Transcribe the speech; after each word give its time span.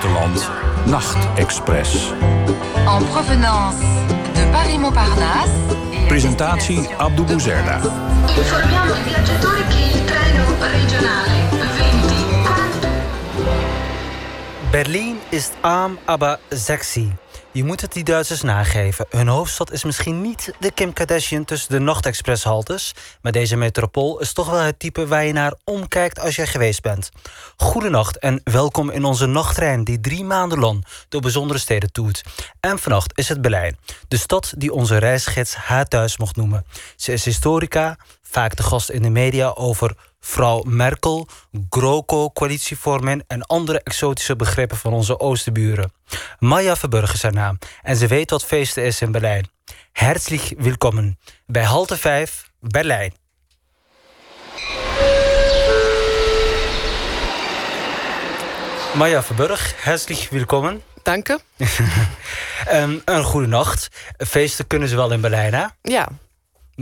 buitenland. 0.00 0.50
Nachtexpress. 0.84 2.12
En 2.86 3.06
provenance 3.08 3.78
de 4.34 4.48
Paris-Montparnasse. 4.50 5.50
Presentatie 6.06 6.88
Abdou 6.98 7.24
Bouzerda. 7.24 7.80
Informiamo 8.36 8.94
i 8.94 9.02
viaggiatori 9.02 9.62
che 9.68 9.98
il 9.98 10.04
treno 10.04 10.44
regionale 10.58 11.48
20 11.76 12.14
Berlin 14.70 15.18
is 15.30 15.50
arm, 15.60 15.98
aber 16.04 16.38
sexy. 16.48 17.12
Je 17.52 17.64
moet 17.64 17.80
het 17.80 17.92
die 17.92 18.04
Duitsers 18.04 18.42
nageven. 18.42 19.06
Hun 19.08 19.28
hoofdstad 19.28 19.72
is 19.72 19.84
misschien 19.84 20.20
niet 20.20 20.52
de 20.58 20.70
Kim 20.72 20.92
Kardashian 20.92 21.44
tussen 21.44 21.70
de 21.70 21.78
nachtexpresshaltes, 21.78 22.94
maar 23.22 23.32
deze 23.32 23.56
metropool 23.56 24.20
is 24.20 24.32
toch 24.32 24.50
wel 24.50 24.60
het 24.60 24.78
type 24.78 25.06
waar 25.06 25.24
je 25.24 25.32
naar 25.32 25.54
omkijkt 25.64 26.20
als 26.20 26.36
je 26.36 26.46
geweest 26.46 26.82
bent. 26.82 27.10
Goedenacht 27.56 28.18
en 28.18 28.40
welkom 28.44 28.90
in 28.90 29.04
onze 29.04 29.26
nachttrein 29.26 29.84
die 29.84 30.00
drie 30.00 30.24
maanden 30.24 30.58
lang 30.58 30.84
door 31.08 31.20
bijzondere 31.20 31.58
steden 31.58 31.92
toert. 31.92 32.22
En 32.60 32.78
vannacht 32.78 33.18
is 33.18 33.28
het 33.28 33.40
Berlijn, 33.40 33.78
de 34.08 34.16
stad 34.16 34.52
die 34.56 34.72
onze 34.72 34.96
reisgids 34.96 35.54
haar 35.54 35.84
thuis 35.84 36.18
mocht 36.18 36.36
noemen. 36.36 36.66
Ze 36.96 37.12
is 37.12 37.24
historica, 37.24 37.96
vaak 38.22 38.56
de 38.56 38.62
gast 38.62 38.90
in 38.90 39.02
de 39.02 39.10
media 39.10 39.48
over 39.48 39.96
vrouw 40.20 40.62
Merkel, 40.66 41.28
GroKo, 41.70 42.30
coalitievorming 42.30 43.24
en 43.26 43.42
andere 43.42 43.80
exotische 43.82 44.36
begrippen 44.36 44.76
van 44.76 44.92
onze 44.92 45.20
oosterburen. 45.20 45.92
Maya 46.38 46.76
Verburg 46.76 47.12
is 47.12 47.22
haar 47.22 47.32
naam 47.32 47.58
en 47.82 47.96
ze 47.96 48.06
weet 48.06 48.30
wat 48.30 48.44
feesten 48.44 48.84
is 48.84 49.00
in 49.00 49.12
Berlijn. 49.12 49.50
Herzlich 49.92 50.52
willkommen 50.56 51.18
bij 51.46 51.64
Halte 51.64 51.96
5, 51.96 52.50
Berlijn. 52.60 53.12
Maya 58.94 59.22
Verburg, 59.22 59.84
herzlich 59.84 60.30
willkommen. 60.30 60.82
Dank 61.02 61.26
je. 61.26 61.38
um, 62.72 63.02
een 63.04 63.24
goede 63.24 63.46
nacht. 63.46 63.88
Feesten 64.18 64.66
kunnen 64.66 64.88
ze 64.88 64.96
wel 64.96 65.12
in 65.12 65.20
Berlijn, 65.20 65.54
hè? 65.54 65.66
Ja. 65.82 66.08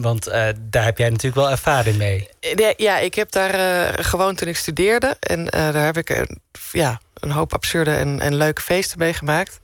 Want 0.00 0.28
uh, 0.28 0.46
daar 0.60 0.84
heb 0.84 0.98
jij 0.98 1.08
natuurlijk 1.08 1.36
wel 1.36 1.50
ervaring 1.50 1.96
mee. 1.96 2.28
Ja, 2.76 2.98
ik 2.98 3.14
heb 3.14 3.30
daar 3.30 3.54
uh, 3.54 4.04
gewoond 4.04 4.38
toen 4.38 4.48
ik 4.48 4.56
studeerde. 4.56 5.16
En 5.20 5.40
uh, 5.40 5.50
daar 5.50 5.84
heb 5.84 5.96
ik 5.96 6.26
ja, 6.72 7.00
een 7.14 7.30
hoop 7.30 7.52
absurde 7.52 7.94
en, 7.94 8.20
en 8.20 8.34
leuke 8.34 8.62
feesten 8.62 8.98
meegemaakt. 8.98 9.60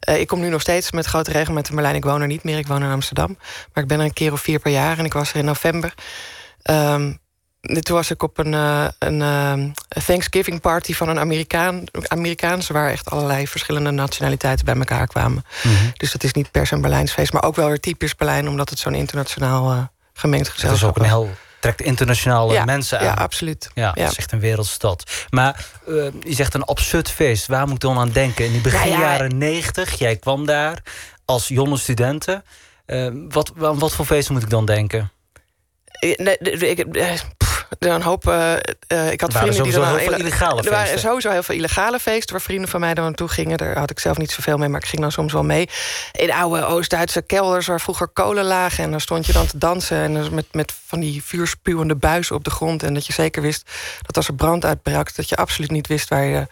ik 0.00 0.26
kom 0.26 0.40
nu 0.40 0.48
nog 0.48 0.60
steeds 0.60 0.92
met 0.92 1.06
grote 1.06 1.32
regelmaat 1.32 1.68
in 1.68 1.74
Berlijn. 1.74 1.96
Ik 1.96 2.04
woon 2.04 2.20
er 2.20 2.26
niet 2.26 2.44
meer, 2.44 2.58
ik 2.58 2.66
woon 2.66 2.82
in 2.82 2.90
Amsterdam. 2.90 3.38
Maar 3.72 3.82
ik 3.82 3.88
ben 3.88 3.98
er 3.98 4.04
een 4.04 4.12
keer 4.12 4.32
of 4.32 4.40
vier 4.40 4.58
per 4.58 4.72
jaar 4.72 4.98
en 4.98 5.04
ik 5.04 5.12
was 5.12 5.30
er 5.30 5.36
in 5.36 5.44
november. 5.44 5.94
Um, 6.70 7.18
toen 7.82 7.96
was 7.96 8.10
ik 8.10 8.22
op 8.22 8.38
een, 8.38 8.52
een, 8.52 9.20
een 9.20 9.74
Thanksgiving 10.06 10.60
party 10.60 10.94
van 10.94 11.08
een 11.08 11.18
Amerikaan, 11.18 11.84
Amerikaanse... 12.06 12.72
waar 12.72 12.90
echt 12.90 13.10
allerlei 13.10 13.48
verschillende 13.48 13.90
nationaliteiten 13.90 14.64
bij 14.64 14.74
elkaar 14.74 15.06
kwamen. 15.06 15.44
Mm 15.62 15.76
-hmm. 15.76 15.92
Dus 15.96 16.12
dat 16.12 16.22
is 16.22 16.32
niet 16.32 16.50
per 16.50 16.66
se 16.66 16.74
een 16.74 16.80
Berlijns 16.80 17.12
feest... 17.12 17.32
maar 17.32 17.42
ook 17.42 17.56
wel 17.56 17.68
weer 17.68 17.80
typisch 17.80 18.16
Berlijn... 18.16 18.48
omdat 18.48 18.70
het 18.70 18.78
zo'n 18.78 18.94
internationaal 18.94 19.72
uh, 19.72 19.82
gemengd 20.12 20.48
gezelschap 20.48 20.96
is. 20.96 21.02
Het 21.02 21.06
is 21.06 21.12
ook 21.12 21.22
een 21.22 21.26
heel 21.26 21.36
trekt 21.60 21.80
internationale 21.80 22.52
ja, 22.52 22.64
mensen 22.64 22.98
aan. 22.98 23.04
Ja, 23.04 23.12
absoluut. 23.12 23.70
Ja, 23.74 23.92
ja. 23.94 24.02
het 24.02 24.10
is 24.10 24.18
echt 24.18 24.32
een 24.32 24.40
wereldstad. 24.40 25.26
Maar 25.30 25.66
uh, 25.88 26.08
je 26.20 26.34
zegt 26.34 26.54
een 26.54 26.64
absurd 26.64 27.10
feest. 27.10 27.46
Waar 27.46 27.64
moet 27.64 27.74
ik 27.74 27.80
dan 27.80 27.98
aan 27.98 28.10
denken? 28.10 28.44
In 28.44 28.52
de 28.52 28.60
begin 28.60 28.78
Nou 28.78 28.90
ja, 28.90 29.00
jaren 29.00 29.38
negentig, 29.38 29.98
jij 29.98 30.16
kwam 30.16 30.46
daar 30.46 30.82
als 31.24 31.48
jonge 31.48 31.76
studenten. 31.76 32.44
Uh, 32.86 33.08
wat, 33.28 33.52
wat 33.54 33.94
voor 33.94 34.04
feest 34.04 34.30
moet 34.30 34.42
ik 34.42 34.50
dan 34.50 34.64
denken? 34.64 35.10
Nee, 36.00 36.38
ik, 36.38 36.86
een 37.78 38.02
hoop. 38.02 38.26
Uh, 38.26 38.52
uh, 38.88 39.12
ik 39.12 39.20
had 39.20 39.32
er 39.32 39.38
vrienden 39.38 39.62
die 39.62 39.72
dan 39.72 39.86
heel 39.86 39.98
veel 39.98 40.18
illegale 40.18 40.62
Er 40.62 40.70
waren 40.70 40.98
sowieso 40.98 41.30
heel 41.30 41.42
veel 41.42 41.54
illegale 41.54 41.98
feesten 41.98 42.32
waar 42.32 42.42
vrienden 42.42 42.68
van 42.68 42.80
mij 42.80 42.94
dan 42.94 43.04
naartoe 43.04 43.28
gingen. 43.28 43.58
Daar 43.58 43.78
had 43.78 43.90
ik 43.90 43.98
zelf 43.98 44.16
niet 44.16 44.30
zoveel 44.30 44.56
mee, 44.56 44.68
maar 44.68 44.80
ik 44.80 44.88
ging 44.88 45.02
dan 45.02 45.12
soms 45.12 45.32
wel 45.32 45.44
mee. 45.44 45.68
In 46.12 46.32
oude 46.32 46.64
Oost-Duitse 46.64 47.22
kelders 47.22 47.66
waar 47.66 47.80
vroeger 47.80 48.08
kolen 48.08 48.44
lagen. 48.44 48.84
En 48.84 48.90
dan 48.90 49.00
stond 49.00 49.26
je 49.26 49.32
dan 49.32 49.46
te 49.46 49.58
dansen 49.58 49.96
en 49.96 50.34
met, 50.34 50.46
met 50.52 50.74
van 50.86 51.00
die 51.00 51.24
vuurspuwende 51.24 51.94
buizen 51.94 52.36
op 52.36 52.44
de 52.44 52.50
grond. 52.50 52.82
En 52.82 52.94
dat 52.94 53.06
je 53.06 53.12
zeker 53.12 53.42
wist 53.42 53.70
dat 54.02 54.16
als 54.16 54.28
er 54.28 54.34
brand 54.34 54.64
uitbrak, 54.64 55.14
dat 55.14 55.28
je 55.28 55.36
absoluut 55.36 55.70
niet 55.70 55.86
wist 55.86 56.08
waar 56.08 56.24
je, 56.24 56.46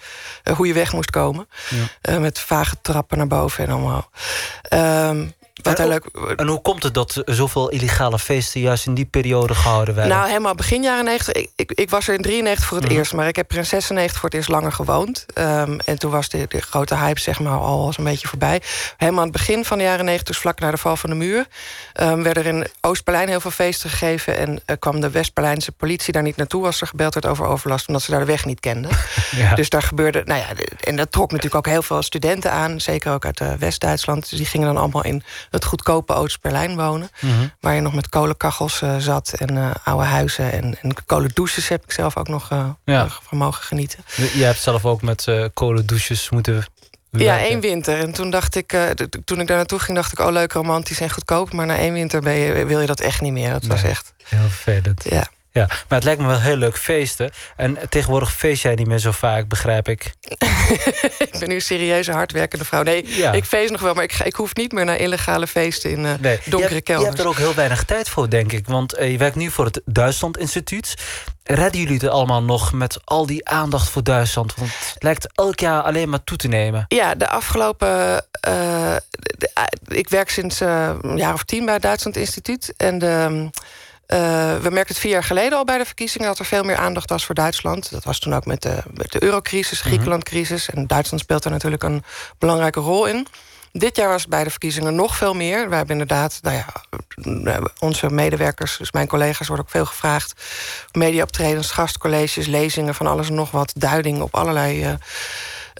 uh, 0.45 0.57
hoe 0.57 0.67
je 0.67 0.73
weg 0.73 0.93
moest 0.93 1.11
komen. 1.11 1.49
Ja. 2.03 2.19
met 2.19 2.39
vage 2.39 2.77
trappen 2.83 3.19
naar 3.19 3.27
boven 3.27 3.65
en 3.65 3.71
allemaal. 3.71 4.11
Um, 4.73 5.35
wat 5.63 5.79
en, 5.79 5.89
leuk... 5.89 6.05
en 6.37 6.47
hoe 6.47 6.61
komt 6.61 6.83
het 6.83 6.95
dat 6.95 7.23
zoveel 7.25 7.69
illegale 7.69 8.19
feesten 8.19 8.61
juist 8.61 8.87
in 8.87 8.95
die 8.95 9.05
periode 9.05 9.55
gehouden 9.55 9.95
werden? 9.95 10.17
Nou, 10.17 10.29
helemaal 10.29 10.55
begin 10.55 10.83
jaren 10.83 11.05
90. 11.05 11.35
Ik, 11.35 11.51
ik, 11.57 11.73
ik 11.73 11.91
was 11.91 12.09
er 12.09 12.15
in 12.15 12.23
93 12.23 12.67
voor 12.67 12.77
het 12.77 12.89
mm. 12.89 12.97
eerst, 12.97 13.13
maar 13.13 13.29
ik 13.29 13.37
heb 13.37 13.51
er 13.51 13.57
in 13.57 13.67
96 13.67 14.21
voor 14.21 14.29
het 14.29 14.39
eerst 14.39 14.49
langer 14.49 14.73
gewoond. 14.73 15.27
Um, 15.35 15.81
en 15.81 15.99
toen 15.99 16.11
was 16.11 16.29
de, 16.29 16.47
de, 16.49 16.61
grote 16.61 16.97
hype 16.97 17.21
zeg 17.21 17.41
maar 17.41 17.59
al 17.59 17.93
een 17.97 18.05
beetje 18.05 18.29
voorbij. 18.29 18.61
Helemaal 18.97 19.21
aan 19.21 19.29
het 19.29 19.37
begin 19.37 19.65
van 19.65 19.79
de 19.79 19.85
jaren 19.85 20.05
90, 20.05 20.29
dus 20.29 20.39
vlak 20.39 20.61
na 20.61 20.71
de 20.71 20.77
val 20.77 20.97
van 20.97 21.11
de 21.11 21.17
muur, 21.17 21.47
um, 22.01 22.23
werden 22.23 22.45
er 22.45 22.55
in 22.55 22.67
Oost-Berlijn 22.81 23.29
heel 23.29 23.41
veel 23.41 23.51
feesten 23.51 23.91
gegeven. 23.91 24.37
En 24.37 24.51
uh, 24.51 24.77
kwam 24.79 25.01
de 25.01 25.11
West-Berlijnse 25.11 25.73
politie 25.73 26.13
daar 26.13 26.23
niet 26.23 26.37
naartoe 26.37 26.67
als 26.67 26.81
er 26.81 26.87
gebeld 26.87 27.15
werd 27.15 27.27
over 27.27 27.47
overlast, 27.47 27.89
omdat 27.89 28.03
ze 28.03 28.11
daar 28.11 28.21
de 28.21 28.27
weg 28.27 28.45
niet 28.45 28.61
kenden. 28.61 28.91
ja. 29.31 29.55
Dus 29.55 29.69
daar 29.69 29.83
gebeurde, 29.83 30.23
nou 30.25 30.41
ja, 30.41 30.47
en 30.81 30.97
dat 30.97 31.13
trok 31.13 31.31
natuurlijk 31.31 31.67
ook 31.67 31.73
heel 31.73 31.83
veel 31.83 32.03
studenten 32.03 32.53
aan, 32.53 32.81
zeker 32.81 33.13
ook 33.13 33.25
uit 33.25 33.41
uh, 33.41 33.53
West-Duitsland. 33.53 34.31
Dus 34.31 34.39
die 34.39 34.47
gingen 34.47 34.67
dan 34.67 34.77
allemaal 34.77 35.05
in 35.05 35.23
het 35.57 35.65
goedkope 35.65 36.15
Oost-Berlijn 36.15 36.77
wonen. 36.77 37.11
Mm 37.21 37.31
-hmm. 37.31 37.53
Waar 37.61 37.75
je 37.75 37.81
nog 37.81 37.95
met 37.95 38.09
kolenkachels 38.09 38.81
uh, 38.83 38.97
zat 38.97 39.33
en 39.33 39.57
uh, 39.57 39.71
oude 39.85 40.05
huizen. 40.05 40.53
En, 40.53 40.79
en 40.83 40.95
kolendouches 41.07 41.69
heb 41.69 41.85
ik 41.85 41.93
zelf 41.93 42.17
ook 42.17 42.29
nog 42.29 42.51
uh, 42.53 42.69
ja. 42.85 43.09
van 43.23 43.39
mogen 43.39 43.63
genieten. 43.63 43.99
Je 44.35 44.45
hebt 44.45 44.61
zelf 44.61 44.85
ook 44.85 45.03
met 45.03 45.29
kolendouches 45.55 46.31
moeten... 46.31 46.65
Ja, 47.11 47.39
één 47.39 47.61
winter. 47.61 47.99
En 47.99 48.13
toen 48.13 48.31
dacht 48.31 48.55
ik, 48.55 48.77
toen 49.25 49.41
ik 49.41 49.47
daar 49.47 49.57
naartoe 49.57 49.79
ging, 49.79 49.97
dacht 49.97 50.13
ik... 50.13 50.19
oh, 50.19 50.33
leuk, 50.33 50.53
romantisch 50.53 51.01
en 51.01 51.11
goedkoop. 51.11 51.53
Maar 51.53 51.67
na 51.67 51.77
één 51.77 51.93
winter 51.93 52.21
ben 52.21 52.35
je, 52.35 52.65
wil 52.65 52.81
je 52.81 52.87
dat 52.87 53.01
echt 53.01 53.21
niet 53.21 53.33
meer. 53.33 53.51
Dat 53.51 53.63
nee, 53.63 53.71
was 53.71 53.83
echt... 53.83 54.15
Heel 54.25 54.49
vervelend. 54.49 55.05
Ja. 55.09 55.27
Ja, 55.57 55.67
maar 55.67 55.99
het 55.99 56.05
lijkt 56.05 56.21
me 56.21 56.27
wel 56.27 56.41
heel 56.41 56.57
leuk 56.57 56.79
feesten. 56.79 57.31
En 57.57 57.79
tegenwoordig 57.89 58.33
feest 58.33 58.63
jij 58.63 58.75
niet 58.75 58.87
meer 58.87 58.99
zo 58.99 59.11
vaak, 59.11 59.49
begrijp 59.49 59.89
ik. 59.89 60.15
ik 61.19 61.37
ben 61.39 61.49
nu 61.49 61.55
een 61.55 61.61
serieuze, 61.61 62.13
hardwerkende 62.13 62.65
vrouw. 62.65 62.83
Nee, 62.83 63.17
ja. 63.17 63.33
ik 63.33 63.45
feest 63.45 63.71
nog 63.71 63.81
wel, 63.81 63.95
maar 63.95 64.05
ik, 64.05 64.19
ik 64.19 64.35
hoef 64.35 64.55
niet 64.55 64.73
meer 64.73 64.85
naar 64.85 64.97
illegale 64.97 65.47
feesten 65.47 65.91
in 65.91 66.05
uh, 66.05 66.13
nee. 66.21 66.39
donkere 66.45 66.75
je, 66.75 66.81
kelders. 66.81 67.09
Je 67.09 67.15
hebt 67.15 67.21
er 67.21 67.29
ook 67.29 67.47
heel 67.47 67.55
weinig 67.55 67.85
tijd 67.85 68.09
voor, 68.09 68.31
denk 68.31 68.53
ik. 68.53 68.67
Want 68.67 68.99
uh, 68.99 69.11
je 69.11 69.19
werkt 69.19 69.37
nu 69.37 69.51
voor 69.51 69.65
het 69.65 69.81
Duitsland 69.85 70.39
Instituut. 70.39 70.95
Redden 71.43 71.81
jullie 71.81 71.99
het 71.99 72.09
allemaal 72.09 72.43
nog 72.43 72.73
met 72.73 72.99
al 73.05 73.27
die 73.27 73.49
aandacht 73.49 73.89
voor 73.89 74.03
Duitsland? 74.03 74.55
Want 74.55 74.71
het 74.71 75.03
lijkt 75.03 75.29
elk 75.35 75.61
jaar 75.61 75.83
alleen 75.83 76.09
maar 76.09 76.25
toe 76.25 76.37
te 76.37 76.49
nemen. 76.49 76.85
Ja, 76.89 77.15
de 77.15 77.29
afgelopen... 77.29 77.89
Uh, 78.49 78.97
de, 79.39 79.51
ik 79.89 80.09
werk 80.09 80.31
sinds 80.31 80.61
een 80.61 81.17
jaar 81.17 81.35
of 81.35 81.45
tien 81.45 81.65
bij 81.65 81.75
het 81.75 81.83
Duitsland 81.83 82.17
Instituut. 82.17 82.75
En 82.77 82.99
de... 82.99 83.51
we 84.07 84.69
merkten 84.71 84.95
het 84.95 84.99
vier 84.99 85.13
jaar 85.13 85.25
geleden 85.25 85.59
al 85.59 85.65
bij 85.65 85.79
de 85.79 85.85
verkiezingen... 85.85 86.27
dat 86.27 86.39
er 86.39 86.45
veel 86.45 86.63
meer 86.63 86.77
aandacht 86.77 87.11
was 87.11 87.25
voor 87.27 87.35
Duitsland. 87.35 87.91
Dat 87.91 88.05
was 88.05 88.19
toen 88.19 88.35
ook 88.35 88.47
met 88.47 88.63
de, 88.63 88.83
met 88.95 89.13
de 89.13 89.23
eurocrisis, 89.23 89.81
Griekenlandcrisis. 89.81 90.71
En 90.71 90.87
Duitsland 90.87 91.23
speelt 91.23 91.43
daar 91.43 91.53
natuurlijk 91.53 91.83
een 91.83 92.05
belangrijke 92.39 92.81
rol 92.81 93.07
in. 93.07 93.27
Dit 93.79 93.97
jaar 93.97 94.09
was 94.09 94.21
het 94.21 94.31
bij 94.31 94.45
de 94.45 94.51
verkiezingen 94.51 94.95
nog 94.95 95.17
veel 95.17 95.35
meer. 95.35 95.69
We 95.69 95.75
hebben 95.75 95.93
inderdaad, 95.93 96.39
nou 96.43 96.57
ja, 96.57 96.67
onze 97.79 98.11
medewerkers, 98.11 98.77
dus 98.77 98.93
mijn 98.93 99.07
collega's, 99.07 99.47
worden 99.47 99.65
ook 99.65 99.71
veel 99.71 99.87
gevraagd. 99.87 100.43
Mediaoptredens, 100.93 101.71
gastcolleges, 101.71 102.47
lezingen 102.47 102.95
van 102.95 103.07
alles 103.07 103.29
en 103.29 103.35
nog 103.35 103.51
wat, 103.51 103.73
duiding 103.77 104.21
op 104.21 104.35
allerlei. 104.35 104.89
Uh, 104.89 104.95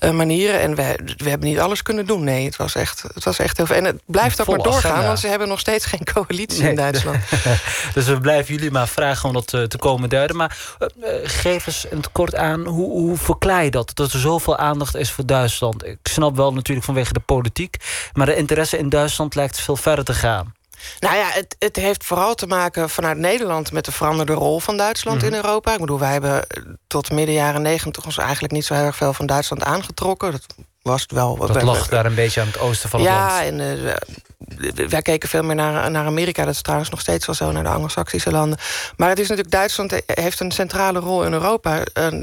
uh, 0.05 0.11
manieren. 0.11 0.61
En 0.61 0.75
we, 0.75 0.99
we 1.17 1.29
hebben 1.29 1.49
niet 1.49 1.59
alles 1.59 1.83
kunnen 1.83 2.07
doen. 2.07 2.25
Nee, 2.25 2.45
het 2.45 2.57
was 2.57 2.75
echt, 2.75 3.03
het 3.15 3.25
was 3.25 3.39
echt 3.39 3.57
heel 3.57 3.67
veel. 3.67 3.77
En 3.77 3.85
het 3.85 4.01
blijft 4.07 4.41
ook 4.41 4.47
maar 4.47 4.59
doorgaan, 4.59 4.91
agenda. 4.91 5.07
want 5.07 5.19
ze 5.19 5.27
hebben 5.27 5.49
nog 5.49 5.61
steeds 5.61 5.85
geen 5.85 6.05
coalitie 6.15 6.61
nee, 6.61 6.71
in 6.71 6.77
Duitsland. 6.77 7.19
dus 7.95 8.07
we 8.07 8.21
blijven 8.21 8.55
jullie 8.55 8.71
maar 8.71 8.89
vragen 8.89 9.29
om 9.29 9.35
dat 9.35 9.47
te, 9.47 9.69
te 9.69 9.79
komen 9.79 10.09
duiden. 10.09 10.37
Maar 10.37 10.59
uh, 10.79 11.09
geef 11.23 11.67
eens 11.67 11.87
het 11.91 12.13
kort 12.13 12.35
aan, 12.35 12.67
hoe, 12.67 12.91
hoe 12.91 13.17
verklaar 13.17 13.65
je 13.65 13.71
dat? 13.71 13.91
Dat 13.95 14.13
er 14.13 14.19
zoveel 14.19 14.57
aandacht 14.57 14.97
is 14.97 15.11
voor 15.11 15.27
Duitsland. 15.27 15.85
Ik 15.87 15.99
snap 16.03 16.37
wel 16.37 16.53
natuurlijk 16.53 16.87
vanwege 16.87 17.13
de 17.13 17.21
politiek. 17.21 17.77
Maar 18.13 18.27
de 18.27 18.37
interesse 18.37 18.79
in 18.79 18.89
Duitsland 18.89 19.35
lijkt 19.35 19.61
veel 19.61 19.77
verder 19.77 20.05
te 20.05 20.15
gaan. 20.15 20.55
Nou 21.01 21.17
ja, 21.17 21.29
het, 21.29 21.57
het 21.59 21.77
heeft 21.77 22.05
vooral 22.05 22.35
te 22.35 22.47
maken 22.47 22.91
vanuit 22.91 23.19
Nederland... 23.19 23.73
met 23.73 23.85
de 23.85 23.93
veranderde 23.93 24.33
rol 24.33 24.61
van 24.61 24.77
Duitsland 24.77 25.17
mm 25.17 25.25
-hmm. 25.25 25.35
in 25.35 25.43
Europa. 25.45 25.73
Ik 25.73 25.81
bedoel, 25.81 25.99
wij 25.99 26.13
hebben 26.13 26.47
tot 26.87 27.11
midden 27.11 27.35
jaren 27.35 27.63
negentig... 27.63 28.05
ons 28.05 28.19
eigenlijk 28.19 28.53
niet 28.53 28.65
zo 28.65 28.75
heel 28.75 28.85
erg 28.85 28.97
veel 28.97 29.13
van 29.13 29.27
Duitsland 29.27 29.63
aangetrokken. 29.63 30.33
Dat 30.33 30.47
was 30.83 31.03
het 31.03 31.13
wel... 31.13 31.37
Dat 31.37 31.63
lag 31.63 31.89
daar 31.89 32.07
een 32.07 32.15
beetje 32.15 32.41
aan 32.41 32.47
het 32.47 32.59
oosten 32.59 32.91
van 32.91 33.03
ja, 33.03 33.39
het 33.39 33.51
land. 33.51 33.61
Ja, 33.61 33.67
en 33.67 33.85
uh, 33.85 33.93
wij 34.89 35.03
keken 35.03 35.29
veel 35.29 35.43
meer 35.43 35.55
naar, 35.55 35.91
naar 35.91 36.07
Amerika. 36.07 36.45
Dat 36.45 36.55
is 36.55 36.63
trouwens 36.63 36.91
nog 36.91 37.01
steeds 37.01 37.27
wel 37.27 37.35
zo, 37.35 37.53
naar 37.53 37.63
de 37.63 37.69
Anglo-Saxische 37.69 38.31
landen. 38.31 38.59
Maar 38.97 39.09
het 39.09 39.19
is 39.19 39.29
natuurlijk, 39.29 39.55
Duitsland 39.55 40.03
heeft 40.07 40.41
een 40.41 40.53
centrale 40.53 40.99
rol 40.99 41.25
in 41.25 41.33
Europa. 41.33 41.83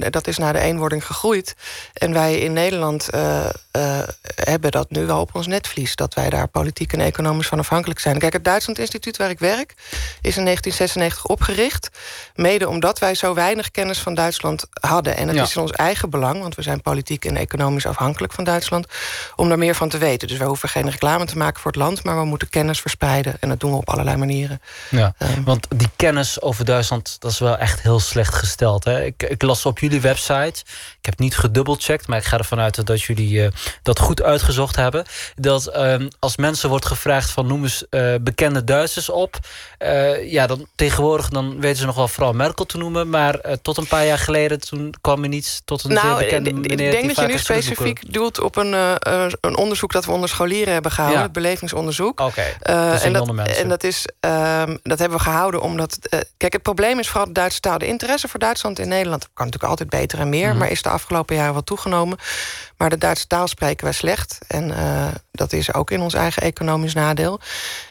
dat 0.09 0.27
is 0.27 0.37
na 0.37 0.51
de 0.51 0.59
eenwording 0.59 1.05
gegroeid. 1.05 1.55
En 1.93 2.13
wij 2.13 2.39
in 2.39 2.53
Nederland 2.53 3.09
uh, 3.13 3.45
uh, 3.77 3.99
hebben 4.35 4.71
dat 4.71 4.89
nu 4.89 5.05
wel 5.05 5.19
op 5.19 5.35
ons 5.35 5.47
netvlies. 5.47 5.95
Dat 5.95 6.13
wij 6.13 6.29
daar 6.29 6.47
politiek 6.47 6.93
en 6.93 6.99
economisch 6.99 7.47
van 7.47 7.59
afhankelijk 7.59 7.99
zijn. 7.99 8.19
Kijk, 8.19 8.33
het 8.33 8.43
Duitsland 8.43 8.79
Instituut 8.79 9.17
waar 9.17 9.29
ik 9.29 9.39
werk... 9.39 9.73
is 10.21 10.37
in 10.37 10.43
1996 10.43 11.25
opgericht. 11.25 11.89
Mede 12.35 12.69
omdat 12.69 12.99
wij 12.99 13.15
zo 13.15 13.33
weinig 13.33 13.71
kennis 13.71 13.99
van 13.99 14.13
Duitsland 14.13 14.65
hadden. 14.71 15.17
En 15.17 15.27
het 15.27 15.47
is 15.47 15.55
in 15.55 15.61
ons 15.61 15.71
eigen 15.71 16.09
belang, 16.09 16.41
want 16.41 16.55
we 16.55 16.61
zijn 16.61 16.81
politiek 16.81 17.25
en 17.25 17.37
economisch 17.37 17.85
afhankelijk 17.85 18.33
van 18.33 18.43
Duitsland... 18.43 18.87
om 19.35 19.49
daar 19.49 19.57
meer 19.57 19.75
van 19.75 19.89
te 19.89 19.97
weten. 19.97 20.27
Dus 20.27 20.37
we 20.37 20.45
hoeven 20.45 20.69
geen 20.69 20.89
reclame 20.89 21.25
te 21.25 21.37
maken 21.37 21.61
voor 21.61 21.71
het 21.71 21.79
land... 21.79 22.02
maar 22.03 22.19
we 22.19 22.25
moeten 22.25 22.49
kennis 22.49 22.79
verspreiden. 22.79 23.35
En 23.39 23.49
dat 23.49 23.59
doen 23.59 23.71
we 23.71 23.77
op 23.77 23.89
allerlei 23.89 24.17
manieren. 24.17 24.61
Ja, 24.89 25.13
ehm. 25.17 25.43
want 25.43 25.67
die 25.75 25.89
kennis 25.95 26.41
over 26.41 26.65
Duitsland, 26.65 27.15
dat 27.19 27.31
is 27.31 27.39
wel 27.39 27.57
echt 27.57 27.81
heel 27.81 27.99
slecht 27.99 28.33
gesteld. 28.33 28.83
Hè? 28.83 29.03
Ik, 29.03 29.23
ik 29.23 29.41
las 29.41 29.65
op 29.65 29.79
jullie 29.79 30.01
website, 30.01 30.63
ik 30.99 31.05
heb 31.05 31.19
niet 31.19 31.37
gedubbelcheckt... 31.37 32.07
maar 32.07 32.17
ik 32.17 32.23
ga 32.23 32.37
ervan 32.37 32.59
uit 32.59 32.85
dat 32.85 33.01
jullie 33.01 33.31
uh, 33.31 33.47
dat 33.81 33.99
goed 33.99 34.21
uitgezocht 34.21 34.75
hebben... 34.75 35.05
dat 35.35 35.71
uh, 35.75 35.95
als 36.19 36.37
mensen 36.37 36.69
wordt 36.69 36.85
gevraagd 36.85 37.29
van 37.29 37.47
noem 37.47 37.63
eens 37.63 37.85
uh, 37.89 38.15
bekende 38.21 38.63
Duitsers 38.63 39.09
op... 39.09 39.39
Uh, 39.79 40.31
ja, 40.31 40.47
dan 40.47 40.67
tegenwoordig 40.75 41.29
dan 41.29 41.59
weten 41.59 41.77
ze 41.77 41.85
nog 41.85 41.95
wel 41.95 42.07
vooral 42.07 42.33
Merkel 42.33 42.65
te 42.65 42.77
noemen... 42.77 43.09
maar 43.09 43.39
tot 43.61 43.77
een 43.77 43.87
paar 43.87 44.05
jaar 44.05 44.17
geleden 44.17 44.59
toen 44.59 44.93
kwam 45.01 45.23
er 45.23 45.29
niets 45.29 45.61
tot 45.65 45.83
een 45.83 45.93
nou, 45.93 46.07
zeer 46.07 46.17
bekende 46.17 46.53
meneer... 46.53 46.71
Ik 46.71 46.91
denk 46.91 47.15
dat 47.15 47.25
je 47.25 47.31
nu 47.31 47.37
specifiek 47.37 48.13
doelt 48.13 48.39
op 48.39 48.55
een, 48.55 48.73
een 49.41 49.57
onderzoek... 49.57 49.91
dat 49.91 50.05
we 50.05 50.11
onder 50.11 50.29
scholieren 50.29 50.73
hebben 50.73 50.91
gehouden, 50.91 51.19
ja. 51.19 51.25
het 51.25 51.33
belevingsonderzoek. 51.33 51.92
Oké, 51.99 52.23
okay. 52.23 52.55
en, 52.61 53.13
dat, 53.13 53.47
en 53.47 53.69
dat, 53.69 53.83
is, 53.83 54.07
ehm, 54.19 54.77
dat 54.83 54.99
hebben 54.99 55.17
we 55.17 55.23
gehouden 55.23 55.61
omdat... 55.61 55.97
kijk, 56.37 56.53
het 56.53 56.61
probleem 56.61 56.99
is 56.99 57.07
vooral 57.07 57.27
de 57.27 57.33
Duitse 57.33 57.59
taal. 57.59 57.77
De 57.77 57.87
interesse 57.87 58.27
voor 58.27 58.39
Duitsland 58.39 58.79
in 58.79 58.87
Nederland 58.87 59.23
kan 59.33 59.45
natuurlijk 59.45 59.71
altijd 59.71 59.89
beter 59.89 60.19
en 60.19 60.29
meer... 60.29 60.49
Mhm. 60.49 60.57
maar 60.57 60.71
is 60.71 60.81
de 60.81 60.89
afgelopen 60.89 61.35
jaren 61.35 61.53
wat 61.53 61.65
toegenomen. 61.65 62.17
Maar 62.77 62.89
de 62.89 62.97
Duitse 62.97 63.27
taal 63.27 63.47
spreken 63.47 63.83
wij 63.83 63.93
slecht. 63.93 64.37
En 64.47 64.69
uh, 64.69 65.07
dat 65.31 65.53
is 65.53 65.73
ook 65.73 65.91
in 65.91 66.01
ons 66.01 66.13
eigen 66.13 66.41
economisch 66.41 66.93
nadeel. 66.93 67.39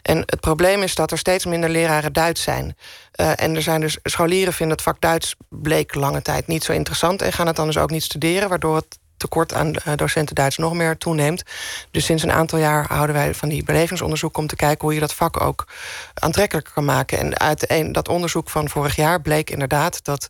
En 0.01 0.17
het 0.17 0.39
probleem 0.39 0.81
is 0.81 0.95
dat 0.95 1.11
er 1.11 1.17
steeds 1.17 1.45
minder 1.45 1.69
leraren 1.69 2.13
Duits 2.13 2.41
zijn. 2.41 2.77
Uh, 3.15 3.31
en 3.35 3.55
er 3.55 3.61
zijn 3.61 3.81
dus 3.81 3.97
scholieren 4.03 4.53
vinden 4.53 4.75
het 4.75 4.85
vak 4.85 5.01
Duits 5.01 5.35
bleek 5.49 5.95
lange 5.95 6.21
tijd 6.21 6.47
niet 6.47 6.63
zo 6.63 6.71
interessant... 6.71 7.21
en 7.21 7.33
gaan 7.33 7.47
het 7.47 7.55
dan 7.55 7.65
dus 7.65 7.77
ook 7.77 7.89
niet 7.89 8.03
studeren... 8.03 8.49
waardoor 8.49 8.75
het 8.75 8.97
tekort 9.17 9.53
aan 9.53 9.73
eh, 9.73 9.93
docenten 9.95 10.35
Duits 10.35 10.57
nog 10.57 10.73
meer 10.73 10.97
toeneemt. 10.97 11.43
Dus 11.91 12.05
sinds 12.05 12.23
een 12.23 12.31
aantal 12.31 12.59
jaar 12.59 12.85
houden 12.87 13.15
wij 13.15 13.33
van 13.33 13.49
die 13.49 13.63
belevingsonderzoek... 13.63 14.37
om 14.37 14.47
te 14.47 14.55
kijken 14.55 14.81
hoe 14.81 14.93
je 14.93 14.99
dat 14.99 15.13
vak 15.13 15.41
ook 15.41 15.67
aantrekkelijker 16.13 16.73
kan 16.73 16.85
maken. 16.85 17.17
En 17.17 17.39
uit 17.39 17.71
een, 17.71 17.91
dat 17.91 18.07
onderzoek 18.07 18.49
van 18.49 18.69
vorig 18.69 18.95
jaar 18.95 19.21
bleek 19.21 19.49
inderdaad... 19.49 20.03
dat 20.03 20.29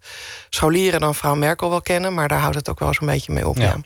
scholieren 0.49 0.99
dan 0.99 1.15
vrouw 1.15 1.35
Merkel 1.35 1.69
wel 1.69 1.81
kennen... 1.81 2.13
maar 2.13 2.27
daar 2.27 2.39
houdt 2.39 2.55
het 2.55 2.69
ook 2.69 2.79
wel 2.79 2.93
zo'n 2.93 3.07
beetje 3.07 3.33
mee 3.33 3.47
op. 3.47 3.57
Ja. 3.57 3.77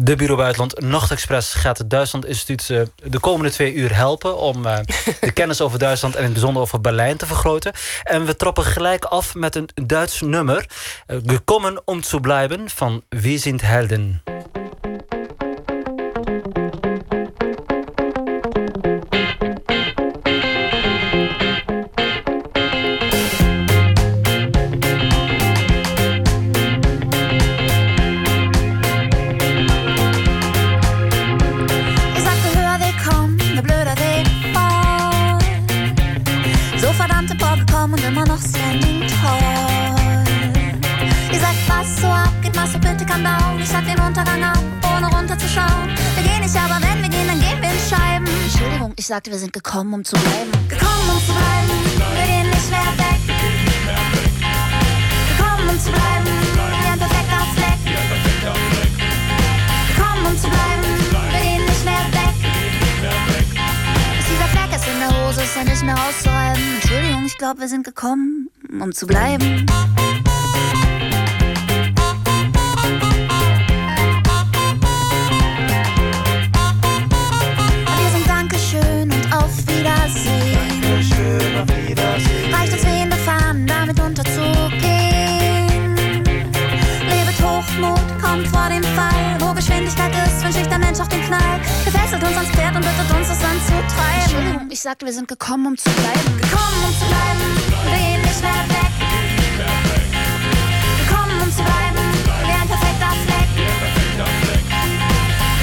De 0.00 0.16
Bureau 0.16 0.40
Buitenland 0.40 0.80
Nachtexpress 0.80 1.54
gaat 1.54 1.78
het 1.78 1.90
Duitsland 1.90 2.26
Instituut 2.26 2.68
uh, 2.68 2.82
de 3.04 3.18
komende 3.18 3.50
twee 3.50 3.74
uur 3.74 3.96
helpen... 3.96 4.38
om 4.38 4.66
uh, 4.66 4.78
de 5.20 5.32
kennis 5.32 5.60
over 5.60 5.78
Duitsland 5.78 6.14
en 6.14 6.18
in 6.20 6.24
het 6.24 6.34
bijzonder 6.34 6.62
over 6.62 6.80
Berlijn 6.80 7.16
te 7.16 7.26
vergroten. 7.26 7.72
En 8.02 8.24
we 8.24 8.36
trappen 8.36 8.64
gelijk 8.64 9.04
af 9.04 9.34
met 9.34 9.56
een 9.56 9.68
Duits 9.74 10.20
nummer. 10.20 10.66
Uh, 11.06 11.18
Gekommen 11.26 11.82
om 11.84 12.00
te 12.00 12.20
blijven 12.20 12.70
van 12.70 13.02
Wie 13.08 13.38
sind 13.38 13.60
Helden. 13.60 14.22
Sagte, 49.08 49.30
wir 49.30 49.38
sind 49.38 49.54
gekommen, 49.54 49.94
um 49.94 50.04
zu 50.04 50.14
bleiben. 50.16 50.52
Gekommen, 50.68 51.10
um 51.10 51.18
zu 51.18 51.32
bleiben, 51.32 51.68
wir 52.14 52.26
gehen 52.26 52.50
nicht 52.50 52.70
mehr 52.70 52.92
weg. 53.00 53.20
Gekommen, 55.30 55.68
um 55.70 55.80
zu 55.80 55.90
bleiben, 55.90 56.26
wie 56.54 56.88
ein 56.92 56.98
perfekter 56.98 57.42
Fleck. 57.56 57.78
Gekommen, 59.88 60.26
um 60.26 60.38
zu 60.38 60.48
bleiben, 60.48 60.82
wir 61.32 61.40
gehen 61.40 61.64
nicht 61.64 61.84
mehr 61.86 62.04
weg. 62.12 62.36
Ist 64.18 64.28
dieser 64.28 64.48
Fleck 64.48 64.76
ist 64.76 64.86
in 64.86 64.98
der 65.00 65.26
Hose, 65.26 65.42
ist 65.42 65.56
ja 65.56 65.64
nicht 65.64 65.82
mehr 65.82 65.96
auszureiben. 65.96 66.62
Entschuldigung, 66.74 67.24
ich 67.24 67.38
glaube, 67.38 67.60
wir 67.60 67.68
sind 67.68 67.84
gekommen, 67.84 68.50
um 68.70 68.92
zu 68.92 69.06
bleiben. 69.06 69.64
Entschuldigung, 94.22 94.68
ich 94.70 94.80
sagte, 94.80 95.06
wir 95.06 95.12
sind 95.12 95.28
gekommen, 95.28 95.66
um 95.66 95.76
zu 95.76 95.90
bleiben. 95.90 96.40
Gekommen, 96.40 96.84
um 96.86 96.92
zu 96.98 97.06
bleiben, 97.06 97.40
wir 97.68 97.92
gehen 97.92 98.22
nicht 98.22 98.42
mehr 98.42 98.64
weg. 98.68 98.92
Gekommen, 101.06 101.40
um 101.42 101.50
zu 101.50 101.62
bleiben, 101.62 102.04
wie 102.44 102.52
ein 102.52 102.68
perfekter 102.68 103.12
Fleck. 103.24 103.50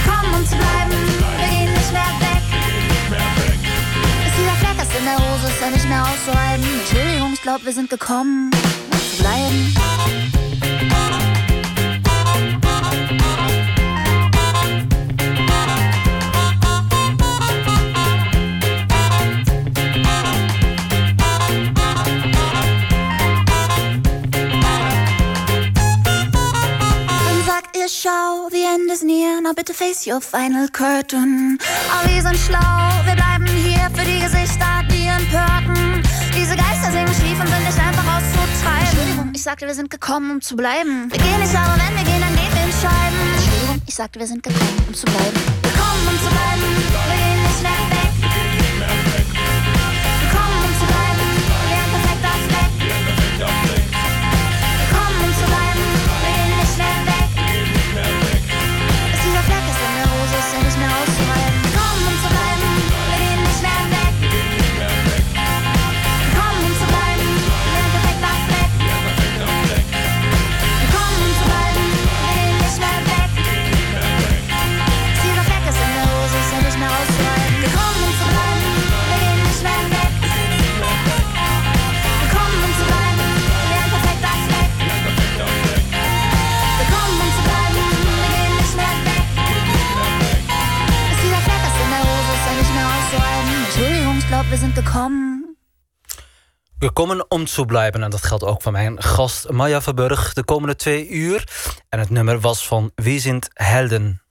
Gekommen, 0.04 0.34
um 0.36 0.46
zu 0.46 0.56
bleiben, 0.56 0.98
wir 1.20 1.48
gehen 1.48 1.74
nicht 1.74 1.92
mehr 1.92 2.12
weg. 2.20 2.44
Ist 4.28 4.36
dieser 4.38 4.56
Fleck 4.62 4.78
ist 4.82 4.94
in 4.98 5.06
der 5.06 5.18
Hose, 5.18 5.48
ist 5.48 5.62
er 5.62 5.72
nicht 5.72 5.88
mehr 5.88 6.04
auszuhalten. 6.04 6.66
Entschuldigung, 6.80 7.34
ich 7.34 7.42
glaube, 7.42 7.66
wir 7.66 7.74
sind 7.74 7.90
gekommen, 7.90 8.52
um 8.92 9.00
zu 9.00 9.18
bleiben. 9.22 9.74
Is 28.96 29.04
near. 29.04 29.42
Now 29.42 29.54
bitte 29.54 29.74
face 29.74 30.08
your 30.08 30.22
final 30.22 30.68
curtain. 30.70 31.58
Aber 31.92 32.10
wir 32.10 32.22
sind 32.22 32.38
schlau, 32.38 32.86
wir 33.04 33.16
bleiben 33.16 33.46
hier 33.46 33.90
für 33.94 34.06
die 34.06 34.20
Gesichter, 34.20 34.84
die 34.90 35.08
empörten. 35.08 36.02
Diese 36.34 36.56
Geister 36.56 36.92
singen 36.92 37.14
schief 37.20 37.38
und 37.40 37.48
sind 37.48 37.66
nicht 37.66 37.80
einfach 37.88 38.08
auszutreiben. 38.16 38.88
Entschuldigung, 38.88 39.32
ich 39.34 39.44
sagte, 39.44 39.68
wir 39.68 39.74
sind 39.74 39.90
gekommen, 39.90 40.32
um 40.32 40.42
zu 40.42 40.56
bleiben. 40.56 41.12
Wir 41.12 41.20
gehen 41.20 41.40
nicht, 41.40 41.56
aber 41.56 41.76
wenn 41.82 41.94
wir 41.98 42.06
gehen, 42.10 42.22
dann 42.22 42.36
gehen 42.40 42.54
wir 42.56 42.64
in 42.64 42.76
Scheiben. 42.84 43.20
Entschuldigung, 43.36 43.82
ich 43.86 43.96
sagte, 43.96 44.20
wir 44.20 44.28
sind 44.28 44.44
gekommen, 44.44 44.86
um 44.88 44.94
zu 44.94 45.06
bleiben. 45.06 45.40
Gekommen, 45.62 46.08
um 46.10 46.18
zu 46.24 46.30
bleiben. 46.32 47.25
Te 97.54 97.66
blijven 97.66 98.04
en 98.04 98.10
dat 98.10 98.24
geldt 98.24 98.44
ook 98.44 98.62
voor 98.62 98.72
mijn 98.72 99.04
gast 99.04 99.50
Maya 99.50 99.82
Verburg 99.82 100.34
de 100.34 100.44
komende 100.44 100.76
twee 100.76 101.10
uur. 101.10 101.44
En 101.90 102.00
het 102.00 102.10
nummer 102.10 102.40
was 102.40 102.68
van 102.68 102.92
Wie 102.96 103.20
zijn 103.20 103.42
Helden. 103.54 104.22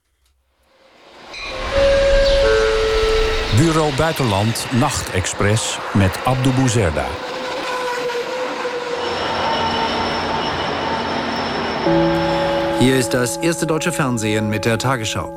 Bureau 3.57 3.95
Buitenland 3.95 4.65
Nachtexpress 4.71 5.77
met 5.93 6.19
Abdou 6.23 6.55
Bouzerda. 6.55 7.05
Hier 12.79 12.95
ist 12.95 13.13
das 13.13 13.37
erste 13.37 13.65
deutsche 13.65 13.91
Fernsehen 13.91 14.49
mit 14.49 14.65
der 14.65 14.77
Tagesschau. 14.77 15.31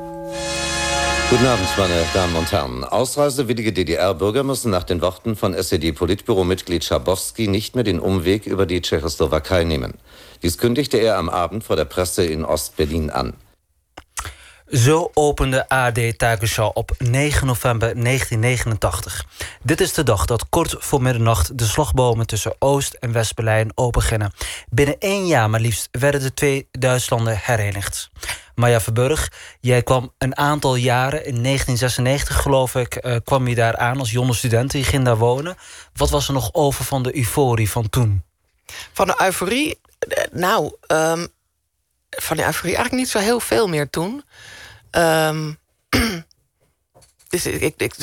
Guten 1.29 1.45
Abend, 1.45 1.67
meine 1.77 2.05
Damen 2.11 2.35
und 2.35 2.51
Herren. 2.51 2.83
Ausreisewillige 2.83 3.71
DDR-Bürger 3.71 4.41
müssen 4.41 4.71
nach 4.71 4.83
den 4.83 4.99
Worten 4.99 5.35
von 5.35 5.53
SED-Politbüro-Mitglied 5.53 6.83
Schabowski 6.83 7.47
nicht 7.47 7.75
mehr 7.75 7.83
den 7.83 7.99
Umweg 7.99 8.47
über 8.47 8.65
die 8.65 8.81
Tschechoslowakei 8.81 9.63
nehmen. 9.63 9.93
Dies 10.41 10.57
kündigte 10.57 10.97
er 10.97 11.17
am 11.17 11.29
Abend 11.29 11.63
vor 11.63 11.75
der 11.75 11.85
Presse 11.85 12.23
in 12.23 12.45
Ost-Berlin 12.45 13.11
an. 13.11 13.35
Zo 14.71 15.11
opende 15.13 15.69
AD 15.69 16.17
Tagesschau 16.17 16.71
op 16.73 16.91
9 16.97 17.47
november 17.47 17.93
1989. 17.95 19.25
Dit 19.63 19.81
is 19.81 19.93
de 19.93 20.03
dag 20.03 20.25
dat 20.25 20.49
kort 20.49 20.75
voor 20.79 21.01
middernacht 21.01 21.57
de 21.57 21.65
slagbomen 21.65 22.27
tussen 22.27 22.55
Oost- 22.59 22.93
en 22.99 23.11
West-Berlijn 23.11 23.71
opengingen. 23.75 24.31
Binnen 24.69 24.99
één 24.99 25.27
jaar 25.27 25.49
maar 25.49 25.59
liefst 25.59 25.87
werden 25.91 26.21
de 26.21 26.33
twee 26.33 26.67
Duitslanden 26.71 27.37
herenigd. 27.41 28.09
Maya 28.59 28.79
Verburg, 28.79 29.31
jij 29.59 29.83
kwam 29.83 30.13
een 30.17 30.37
aantal 30.37 30.75
jaren, 30.75 31.25
in 31.25 31.43
1996 31.43 32.41
geloof 32.41 32.75
ik, 32.75 33.05
uh, 33.05 33.15
kwam 33.23 33.47
je 33.47 33.55
daar 33.55 33.77
aan 33.77 33.99
als 33.99 34.11
jonge 34.11 34.33
student. 34.33 34.73
Je 34.73 34.83
ging 34.83 35.05
daar 35.05 35.17
wonen. 35.17 35.55
Wat 35.93 36.09
was 36.09 36.27
er 36.27 36.33
nog 36.33 36.49
over 36.53 36.85
van 36.85 37.03
de 37.03 37.15
euforie 37.15 37.69
van 37.69 37.89
toen? 37.89 38.23
Van 38.93 39.07
de 39.07 39.15
euforie? 39.17 39.79
Eh, 39.99 40.23
nou, 40.31 40.75
um, 40.87 41.27
van 42.09 42.37
de 42.37 42.43
euforie 42.43 42.75
eigenlijk 42.75 42.91
niet 42.91 43.09
zo 43.09 43.19
heel 43.19 43.39
veel 43.39 43.67
meer 43.67 43.89
toen. 43.89 44.23
Um, 44.91 45.57
dus 47.29 47.45
ik, 47.45 47.73
ik, 47.77 47.93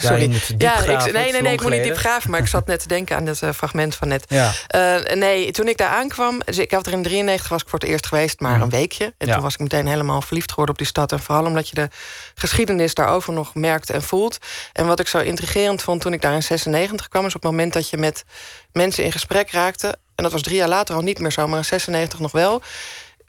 sorry. 0.00 0.32
Ja, 0.58 0.82
ja 0.82 1.04
ik, 1.04 1.12
nee, 1.12 1.32
nee, 1.32 1.42
nee, 1.42 1.52
ik 1.52 1.62
moet 1.62 1.70
niet 1.70 1.82
diep 1.82 1.96
graven, 1.96 2.30
maar 2.30 2.40
ik 2.40 2.46
zat 2.46 2.66
net 2.66 2.80
te 2.80 2.88
denken 2.88 3.16
aan 3.16 3.24
dat 3.24 3.40
uh, 3.42 3.50
fragment 3.52 3.94
van 3.94 4.08
net. 4.08 4.24
Ja. 4.28 4.52
Uh, 4.74 5.14
nee, 5.14 5.50
toen 5.50 5.68
ik 5.68 5.76
daar 5.76 5.88
aankwam, 5.88 6.40
dus 6.44 6.58
ik 6.58 6.70
had 6.70 6.86
er 6.86 6.92
in 6.92 7.02
93 7.02 7.48
was 7.48 7.62
ik 7.62 7.68
voor 7.68 7.78
het 7.78 7.88
eerst 7.88 8.06
geweest, 8.06 8.40
maar 8.40 8.56
mm. 8.56 8.62
een 8.62 8.70
weekje. 8.70 9.04
En 9.18 9.26
ja. 9.26 9.32
toen 9.32 9.42
was 9.42 9.54
ik 9.54 9.60
meteen 9.60 9.86
helemaal 9.86 10.22
verliefd 10.22 10.50
geworden 10.50 10.74
op 10.74 10.80
die 10.80 10.88
stad. 10.90 11.12
En 11.12 11.20
vooral 11.20 11.44
omdat 11.44 11.68
je 11.68 11.74
de 11.74 11.88
geschiedenis 12.34 12.94
daarover 12.94 13.32
nog 13.32 13.54
merkt 13.54 13.90
en 13.90 14.02
voelt. 14.02 14.38
En 14.72 14.86
wat 14.86 15.00
ik 15.00 15.08
zo 15.08 15.18
intrigerend 15.18 15.82
vond 15.82 16.00
toen 16.00 16.12
ik 16.12 16.22
daar 16.22 16.34
in 16.34 16.42
96 16.42 17.08
kwam, 17.08 17.26
is 17.26 17.34
op 17.34 17.42
het 17.42 17.50
moment 17.50 17.72
dat 17.72 17.90
je 17.90 17.96
met 17.96 18.24
mensen 18.72 19.04
in 19.04 19.12
gesprek 19.12 19.50
raakte. 19.50 19.98
En 20.14 20.22
dat 20.22 20.32
was 20.32 20.42
drie 20.42 20.56
jaar 20.56 20.68
later 20.68 20.94
al 20.94 21.02
niet 21.02 21.18
meer 21.18 21.32
zo, 21.32 21.48
maar 21.48 21.58
in 21.58 21.64
96 21.64 22.18
nog 22.18 22.32
wel 22.32 22.62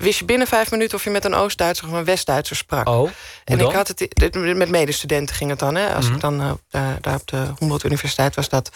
wist 0.01 0.19
je 0.19 0.25
binnen 0.25 0.47
vijf 0.47 0.71
minuten 0.71 0.97
of 0.97 1.03
je 1.03 1.09
met 1.09 1.25
een 1.25 1.33
Oost-Duitser 1.33 1.87
of 1.87 1.93
een 1.93 2.05
West-Duitser 2.05 2.55
sprak. 2.55 2.87
Oh, 2.87 3.09
en 3.45 3.59
ik 3.59 3.71
had 3.71 3.87
het 3.87 4.35
met 4.55 4.69
medestudenten 4.69 5.35
ging 5.35 5.49
het 5.49 5.59
dan, 5.59 5.75
hè, 5.75 5.93
als 5.95 6.05
ik 6.05 6.11
mhm. 6.11 6.19
dan 6.19 6.59
uh, 6.71 6.89
daar 7.01 7.15
op 7.15 7.27
de 7.27 7.45
Humboldt 7.59 7.83
Universiteit 7.83 8.35
was 8.35 8.49
dat. 8.49 8.69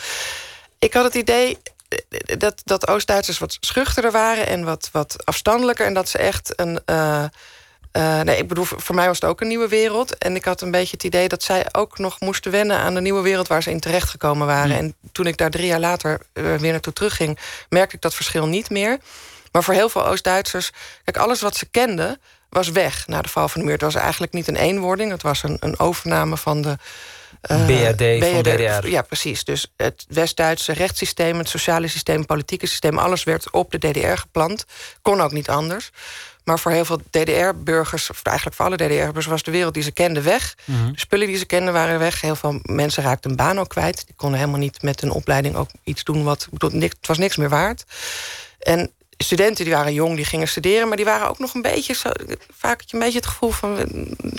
Ik 0.79 0.93
had 0.93 1.03
het 1.03 1.15
idee 1.15 1.57
eh, 1.87 2.37
dat, 2.37 2.61
dat 2.63 2.87
Oost-Duitsers 2.87 3.39
wat 3.39 3.57
schuchterder 3.59 4.11
waren 4.11 4.47
en 4.47 4.63
wat, 4.63 4.89
wat 4.91 5.25
afstandelijker. 5.25 5.85
En 5.85 5.93
dat 5.93 6.09
ze 6.09 6.17
echt 6.17 6.53
een. 6.55 6.79
Uh, 6.85 7.23
uh, 7.97 8.21
nee, 8.21 8.37
ik 8.37 8.47
bedoel, 8.47 8.65
voor 8.65 8.95
mij 8.95 9.07
was 9.07 9.19
het 9.19 9.29
ook 9.29 9.41
een 9.41 9.47
nieuwe 9.47 9.67
wereld. 9.67 10.17
En 10.17 10.35
ik 10.35 10.45
had 10.45 10.61
een 10.61 10.71
beetje 10.71 10.91
het 10.91 11.03
idee 11.03 11.27
dat 11.27 11.43
zij 11.43 11.65
ook 11.71 11.97
nog 11.97 12.19
moesten 12.19 12.51
wennen 12.51 12.77
aan 12.77 12.93
de 12.93 13.01
nieuwe 13.01 13.21
wereld 13.21 13.47
waar 13.47 13.63
ze 13.63 13.71
in 13.71 13.79
terecht 13.79 14.09
gekomen 14.09 14.47
waren. 14.47 14.69
Mhm. 14.69 14.79
En 14.79 14.95
toen 15.11 15.27
ik 15.27 15.37
daar 15.37 15.49
drie 15.49 15.65
jaar 15.65 15.79
later 15.79 16.21
weer 16.33 16.71
naartoe 16.71 16.93
terugging, 16.93 17.39
merkte 17.69 17.95
ik 17.95 18.01
dat 18.01 18.13
verschil 18.13 18.47
niet 18.47 18.69
meer. 18.69 18.97
Maar 19.55 19.63
voor 19.63 19.73
heel 19.73 19.89
veel 19.89 20.07
Oost-Duitsers, 20.07 20.71
kijk, 21.03 21.17
alles 21.17 21.41
wat 21.41 21.55
ze 21.57 21.65
kenden 21.65 22.19
was 22.49 22.69
weg 22.69 23.07
na 23.07 23.21
de 23.21 23.29
val 23.29 23.47
van 23.47 23.61
de 23.61 23.65
muur. 23.65 23.75
Het 23.75 23.83
was 23.83 23.95
eigenlijk 23.95 24.33
niet 24.33 24.47
een 24.47 24.55
eenwording, 24.55 25.11
het 25.11 25.21
was 25.21 25.43
een, 25.43 25.57
een 25.59 25.79
overname 25.79 26.37
van 26.37 26.61
de. 26.61 26.77
Uh, 27.51 27.65
BRD, 27.65 27.97
BRD 27.97 28.31
van 28.31 28.41
DDR. 28.41 28.87
Ja, 28.87 29.01
precies. 29.01 29.43
Dus 29.43 29.73
het 29.77 30.05
West-Duitse 30.09 30.73
rechtssysteem, 30.73 31.37
het 31.37 31.49
sociale 31.49 31.87
systeem, 31.87 32.17
het 32.17 32.27
politieke 32.27 32.65
systeem, 32.65 32.97
alles 32.97 33.23
werd 33.23 33.51
op 33.51 33.71
de 33.71 33.77
DDR 33.77 34.17
geplant. 34.17 34.65
Kon 35.01 35.21
ook 35.21 35.31
niet 35.31 35.49
anders. 35.49 35.91
Maar 36.43 36.59
voor 36.59 36.71
heel 36.71 36.85
veel 36.85 37.01
DDR-burgers, 37.09 38.09
of 38.09 38.23
eigenlijk 38.23 38.55
voor 38.55 38.65
alle 38.65 38.75
DDR-burgers, 38.75 39.25
was 39.25 39.43
de 39.43 39.51
wereld 39.51 39.73
die 39.73 39.83
ze 39.83 39.91
kenden 39.91 40.23
weg. 40.23 40.55
Mhm. 40.65 40.91
De 40.91 40.99
spullen 40.99 41.27
die 41.27 41.37
ze 41.37 41.45
kenden 41.45 41.73
waren 41.73 41.99
weg. 41.99 42.21
Heel 42.21 42.35
veel 42.35 42.59
mensen 42.61 43.03
raakten 43.03 43.29
een 43.29 43.35
baan 43.35 43.59
ook 43.59 43.69
kwijt. 43.69 44.05
Die 44.05 44.15
konden 44.15 44.39
helemaal 44.39 44.59
niet 44.59 44.81
met 44.81 45.01
een 45.01 45.11
opleiding 45.11 45.55
ook 45.55 45.69
iets 45.83 46.03
doen 46.03 46.23
wat. 46.23 46.47
Het 46.59 47.07
was 47.07 47.17
niks 47.17 47.35
meer 47.35 47.49
waard. 47.49 47.83
En 48.59 48.91
studenten 49.17 49.65
die 49.65 49.73
waren 49.73 49.93
jong, 49.93 50.15
die 50.15 50.25
gingen 50.25 50.47
studeren... 50.47 50.87
maar 50.87 50.97
die 50.97 51.05
waren 51.05 51.29
ook 51.29 51.39
nog 51.39 51.53
een 51.53 51.61
beetje... 51.61 51.93
Zo, 51.93 52.09
vaak 52.57 52.79
had 52.79 52.89
je 52.89 52.97
een 52.97 53.03
beetje 53.03 53.19
het 53.19 53.27
gevoel 53.27 53.51
van... 53.51 53.77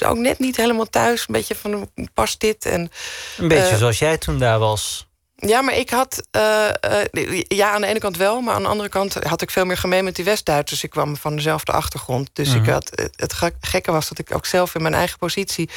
ook 0.04 0.16
net 0.16 0.38
niet 0.38 0.56
helemaal 0.56 0.90
thuis. 0.90 1.20
Een 1.20 1.34
beetje 1.34 1.54
van, 1.54 1.90
past 2.14 2.40
dit? 2.40 2.64
En, 2.64 2.90
een 3.36 3.48
beetje 3.48 3.72
uh, 3.72 3.78
zoals 3.78 3.98
jij 3.98 4.18
toen 4.18 4.38
daar 4.38 4.58
was. 4.58 5.06
Ja, 5.36 5.60
maar 5.60 5.76
ik 5.76 5.90
had... 5.90 6.22
Uh, 6.36 6.68
uh, 7.12 7.42
ja, 7.48 7.70
aan 7.70 7.80
de 7.80 7.86
ene 7.86 7.98
kant 7.98 8.16
wel... 8.16 8.40
maar 8.40 8.54
aan 8.54 8.62
de 8.62 8.68
andere 8.68 8.88
kant 8.88 9.14
had 9.14 9.42
ik 9.42 9.50
veel 9.50 9.64
meer 9.64 9.78
gemeen 9.78 10.04
met 10.04 10.16
die 10.16 10.24
West-Duitsers. 10.24 10.82
Ik 10.82 10.90
kwam 10.90 11.16
van 11.16 11.36
dezelfde 11.36 11.72
achtergrond. 11.72 12.30
Dus 12.32 12.54
ik 12.54 12.60
mhm. 12.60 12.70
had, 12.70 13.08
het 13.16 13.34
gekke 13.60 13.92
was 13.92 14.08
dat 14.08 14.18
ik 14.18 14.34
ook 14.34 14.46
zelf 14.46 14.74
in 14.74 14.82
mijn 14.82 14.94
eigen 14.94 15.18
positie... 15.18 15.70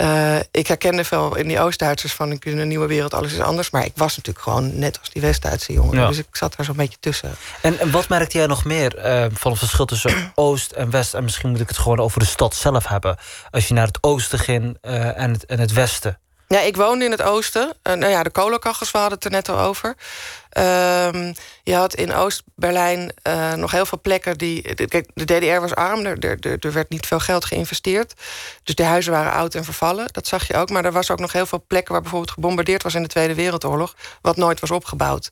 Uh, 0.00 0.36
ik 0.50 0.66
herkende 0.66 1.04
veel 1.04 1.36
in 1.36 1.48
die 1.48 1.60
Oost-Duitsers 1.60 2.12
van 2.12 2.32
ik 2.32 2.44
in 2.44 2.58
een 2.58 2.68
nieuwe 2.68 2.86
wereld, 2.86 3.14
alles 3.14 3.32
is 3.32 3.40
anders. 3.40 3.70
Maar 3.70 3.84
ik 3.84 3.92
was 3.94 4.16
natuurlijk 4.16 4.44
gewoon 4.44 4.78
net 4.78 4.98
als 5.00 5.10
die 5.10 5.22
West-Duitse 5.22 5.72
jongen. 5.72 6.08
Dus 6.08 6.18
ik 6.18 6.26
zat 6.32 6.56
daar 6.56 6.66
zo'n 6.66 6.76
beetje 6.76 6.96
tussen. 7.00 7.34
En, 7.62 7.78
en 7.78 7.90
wat 7.90 8.08
merkte 8.08 8.38
jij 8.38 8.46
nog 8.46 8.64
meer 8.64 8.96
uh, 8.96 9.26
van 9.32 9.50
het 9.50 9.60
verschil 9.60 9.84
tussen 9.84 10.32
Oost 10.34 10.72
en 10.72 10.90
West? 10.90 11.14
En 11.14 11.24
misschien 11.24 11.50
moet 11.50 11.60
ik 11.60 11.68
het 11.68 11.78
gewoon 11.78 12.00
over 12.00 12.18
de 12.18 12.26
stad 12.26 12.54
zelf 12.54 12.86
hebben. 12.86 13.16
Als 13.50 13.68
je 13.68 13.74
naar 13.74 13.86
het 13.86 13.98
oosten 14.00 14.38
ging 14.38 14.78
uh, 14.82 15.18
en, 15.18 15.32
het, 15.32 15.46
en 15.46 15.58
het 15.58 15.72
westen. 15.72 16.18
Ja, 16.48 16.60
ik 16.60 16.76
woonde 16.76 17.04
in 17.04 17.10
het 17.10 17.22
oosten. 17.22 17.72
Uh, 17.82 17.94
nou 17.94 18.12
ja, 18.12 18.22
de 18.22 18.30
kolenkachels, 18.30 18.90
we 18.90 18.98
hadden 18.98 19.16
het 19.16 19.26
er 19.26 19.30
net 19.30 19.48
al 19.48 19.58
over. 19.58 19.88
Um, 19.88 21.34
je 21.62 21.74
had 21.74 21.94
in 21.94 22.14
Oost-Berlijn 22.14 23.12
uh, 23.28 23.52
nog 23.52 23.70
heel 23.70 23.86
veel 23.86 24.00
plekken 24.00 24.38
die... 24.38 24.74
Kijk, 24.74 25.10
de 25.14 25.24
DDR 25.24 25.60
was 25.60 25.74
arm, 25.74 26.04
er, 26.04 26.18
er, 26.18 26.56
er, 26.60 26.72
werd 26.72 26.88
niet 26.88 27.06
veel 27.06 27.20
geld 27.20 27.44
geïnvesteerd. 27.44 28.14
Dus 28.62 28.74
de 28.74 28.84
huizen 28.84 29.12
waren 29.12 29.32
oud 29.32 29.54
en 29.54 29.64
vervallen, 29.64 30.06
dat 30.12 30.26
zag 30.26 30.46
je 30.46 30.54
ook. 30.54 30.70
Maar 30.70 30.84
er 30.84 30.92
was 30.92 31.10
ook 31.10 31.20
nog 31.20 31.32
heel 31.32 31.46
veel 31.46 31.64
plekken 31.66 31.92
waar 31.92 32.02
bijvoorbeeld 32.02 32.32
gebombardeerd 32.32 32.82
was... 32.82 32.94
in 32.94 33.02
de 33.02 33.08
Tweede 33.08 33.34
Wereldoorlog, 33.34 33.94
wat 34.22 34.36
nooit 34.36 34.60
was 34.60 34.70
opgebouwd. 34.70 35.30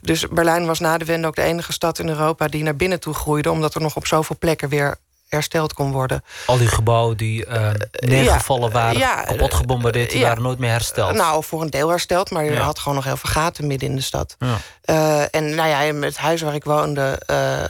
Dus 0.00 0.28
Berlijn 0.28 0.66
was 0.66 0.80
na 0.80 0.98
de 0.98 1.04
Wende 1.04 1.26
ook 1.26 1.36
de 1.36 1.42
enige 1.42 1.72
stad 1.72 1.98
in 1.98 2.08
Europa... 2.08 2.48
die 2.48 2.62
naar 2.62 2.76
binnen 2.76 3.00
toe 3.00 3.14
groeide, 3.14 3.50
omdat 3.50 3.74
er 3.74 3.80
nog 3.80 3.96
op 3.96 4.06
zoveel 4.06 4.36
plekken 4.38 4.68
weer 4.68 4.96
hersteld 5.36 5.72
kon 5.72 5.92
worden. 5.92 6.24
Al 6.46 6.58
die 6.58 6.68
gebouwen 6.68 7.16
die 7.16 7.46
uh, 7.46 7.70
neergevallen 7.90 8.70
waren, 8.70 8.98
ja, 8.98 9.22
kapot 9.22 9.54
gebombardeerd... 9.54 10.10
die 10.10 10.22
waren 10.22 10.42
nooit 10.42 10.58
meer 10.58 10.70
hersteld. 10.70 11.14
Nou, 11.14 11.44
voor 11.44 11.62
een 11.62 11.70
deel 11.70 11.88
hersteld, 11.88 12.30
maar 12.30 12.44
je 12.44 12.56
had 12.56 12.78
gewoon 12.78 12.94
nog 12.94 13.04
heel 13.04 13.16
veel 13.16 13.30
gaten 13.30 13.66
midden 13.66 13.88
in 13.88 13.96
de 13.96 14.02
stad. 14.02 14.36
Uh, 14.40 15.34
en 15.34 15.54
nou 15.54 15.68
ja, 15.68 16.00
het 16.06 16.16
huis 16.16 16.42
waar 16.42 16.54
ik 16.54 16.64
woonde... 16.64 17.22
Uh, 17.30 17.64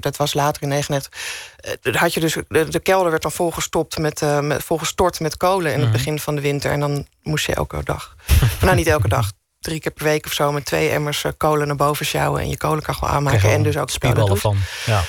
dat 0.00 0.16
was 0.16 0.34
later 0.34 0.62
in 0.62 0.68
1999. 0.68 2.00
had 2.00 2.14
je 2.14 2.20
dus, 2.20 2.36
de, 2.72 2.80
kelder 2.80 3.10
werd 3.10 3.22
dan 3.22 3.32
volgestopt 3.32 3.98
met, 3.98 4.22
met, 4.40 4.64
volgestort 4.64 5.20
met 5.20 5.36
kolen 5.36 5.72
in 5.72 5.78
het 5.78 5.88
mhm. 5.88 5.96
begin 5.96 6.18
van 6.18 6.34
de 6.34 6.40
winter. 6.40 6.70
En 6.70 6.80
dan 6.80 7.06
moest 7.22 7.46
je 7.46 7.54
elke 7.54 7.80
dag, 7.84 8.16
nou 8.60 8.76
niet 8.76 8.86
elke 8.86 9.08
dag, 9.08 9.32
drie 9.60 9.80
keer 9.80 9.92
per 9.92 10.04
week 10.04 10.26
of 10.26 10.32
zo... 10.32 10.52
met 10.52 10.64
twee 10.64 10.88
emmers 10.88 11.24
kolen 11.36 11.66
naar 11.66 11.76
boven 11.76 12.06
sjouwen 12.06 12.40
en 12.40 12.48
je 12.48 12.56
kolenkachel 12.56 13.08
aanmaken. 13.08 13.50
En 13.50 13.62
dus 13.62 13.76
ook 13.76 13.90
spieballen 13.90 14.36
van. 14.36 14.56
Ja. 14.86 15.02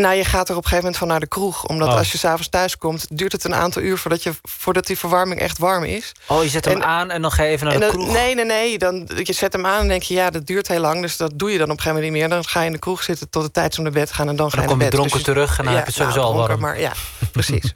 Nou, 0.00 0.14
je 0.14 0.24
gaat 0.24 0.48
er 0.48 0.56
op 0.56 0.62
een 0.62 0.68
gegeven 0.68 0.76
moment 0.76 0.96
van 0.96 1.08
naar 1.08 1.20
de 1.20 1.26
kroeg. 1.26 1.66
Omdat 1.66 1.88
oh. 1.88 1.96
als 1.96 2.12
je 2.12 2.18
s'avonds 2.18 2.48
thuis 2.48 2.78
komt, 2.78 3.06
duurt 3.10 3.32
het 3.32 3.44
een 3.44 3.54
aantal 3.54 3.82
uur 3.82 3.98
voordat, 3.98 4.22
je, 4.22 4.32
voordat 4.42 4.86
die 4.86 4.98
verwarming 4.98 5.40
echt 5.40 5.58
warm 5.58 5.84
is. 5.84 6.12
Oh, 6.26 6.42
je 6.42 6.48
zet 6.48 6.64
hem 6.64 6.82
aan 6.82 7.10
en 7.10 7.22
dan 7.22 7.30
ga 7.30 7.42
je 7.42 7.50
even 7.50 7.66
naar 7.66 7.80
de 7.80 7.88
kroeg? 7.88 8.12
Nee, 8.12 8.34
nee, 8.34 8.44
nee. 8.44 8.78
Dan, 8.78 9.08
je 9.22 9.32
zet 9.32 9.52
hem 9.52 9.66
aan 9.66 9.80
en 9.80 9.88
denk 9.88 10.02
je, 10.02 10.14
ja, 10.14 10.30
dat 10.30 10.46
duurt 10.46 10.68
heel 10.68 10.80
lang. 10.80 11.00
Dus 11.00 11.16
dat 11.16 11.32
doe 11.34 11.50
je 11.50 11.58
dan 11.58 11.70
op 11.70 11.76
een 11.76 11.82
gegeven 11.82 11.94
moment 11.94 12.12
niet 12.12 12.28
meer. 12.28 12.36
Dan 12.36 12.48
ga 12.48 12.60
je 12.60 12.66
in 12.66 12.72
de 12.72 12.78
kroeg 12.78 13.02
zitten 13.02 13.30
tot 13.30 13.42
de 13.42 13.50
tijd 13.50 13.76
om 13.78 13.82
naar 13.82 13.92
bed 13.92 14.06
te 14.06 14.14
gaan. 14.14 14.28
En 14.28 14.36
dan, 14.36 14.50
ga 14.50 14.60
je 14.60 14.66
dan 14.66 14.76
kom 14.76 14.84
je 14.84 14.90
dronken 14.90 15.12
dus 15.12 15.22
terug 15.22 15.58
en 15.58 15.64
dan 15.64 15.74
heb 15.74 15.82
je 15.82 15.88
het 15.88 16.00
sowieso 16.00 16.20
nou, 16.20 16.32
al 16.32 16.38
warm. 16.38 16.60
Maar 16.60 16.80
ja, 16.80 16.92
precies. 17.32 17.72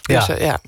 Ja. 0.00 0.26
Dus, 0.26 0.36
uh, 0.36 0.44
ja. 0.44 0.60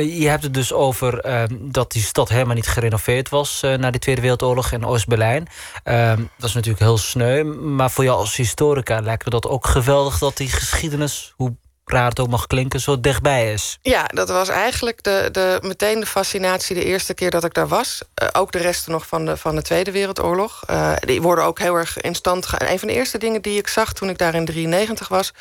Je 0.00 0.28
hebt 0.28 0.42
het 0.42 0.54
dus 0.54 0.72
over 0.72 1.26
uh, 1.26 1.42
dat 1.60 1.92
die 1.92 2.02
stad 2.02 2.28
helemaal 2.28 2.54
niet 2.54 2.66
gerenoveerd 2.66 3.28
was 3.28 3.62
uh, 3.64 3.74
na 3.74 3.90
de 3.90 3.98
Tweede 3.98 4.20
Wereldoorlog 4.20 4.72
in 4.72 4.86
Oost-Berlijn. 4.86 5.48
Ehm, 5.82 6.22
dat 6.38 6.48
is 6.48 6.54
natuurlijk 6.54 6.84
heel 6.84 6.98
sneu. 6.98 7.44
Maar 7.44 7.90
voor 7.90 8.04
jou 8.04 8.18
als 8.18 8.36
historica 8.36 9.00
lijkt 9.00 9.24
me 9.24 9.30
dat 9.30 9.48
ook 9.48 9.66
geweldig 9.66 10.18
dat 10.18 10.36
die 10.36 10.48
geschiedenis, 10.48 11.32
hoe 11.36 11.54
raar 11.84 12.08
het 12.08 12.20
ook 12.20 12.28
mag 12.28 12.46
klinken, 12.46 12.80
zo 12.80 13.00
dichtbij 13.00 13.52
is. 13.52 13.78
Ja, 13.82 14.04
dat 14.06 14.28
was 14.28 14.48
eigenlijk 14.48 15.02
de, 15.02 15.28
de, 15.32 15.58
meteen 15.62 16.00
de 16.00 16.06
fascinatie 16.06 16.74
de 16.74 16.84
eerste 16.84 17.14
keer 17.14 17.30
dat 17.30 17.44
ik 17.44 17.54
daar 17.54 17.68
was. 17.68 18.02
Uh, 18.22 18.28
ook 18.32 18.52
de 18.52 18.58
resten 18.58 18.92
nog 18.92 19.06
van 19.06 19.24
de, 19.24 19.36
van 19.36 19.54
de 19.54 19.62
Tweede 19.62 19.90
Wereldoorlog. 19.90 20.62
Uh, 20.70 20.92
die 21.00 21.22
worden 21.22 21.44
ook 21.44 21.58
heel 21.58 21.74
erg 21.74 22.00
in 22.00 22.14
stand 22.14 22.44
gehouden. 22.44 22.72
Een 22.72 22.78
van 22.78 22.88
de 22.88 22.94
eerste 22.94 23.18
dingen 23.18 23.42
die 23.42 23.58
ik 23.58 23.68
zag 23.68 23.92
toen 23.92 24.08
ik 24.08 24.18
daar 24.18 24.34
in 24.34 24.44
93 24.44 25.08
was 25.08 25.32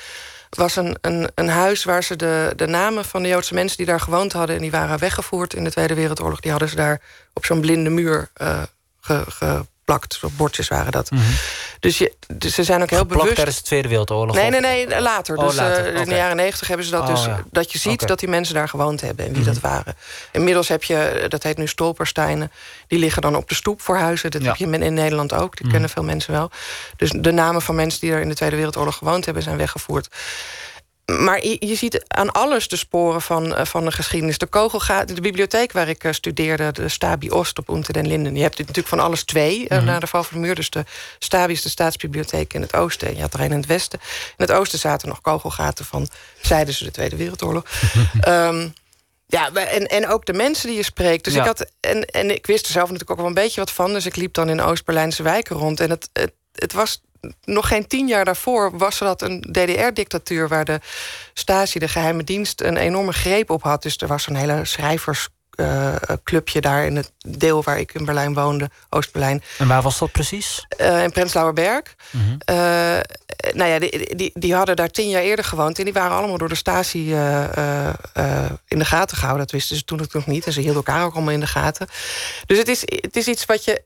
was 0.55 0.75
een, 0.75 0.97
een, 1.01 1.31
een 1.35 1.49
huis 1.49 1.83
waar 1.83 2.03
ze 2.03 2.15
de, 2.15 2.53
de 2.55 2.67
namen 2.67 3.05
van 3.05 3.21
de 3.21 3.27
Joodse 3.27 3.53
mensen 3.53 3.77
die 3.77 3.85
daar 3.85 3.99
gewoond 3.99 4.33
hadden... 4.33 4.55
en 4.55 4.61
die 4.61 4.71
waren 4.71 4.99
weggevoerd 4.99 5.53
in 5.53 5.63
de 5.63 5.71
Tweede 5.71 5.93
Wereldoorlog... 5.93 6.39
die 6.39 6.51
hadden 6.51 6.69
ze 6.69 6.75
daar 6.75 7.01
op 7.33 7.45
zo'n 7.45 7.61
blinde 7.61 7.89
muur 7.89 8.29
uh, 8.41 8.63
ge, 8.99 9.23
ge, 9.27 9.65
bordjes 10.31 10.67
waren 10.67 10.91
dat. 10.91 11.11
Mm 11.11 11.17
-hmm. 11.17 11.35
dus, 11.79 11.97
je, 11.97 12.13
dus 12.33 12.53
ze 12.53 12.63
zijn 12.63 12.81
ook 12.81 12.89
heel 12.89 12.99
Geplakt 12.99 13.19
bewust... 13.19 13.35
tijdens 13.35 13.57
de 13.57 13.63
Tweede 13.63 13.87
Wereldoorlog? 13.87 14.35
Nee, 14.35 14.49
nee, 14.49 14.61
nee, 14.61 15.01
later. 15.01 15.37
Oh, 15.37 15.45
dus 15.45 15.55
later. 15.55 15.79
Uh, 15.79 15.91
Okay. 15.93 16.01
in 16.01 16.09
de 16.09 16.15
jaren 16.15 16.35
negentig 16.35 16.67
hebben 16.67 16.85
ze 16.85 16.91
dat 16.91 17.01
oh, 17.01 17.07
dus... 17.07 17.25
Ja. 17.25 17.43
dat 17.51 17.71
je 17.71 17.79
ziet 17.79 17.93
okay. 17.93 18.07
dat 18.07 18.19
die 18.19 18.29
mensen 18.29 18.55
daar 18.55 18.69
gewoond 18.69 19.01
hebben 19.01 19.25
en 19.25 19.31
wie 19.31 19.39
mm 19.39 19.45
-hmm. 19.45 19.53
dat 19.53 19.71
waren. 19.71 19.95
Inmiddels 20.31 20.67
heb 20.67 20.83
je, 20.83 21.25
dat 21.27 21.43
heet 21.43 21.57
nu 21.57 21.67
stolpersteinen... 21.67 22.51
die 22.87 22.99
liggen 22.99 23.21
dan 23.21 23.35
op 23.35 23.49
de 23.49 23.55
stoep 23.55 23.81
voor 23.81 23.97
huizen. 23.97 24.31
Dat 24.31 24.41
ja. 24.41 24.47
heb 24.47 24.55
je 24.55 24.65
in 24.65 24.93
Nederland 24.93 25.33
ook, 25.33 25.39
die 25.39 25.49
mm 25.49 25.57
-hmm. 25.61 25.71
kennen 25.71 25.89
veel 25.89 26.03
mensen 26.03 26.33
wel. 26.33 26.51
Dus 26.97 27.11
de 27.15 27.31
namen 27.31 27.61
van 27.61 27.75
mensen 27.75 27.99
die 27.99 28.11
er 28.11 28.21
in 28.21 28.29
de 28.29 28.35
Tweede 28.35 28.55
Wereldoorlog 28.55 28.95
gewoond 28.95 29.25
hebben... 29.25 29.43
zijn 29.43 29.57
weggevoerd 29.57 30.09
maar 31.05 31.45
je, 31.45 31.55
je, 31.59 31.75
ziet 31.75 32.03
aan 32.07 32.31
alles 32.31 32.67
de 32.67 32.75
sporen 32.75 33.21
van, 33.21 33.45
uh, 33.45 33.65
van 33.65 33.85
de 33.85 33.91
geschiedenis. 33.91 34.37
De 34.37 34.45
kogelgaten, 34.45 35.15
de 35.15 35.21
bibliotheek 35.21 35.71
waar 35.71 35.89
ik 35.89 36.03
uh, 36.03 36.11
studeerde, 36.11 36.71
de 36.71 36.89
Stabi 36.89 37.31
Oost 37.31 37.59
op 37.59 37.69
Unter 37.69 37.93
den 37.93 38.07
Linden. 38.07 38.35
Je 38.35 38.41
hebt 38.41 38.57
natuurlijk 38.57 38.87
van 38.87 38.99
alles 38.99 39.23
twee 39.23 39.59
uh, 39.59 39.69
mm 39.69 39.77
-hmm. 39.77 39.85
na 39.85 39.99
de 39.99 40.07
val 40.07 40.23
van 40.23 40.37
de 40.37 40.45
muur. 40.45 40.55
Dus 40.55 40.69
de 40.69 40.83
Stabi 41.19 41.53
is 41.53 41.61
de 41.61 41.69
staatsbibliotheek 41.69 42.53
in 42.53 42.61
het 42.61 42.75
oosten. 42.75 43.07
En 43.07 43.15
je 43.15 43.21
had 43.21 43.33
er 43.33 43.39
een 43.39 43.51
in 43.51 43.57
het 43.57 43.65
westen. 43.65 43.99
In 44.37 44.45
het 44.45 44.51
oosten 44.51 44.79
zaten 44.79 45.07
nog 45.07 45.21
kogelgaten 45.21 45.85
van 45.85 46.07
tijdens 46.41 46.77
de 46.77 46.91
Tweede 46.91 47.15
Wereldoorlog. 47.15 47.63
um, 48.27 48.73
ja, 49.25 49.53
en, 49.53 49.87
en 49.87 50.07
ook 50.07 50.25
de 50.25 50.33
mensen 50.33 50.67
die 50.67 50.77
je 50.77 50.83
spreekt. 50.83 51.23
Dus 51.23 51.33
ja. 51.33 51.39
ik 51.39 51.45
had, 51.45 51.71
en, 51.79 52.05
en 52.05 52.35
ik 52.35 52.45
wist 52.45 52.65
er 52.65 52.71
zelf 52.71 52.85
natuurlijk 52.85 53.11
ook 53.11 53.17
wel 53.17 53.27
een 53.27 53.43
beetje 53.43 53.59
wat 53.59 53.71
van. 53.71 53.93
Dus 53.93 54.05
ik 54.05 54.15
liep 54.15 54.33
dan 54.33 54.49
in 54.49 54.61
Oost-Berlijnse 54.61 55.23
wijken 55.23 55.55
rond. 55.55 55.79
En 55.79 55.89
het, 55.89 56.09
het, 56.13 56.33
het 56.51 56.73
was 56.73 57.01
nog 57.43 57.67
geen 57.67 57.87
tien 57.87 58.07
jaar 58.07 58.25
daarvoor 58.25 58.77
was 58.77 58.99
dat 58.99 59.21
een 59.21 59.41
DDR-dictatuur... 59.41 60.47
waar 60.47 60.65
de 60.65 60.79
Stasi, 61.33 61.79
de 61.79 61.87
geheime 61.87 62.23
dienst, 62.23 62.61
een 62.61 62.77
enorme 62.77 63.13
greep 63.13 63.49
op 63.49 63.63
had. 63.63 63.81
Dus 63.81 63.97
er 63.97 64.07
was 64.07 64.27
een 64.27 64.35
hele 64.35 64.65
schrijversclubje 64.65 66.59
uh, 66.59 66.61
daar 66.61 66.85
in 66.85 66.95
het 66.95 67.11
deel 67.17 67.63
waar 67.63 67.79
ik 67.79 67.93
in 67.93 68.05
Berlijn 68.05 68.33
woonde, 68.33 68.69
Oost-Berlijn. 68.89 69.43
En 69.57 69.67
waar 69.67 69.81
was 69.81 69.99
dat 69.99 70.11
precies? 70.11 70.65
Uh, 70.81 71.03
in 71.03 71.11
Prenzlauer 71.11 71.53
Berg. 71.53 71.95
Mm 72.11 72.21
-hmm. 72.21 72.55
uh, 72.55 72.99
nou 73.53 73.69
ja, 73.69 73.79
die, 73.79 74.15
die, 74.15 74.31
die, 74.33 74.55
hadden 74.55 74.75
daar 74.75 74.89
tien 74.89 75.09
jaar 75.09 75.21
eerder 75.21 75.45
gewoond... 75.45 75.77
en 75.79 75.83
die 75.83 75.93
waren 75.93 76.17
allemaal 76.17 76.37
door 76.37 76.49
de 76.49 76.55
Stasi 76.55 77.09
in 78.67 78.79
de 78.79 78.85
gaten 78.85 79.17
gehouden. 79.17 79.45
Dat 79.45 79.51
wisten 79.51 79.75
ze 79.75 79.83
toen 79.83 80.07
nog 80.11 80.27
niet. 80.27 80.45
En 80.45 80.53
ze 80.53 80.59
hielden 80.59 80.83
elkaar 80.85 81.05
ook 81.05 81.13
allemaal 81.13 81.33
in 81.33 81.39
de 81.39 81.47
gaten. 81.47 81.87
Dus 82.45 82.57
het 82.57 82.67
is, 82.67 82.81
het 82.85 83.15
is 83.15 83.27
iets 83.27 83.45
wat 83.45 83.63
je 83.63 83.83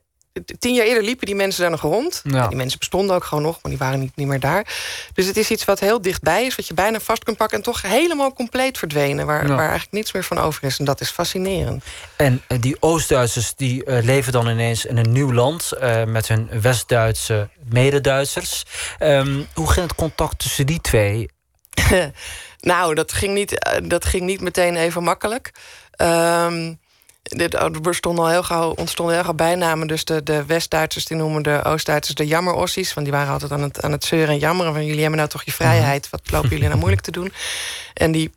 tien 0.58 0.74
jaar 0.74 0.86
eerder 0.86 1.02
liepen 1.02 1.26
die 1.26 1.34
mensen 1.34 1.60
daar 1.60 1.70
nog 1.70 1.80
rond. 1.80 2.20
Ja. 2.24 2.46
Die 2.48 2.56
mensen 2.56 2.78
bestonden 2.78 3.16
ook 3.16 3.24
gewoon 3.24 3.44
nog, 3.44 3.58
maar 3.62 3.70
die 3.70 3.80
waren 3.80 4.00
niet, 4.00 4.16
niet 4.16 4.26
meer 4.26 4.40
daar. 4.40 4.66
Dus 5.14 5.26
het 5.26 5.36
is 5.36 5.50
iets 5.50 5.64
wat 5.64 5.80
heel 5.80 6.02
dichtbij 6.02 6.46
is, 6.46 6.54
wat 6.56 6.66
je 6.66 6.74
bijna 6.74 7.00
vast 7.00 7.24
kunt 7.24 7.36
pakken... 7.36 7.56
en 7.56 7.64
toch 7.64 7.82
helemaal 7.82 8.32
compleet 8.32 8.78
verdwenen, 8.78 9.26
waar, 9.26 9.42
Ja. 9.42 9.48
waar 9.48 9.58
eigenlijk 9.58 9.92
niets 9.92 10.12
meer 10.12 10.24
van 10.24 10.38
over 10.38 10.64
is. 10.64 10.78
En 10.78 10.84
dat 10.84 11.00
is 11.00 11.10
fascinerend. 11.10 11.84
En 12.16 12.42
uh, 12.48 12.58
die 12.60 12.76
Oost-Duitsers 12.80 13.54
die 13.54 13.84
uh, 13.86 14.02
leven 14.02 14.32
dan 14.32 14.48
ineens 14.48 14.84
in 14.84 14.96
een 14.96 15.12
nieuw 15.12 15.32
land... 15.32 15.70
Uh, 15.82 16.04
met 16.04 16.28
hun 16.28 16.48
West-Duitse 16.60 17.48
mede-Duitsers. 17.68 18.64
Um, 19.00 19.46
hoe 19.54 19.70
ging 19.70 19.86
het 19.86 19.94
contact 19.96 20.38
tussen 20.38 20.66
die 20.66 20.80
twee? 20.80 21.30
nou, 22.60 22.94
dat 22.94 23.12
ging, 23.12 23.34
niet, 23.34 23.80
dat 23.84 24.04
ging 24.04 24.22
niet 24.22 24.40
meteen 24.40 24.76
even 24.76 25.02
makkelijk. 25.02 25.50
Um, 25.96 26.78
dit, 27.28 27.54
er 27.54 27.80
bestonden 27.80 28.24
al 28.24 28.30
heel 28.30 28.42
gauw, 28.42 28.70
ontstonden 28.70 29.14
heel 29.14 29.24
gauw 29.24 29.34
bijnamen. 29.34 29.86
Dus 29.86 30.04
de, 30.04 30.22
de 30.22 30.44
West-Duitsers 30.44 31.04
die 31.04 31.16
noemen 31.16 31.42
de 31.42 31.60
Oost-Duitsers 31.64 32.16
de 32.16 32.26
jammerossies. 32.26 32.94
Want 32.94 33.06
die 33.06 33.14
waren 33.14 33.32
altijd 33.32 33.52
aan 33.52 33.62
het, 33.62 33.82
aan 33.82 33.92
het 33.92 34.04
zeuren 34.04 34.28
en 34.28 34.38
jammeren. 34.38 34.72
Van 34.72 34.84
jullie 34.84 35.00
hebben 35.00 35.18
nou 35.18 35.30
toch 35.30 35.42
je 35.42 35.52
vrijheid. 35.52 36.10
Wat 36.10 36.30
lopen 36.30 36.48
jullie 36.48 36.66
nou 36.66 36.78
moeilijk 36.78 37.02
te 37.02 37.10
doen? 37.10 37.32
En 37.94 38.12
die 38.12 38.30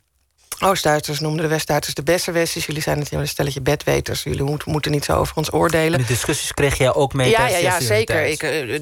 Oost-Duitsers 0.60 1.20
noemden 1.20 1.42
de 1.42 1.48
West-Duitsers 1.48 1.94
de 1.94 2.02
Besserwessers. 2.02 2.66
Jullie 2.66 2.82
zijn 2.82 2.98
het 2.98 3.12
een 3.12 3.28
stelletje 3.28 3.60
bedweters. 3.60 4.22
Jullie 4.22 4.42
moet, 4.42 4.64
moeten 4.64 4.90
niet 4.90 5.04
zo 5.04 5.16
over 5.16 5.36
ons 5.36 5.52
oordelen. 5.52 5.98
Die 5.98 6.06
discussies 6.06 6.52
kreeg 6.52 6.78
jij 6.78 6.94
ook 6.94 7.12
mee 7.12 7.30
Ja, 7.30 7.48
ja, 7.48 7.56
ja 7.56 7.80
zeker. 7.80 8.26
Ik, 8.26 8.42
uh, 8.42 8.80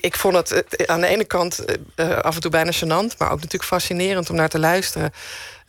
ik 0.00 0.16
vond 0.16 0.34
het 0.34 0.86
aan 0.86 1.00
de 1.00 1.06
ene 1.06 1.24
kant 1.24 1.64
uh, 1.96 2.18
af 2.18 2.34
en 2.34 2.40
toe 2.40 2.50
bijna 2.50 2.72
gênant... 2.72 3.16
maar 3.18 3.30
ook 3.30 3.36
natuurlijk 3.36 3.64
fascinerend 3.64 4.30
om 4.30 4.36
naar 4.36 4.48
te 4.48 4.58
luisteren. 4.58 5.12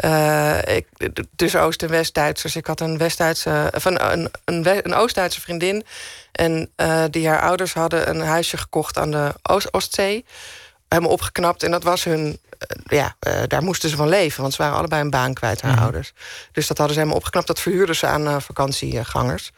Uh, 0.06 0.58
ik, 0.65 0.88
tussen 1.36 1.62
Oost- 1.62 1.84
en 1.84 1.89
West-Duitsers. 1.89 2.56
Ik 2.56 2.65
had 2.65 2.79
een, 2.79 2.98
West-Duitse, 2.98 3.72
van 3.75 4.01
een, 4.01 4.32
een, 4.46 4.86
een 4.86 4.94
Oost-Duitse 4.94 5.41
vriendin... 5.41 5.86
en 6.32 6.72
uh, 6.77 7.03
die 7.10 7.27
haar 7.27 7.41
ouders 7.41 7.74
hadden 7.74 8.10
een 8.10 8.22
huisje 8.22 8.58
gekocht 8.58 8.98
aan 8.98 9.12
de 9.12 9.34
Oost 9.44 9.74
Oostzee. 9.74 10.25
Helemaal 10.89 11.12
opgeknapt. 11.12 11.63
En 11.63 11.72
dat 11.72 11.84
was 11.84 12.03
hun... 12.03 12.39
Uh, 12.88 13.00
ja, 13.00 13.15
daar 13.48 13.63
moesten 13.63 13.90
ze 13.90 13.96
van 13.96 14.09
leven. 14.09 14.42
Want 14.42 14.53
ze 14.53 14.61
waren 14.61 14.77
allebei 14.77 15.01
een 15.01 15.09
baan 15.09 15.33
kwijt, 15.33 15.61
haar 15.61 15.75
mm. 15.75 15.83
ouders. 15.83 16.14
Dus 16.51 16.68
dat 16.68 16.77
hadden 16.77 16.96
ze 16.96 17.00
helemaal 17.00 17.20
opgeknapt. 17.20 17.48
Dat 17.48 17.59
verhuurden 17.59 17.96
ze 17.96 18.07
aan 18.07 18.42
vakantiegangers. 18.42 19.51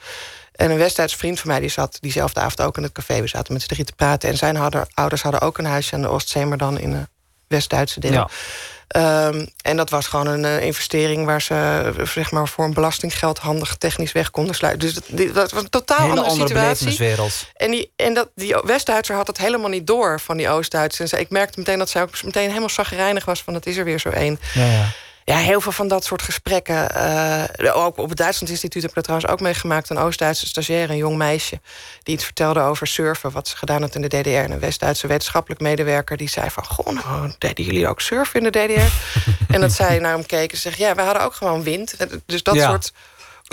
En 0.51 0.71
een 0.71 0.77
West-Duitse 0.77 1.17
vriend 1.17 1.39
van 1.39 1.49
mij 1.49 1.60
die 1.60 1.69
zat 1.69 1.97
diezelfde 2.01 2.39
avond 2.39 2.62
ook 2.62 2.77
in 2.77 2.84
het 2.84 2.91
café. 2.91 3.21
We 3.21 3.27
zaten 3.27 3.53
met 3.53 3.62
z'n 3.62 3.67
drie 3.67 3.86
te 3.86 3.93
praten. 3.93 4.30
En 4.30 4.38
zijn 4.38 4.56
hadden, 4.56 4.88
ouders 4.93 5.21
hadden 5.21 5.41
ook 5.41 5.58
een 5.58 5.65
huisje 5.65 5.95
aan 5.95 6.01
de 6.01 6.08
Oostzee... 6.08 6.45
maar 6.45 6.58
dan 6.58 6.80
in 6.80 6.91
het 6.91 7.10
West-Duitse 7.47 7.99
deel. 7.99 8.12
Ja. 8.12 8.30
Um, 8.97 9.49
en 9.62 9.78
dat 9.78 9.89
was 9.89 10.08
gewoon 10.08 10.28
een 10.28 10.43
uh, 10.43 10.62
investering 10.62 11.25
waar 11.25 11.41
ze 11.41 11.91
zeg 12.04 12.32
maar, 12.32 12.47
voor 12.47 12.65
een 12.65 12.73
belastinggeld 12.73 13.38
handig 13.38 13.75
technisch 13.75 14.12
weg 14.12 14.32
konden 14.32 14.56
sluiten. 14.56 14.82
Dus 14.82 14.93
dat, 14.93 15.34
dat 15.34 15.52
was 15.52 15.63
een 15.63 15.69
totaal 15.69 15.97
Hele 15.97 16.21
andere, 16.21 16.30
andere 16.30 16.75
situatie. 16.75 17.47
En, 17.56 17.71
die, 17.71 17.91
en 17.95 18.13
dat, 18.13 18.30
die 18.36 18.56
West-Duitser 18.63 19.15
had 19.15 19.28
het 19.28 19.38
helemaal 19.38 19.69
niet 19.69 19.88
door 19.88 20.19
van 20.19 20.38
die 20.38 20.49
Oost-Duitsers. 20.49 21.13
Ik 21.13 21.30
merkte 21.30 21.60
meteen 21.60 21.78
dat 21.78 21.89
zij 21.89 22.02
ook 22.02 22.23
meteen 22.23 22.47
helemaal 22.47 22.69
zagrijnig 22.69 23.25
was 23.25 23.41
van 23.41 23.54
het 23.54 23.65
is 23.65 23.78
er 23.78 23.84
weer 23.84 23.99
zo 23.99 24.10
één. 24.10 24.39
Ja, 24.54 24.65
ja. 24.65 24.86
Ja, 25.29 25.37
heel 25.37 25.61
veel 25.61 25.71
van 25.71 25.87
dat 25.87 26.05
soort 26.05 26.21
gesprekken. 26.21 26.87
Uh, 27.61 27.75
ook 27.75 27.97
op 27.97 28.09
het 28.09 28.17
Duitsland 28.17 28.49
Instituut 28.49 28.81
heb 28.81 28.89
ik 28.89 28.95
dat 28.95 29.03
trouwens 29.03 29.31
ook 29.31 29.39
meegemaakt. 29.39 29.89
Een 29.89 29.97
Oost-Duitse 29.97 30.47
stagiair, 30.47 30.89
een 30.89 30.97
jong 30.97 31.17
meisje... 31.17 31.59
die 32.03 32.15
iets 32.15 32.23
vertelde 32.23 32.59
over 32.59 32.87
surfen, 32.87 33.31
wat 33.31 33.47
ze 33.47 33.57
gedaan 33.57 33.81
had 33.81 33.95
in 33.95 34.01
de 34.01 34.07
DDR. 34.07 34.29
En 34.29 34.51
een 34.51 34.59
West-Duitse 34.59 35.07
wetenschappelijk 35.07 35.61
medewerker 35.61 36.17
die 36.17 36.29
zei 36.29 36.49
van... 36.49 36.65
goh, 36.65 36.93
nou, 36.93 37.33
deden 37.37 37.65
jullie 37.65 37.87
ook 37.87 38.01
surfen 38.01 38.43
in 38.43 38.51
de 38.51 38.59
DDR? 38.59 38.91
en 39.53 39.61
dat 39.61 39.71
zij 39.71 39.99
naar 39.99 40.13
hem 40.13 40.25
keken 40.25 40.51
en 40.51 40.61
zegt... 40.61 40.77
ja, 40.77 40.95
we 40.95 41.01
hadden 41.01 41.23
ook 41.23 41.33
gewoon 41.33 41.63
wind. 41.63 41.95
Dus 42.25 42.43
dat 42.43 42.55
ja. 42.55 42.69
soort 42.69 42.91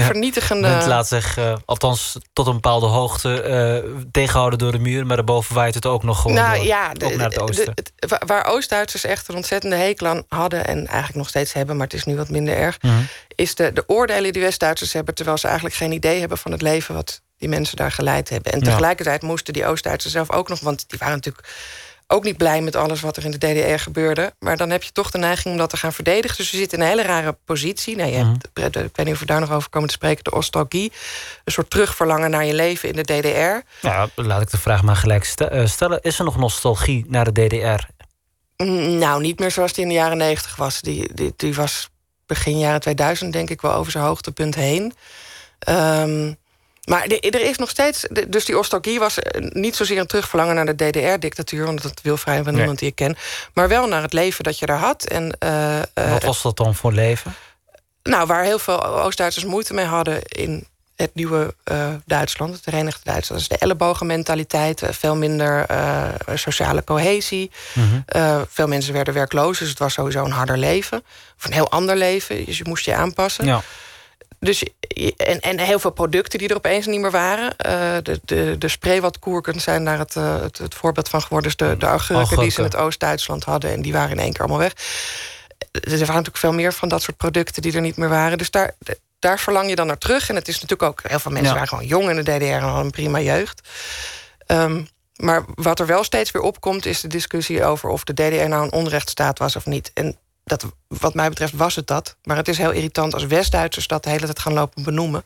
vernietigende... 0.04 0.68
Het 0.68 0.86
laat 0.86 1.08
zich, 1.08 1.38
uh, 1.38 1.56
althans 1.64 2.16
tot 2.32 2.46
een 2.46 2.52
bepaalde 2.52 2.86
hoogte... 2.86 3.82
Uh, 3.84 3.90
tegenhouden 4.10 4.58
door 4.58 4.72
de 4.72 4.78
muur, 4.78 5.06
maar 5.06 5.16
daarboven 5.16 5.54
waait 5.54 5.74
het 5.74 5.86
ook 5.86 6.02
nog 6.02 6.20
gewoon 6.20 6.36
nou, 6.36 6.56
door, 6.56 6.66
ja, 6.66 6.92
de, 6.92 7.04
ook 7.04 7.14
naar 7.14 7.28
het 7.28 7.40
oosten. 7.40 7.74
De, 7.74 7.84
de, 7.94 8.18
waar 8.26 8.46
Oost-Duitsers 8.46 9.04
echt 9.04 9.28
een 9.28 9.34
ontzettende 9.36 9.76
hekel 9.76 10.06
aan 10.06 10.22
hadden... 10.28 10.66
en 10.66 10.86
eigenlijk 10.86 11.16
nog 11.16 11.28
steeds 11.28 11.52
hebben, 11.52 11.76
maar 11.76 11.86
het 11.86 11.94
is 11.94 12.04
nu 12.04 12.16
wat 12.16 12.28
minder 12.28 12.56
erg... 12.56 12.78
Mm 12.82 12.90
-hmm. 12.90 13.06
is 13.34 13.54
de, 13.54 13.72
de 13.72 13.84
oordelen 13.86 14.32
die 14.32 14.42
West-Duitsers 14.42 14.92
hebben... 14.92 15.14
terwijl 15.14 15.38
ze 15.38 15.46
eigenlijk 15.46 15.76
geen 15.76 15.92
idee 15.92 16.20
hebben 16.20 16.38
van 16.38 16.52
het 16.52 16.62
leven... 16.62 16.94
wat 16.94 17.20
die 17.38 17.48
mensen 17.48 17.76
daar 17.76 17.92
geleid 17.92 18.28
hebben. 18.28 18.52
En 18.52 18.62
tegelijkertijd 18.62 19.22
moesten 19.22 19.52
die 19.52 19.66
Oost-Duitsers 19.66 20.12
zelf 20.12 20.32
ook 20.32 20.48
nog... 20.48 20.60
want 20.60 20.84
die 20.88 20.98
waren 20.98 21.14
natuurlijk 21.14 21.48
ook 22.06 22.24
niet 22.24 22.36
blij 22.36 22.60
met 22.62 22.76
alles 22.76 23.00
wat 23.00 23.16
er 23.16 23.24
in 23.24 23.30
de 23.30 23.38
DDR 23.38 23.82
gebeurde. 23.82 24.32
Maar 24.38 24.56
dan 24.56 24.70
heb 24.70 24.82
je 24.82 24.92
toch 24.92 25.10
de 25.10 25.18
neiging 25.18 25.52
om 25.54 25.58
dat 25.60 25.70
te 25.70 25.76
gaan 25.76 25.92
verdedigen. 25.92 26.36
Dus 26.36 26.50
je 26.50 26.56
zit 26.56 26.72
in 26.72 26.80
een 26.80 26.86
hele 26.86 27.02
rare 27.02 27.36
positie. 27.44 27.96
Nou, 27.96 28.10
je 28.10 28.16
Mhm. 28.18 28.34
hebt, 28.52 28.76
mm. 28.76 28.82
Ik 28.84 28.96
weet 28.96 29.06
niet 29.06 29.14
of 29.14 29.20
we 29.20 29.26
daar 29.26 29.40
nog 29.40 29.52
over 29.52 29.70
komen 29.70 29.88
te 29.88 29.94
spreken. 29.94 30.24
De 30.24 30.30
nostalgie. 30.34 30.92
Een 31.44 31.52
soort 31.52 31.70
terugverlangen 31.70 32.30
naar 32.30 32.44
je 32.44 32.54
leven 32.54 32.88
in 32.88 32.96
de 32.96 33.02
DDR. 33.02 33.86
Ja, 33.86 34.08
laat 34.14 34.42
ik 34.42 34.50
de 34.50 34.58
vraag 34.58 34.82
maar 34.82 34.96
gelijk 34.96 35.24
stellen. 35.64 36.00
Is 36.02 36.18
er 36.18 36.24
nog 36.24 36.36
nostalgie 36.36 37.04
naar 37.08 37.32
de 37.32 37.46
DDR? 37.46 37.84
Nou, 38.98 39.22
niet 39.22 39.38
meer 39.38 39.50
zoals 39.50 39.72
die 39.72 39.82
in 39.82 39.88
de 39.88 39.94
jaren 39.94 40.16
negentig 40.16 40.56
was. 40.56 40.80
Die, 40.80 41.14
die, 41.14 41.32
die 41.36 41.54
was 41.54 41.88
begin 42.26 42.58
jaren 42.58 42.80
2000 42.80 43.32
denk 43.32 43.50
ik 43.50 43.60
wel 43.60 43.72
over 43.72 43.92
zijn 43.92 44.04
hoogtepunt 44.04 44.54
heen. 44.54 44.94
Um, 45.68 46.36
maar 46.86 47.06
er 47.06 47.40
is 47.40 47.56
nog 47.56 47.70
steeds... 47.70 48.06
Dus 48.28 48.44
die 48.44 48.54
nostalgie 48.54 48.98
was 48.98 49.18
niet 49.38 49.76
zozeer 49.76 49.98
een 49.98 50.06
terugverlangen 50.06 50.54
naar 50.54 50.76
de 50.76 50.90
DDR-dictatuur... 50.90 51.64
want 51.64 51.82
dat 51.82 52.00
wil 52.02 52.16
vrijwel 52.16 52.44
nee. 52.44 52.54
niemand 52.54 52.78
die 52.78 52.88
ik 52.88 52.94
ken... 52.94 53.16
maar 53.54 53.68
wel 53.68 53.86
naar 53.86 54.02
het 54.02 54.12
leven 54.12 54.44
dat 54.44 54.58
je 54.58 54.66
daar 54.66 54.78
had. 54.78 55.04
En, 55.04 55.36
uh, 55.44 55.76
uh, 55.78 56.10
Wat 56.10 56.22
was 56.22 56.42
dat 56.42 56.56
dan 56.56 56.74
voor 56.74 56.92
leven? 56.92 57.34
Nou, 58.02 58.26
waar 58.26 58.44
heel 58.44 58.58
veel 58.58 58.86
Oost-Duitsers 58.86 59.44
moeite 59.44 59.74
mee 59.74 59.84
hadden... 59.84 60.22
in 60.22 60.66
het 60.96 61.14
nieuwe 61.14 61.54
uh, 61.64 61.88
Duitsland, 62.04 62.54
het 62.54 62.62
Verenigde 62.62 63.00
Duitsland. 63.04 63.40
Dus 63.40 63.58
de 63.58 63.64
ellebogenmentaliteit, 63.64 64.82
veel 64.90 65.16
minder 65.16 65.66
sociale 66.34 66.84
cohesie. 66.84 67.50
Mm 67.72 68.04
-hmm. 68.08 68.46
veel 68.50 68.66
mensen 68.66 68.92
werden 68.92 69.14
werkloos, 69.14 69.58
dus 69.58 69.68
het 69.68 69.78
was 69.78 69.92
sowieso 69.92 70.24
een 70.24 70.30
harder 70.30 70.58
leven. 70.58 71.04
Of 71.38 71.44
een 71.44 71.52
heel 71.52 71.70
ander 71.70 71.96
leven, 71.96 72.44
dus 72.44 72.58
je 72.58 72.64
moest 72.66 72.84
je 72.84 72.94
aanpassen. 72.94 73.44
Ja. 73.44 73.62
Dus, 74.40 74.64
en, 75.16 75.40
en 75.40 75.58
heel 75.58 75.78
veel 75.78 75.90
producten 75.90 76.38
die 76.38 76.48
er 76.48 76.56
opeens 76.56 76.86
niet 76.86 77.00
meer 77.00 77.10
waren. 77.10 77.54
Uh, 77.66 77.96
de, 78.02 78.20
de, 78.24 78.54
de 78.58 78.68
spreewatkoerken 78.68 79.60
zijn 79.60 79.84
daar 79.84 79.98
het, 79.98 80.14
uh, 80.14 80.40
het, 80.40 80.58
het, 80.58 80.74
voorbeeld 80.74 81.08
van 81.08 81.22
geworden. 81.22 81.56
Dus 81.56 81.68
de, 81.68 81.76
de 81.76 81.86
augurken, 81.86 82.16
augurken 82.16 82.44
die 82.44 82.52
ze 82.52 82.58
in 82.58 82.64
het 82.64 82.76
Oost-Duitsland 82.76 83.44
hadden... 83.44 83.70
en 83.70 83.82
die 83.82 83.92
waren 83.92 84.10
in 84.10 84.18
één 84.18 84.32
keer 84.32 84.40
allemaal 84.40 84.58
weg. 84.58 84.72
Er 85.70 85.90
waren 85.90 86.06
natuurlijk 86.06 86.36
veel 86.36 86.52
meer 86.52 86.72
van 86.72 86.88
dat 86.88 87.02
soort 87.02 87.16
producten 87.16 87.62
die 87.62 87.72
er 87.72 87.80
niet 87.80 87.96
meer 87.96 88.08
waren. 88.08 88.38
Dus 88.38 88.50
daar, 88.50 88.74
daar 89.18 89.38
verlang 89.38 89.68
je 89.68 89.76
dan 89.76 89.86
naar 89.86 89.98
terug. 89.98 90.28
En 90.28 90.34
het 90.34 90.48
is 90.48 90.60
natuurlijk 90.60 90.90
ook... 90.90 91.00
heel 91.02 91.18
veel 91.18 91.30
mensen 91.30 91.52
ja. 91.52 91.54
waren 91.54 91.68
gewoon 91.68 91.86
jong 91.86 92.10
in 92.10 92.16
de 92.16 92.22
DDR 92.22 92.44
en 92.44 92.60
hadden 92.60 92.84
een 92.84 92.90
prima 92.90 93.20
jeugd. 93.20 93.68
Um, 94.46 94.88
maar 95.16 95.44
wat 95.54 95.80
er 95.80 95.86
wel 95.86 96.04
steeds 96.04 96.30
weer 96.30 96.42
opkomt... 96.42 96.86
is 96.86 97.00
de 97.00 97.08
discussie 97.08 97.64
over 97.64 97.88
of 97.88 98.04
de 98.04 98.12
DDR 98.12 98.48
nou 98.48 98.64
een 98.64 98.72
onrechtsstaat 98.72 99.38
was 99.38 99.56
of 99.56 99.66
niet. 99.66 99.90
En 99.94 100.18
dat, 100.46 100.66
wat 100.88 101.14
mij 101.14 101.28
betreft 101.28 101.52
was 101.52 101.74
het 101.74 101.86
dat. 101.86 102.16
Maar 102.22 102.36
het 102.36 102.48
is 102.48 102.58
heel 102.58 102.70
irritant 102.70 103.14
als 103.14 103.24
West-Duitsers 103.24 103.86
dat 103.86 104.04
de 104.04 104.10
hele 104.10 104.24
tijd 104.24 104.38
gaan 104.38 104.52
lopen 104.52 104.82
benoemen. 104.82 105.24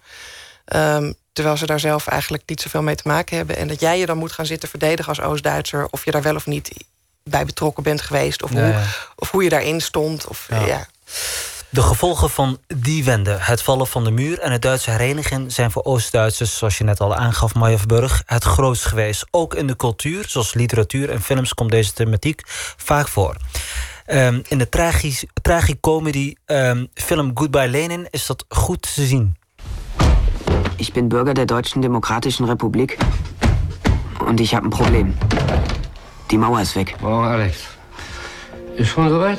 Um, 0.74 1.14
terwijl 1.32 1.56
ze 1.56 1.66
daar 1.66 1.80
zelf 1.80 2.06
eigenlijk 2.06 2.42
niet 2.46 2.60
zoveel 2.60 2.82
mee 2.82 2.94
te 2.94 3.08
maken 3.08 3.36
hebben. 3.36 3.56
En 3.56 3.68
dat 3.68 3.80
jij 3.80 3.98
je 3.98 4.06
dan 4.06 4.18
moet 4.18 4.32
gaan 4.32 4.46
zitten 4.46 4.68
verdedigen 4.68 5.08
als 5.08 5.20
Oost-Duitser... 5.20 5.88
of 5.90 6.04
je 6.04 6.10
daar 6.10 6.22
wel 6.22 6.34
of 6.34 6.46
niet 6.46 6.70
bij 7.24 7.44
betrokken 7.44 7.82
bent 7.82 8.00
geweest... 8.00 8.42
of, 8.42 8.50
hoe, 8.50 8.74
of 9.16 9.30
hoe 9.30 9.42
je 9.42 9.48
daarin 9.48 9.80
stond. 9.80 10.26
Of, 10.26 10.48
ja. 10.48 10.86
De 11.68 11.82
gevolgen 11.82 12.30
van 12.30 12.58
die 12.66 13.04
wende, 13.04 13.36
het 13.40 13.62
vallen 13.62 13.86
van 13.86 14.04
de 14.04 14.10
muur 14.10 14.38
en 14.38 14.52
het 14.52 14.62
Duitse 14.62 14.90
herenigen, 14.90 15.50
zijn 15.50 15.70
voor 15.70 15.84
Oost-Duitsers, 15.84 16.58
zoals 16.58 16.78
je 16.78 16.84
net 16.84 17.00
al 17.00 17.14
aangaf, 17.14 17.52
Burg, 17.86 18.22
het 18.26 18.44
grootst 18.44 18.84
geweest. 18.84 19.26
Ook 19.30 19.54
in 19.54 19.66
de 19.66 19.76
cultuur, 19.76 20.24
zoals 20.28 20.54
literatuur 20.54 21.10
en 21.10 21.22
films, 21.22 21.54
komt 21.54 21.70
deze 21.70 21.92
thematiek 21.92 22.42
vaak 22.76 23.08
voor. 23.08 23.36
Um, 24.12 24.42
in 24.48 24.58
de 24.58 24.68
tragicomedy 25.42 26.36
um, 26.46 26.88
film 26.94 27.30
Goodbye 27.34 27.68
Lenin 27.68 28.08
is 28.10 28.26
dat 28.26 28.44
goed 28.48 28.94
te 28.94 29.06
zien. 29.06 29.36
Ich 30.76 30.92
bin 30.92 31.08
Bürger 31.08 31.32
der 31.32 31.46
Deutschen 31.46 31.80
Demokratischen 31.80 32.44
Republik 32.46 32.98
und 34.26 34.40
ich 34.40 34.52
habe 34.52 34.66
ein 34.66 34.70
Problem. 34.70 35.14
Die 36.30 36.38
Mauer 36.38 36.60
ist 36.60 36.74
weg. 36.74 36.96
Morgen, 37.00 37.24
Alex. 37.24 37.56
Ist 38.76 38.88
schon 38.88 39.08
soweit? 39.10 39.38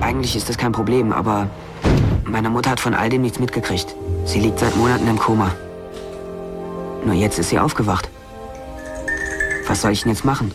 Eigentlich 0.00 0.34
ist 0.34 0.48
das 0.48 0.56
kein 0.56 0.72
Problem, 0.72 1.12
aber 1.12 1.48
meine 2.24 2.50
Mutter 2.50 2.70
hat 2.70 2.80
von 2.80 2.94
all 2.94 3.10
dem 3.10 3.22
nichts 3.22 3.38
mitgekriegt. 3.38 3.94
Sie 4.24 4.40
liegt 4.40 4.58
seit 4.58 4.76
Monaten 4.76 5.06
im 5.06 5.18
Koma. 5.18 5.54
Nur 7.04 7.14
jetzt 7.14 7.38
ist 7.38 7.50
sie 7.50 7.60
aufgewacht. 7.60 8.08
Was 9.68 9.82
soll 9.82 9.92
ich 9.92 10.02
denn 10.02 10.10
jetzt 10.10 10.24
machen? 10.24 10.52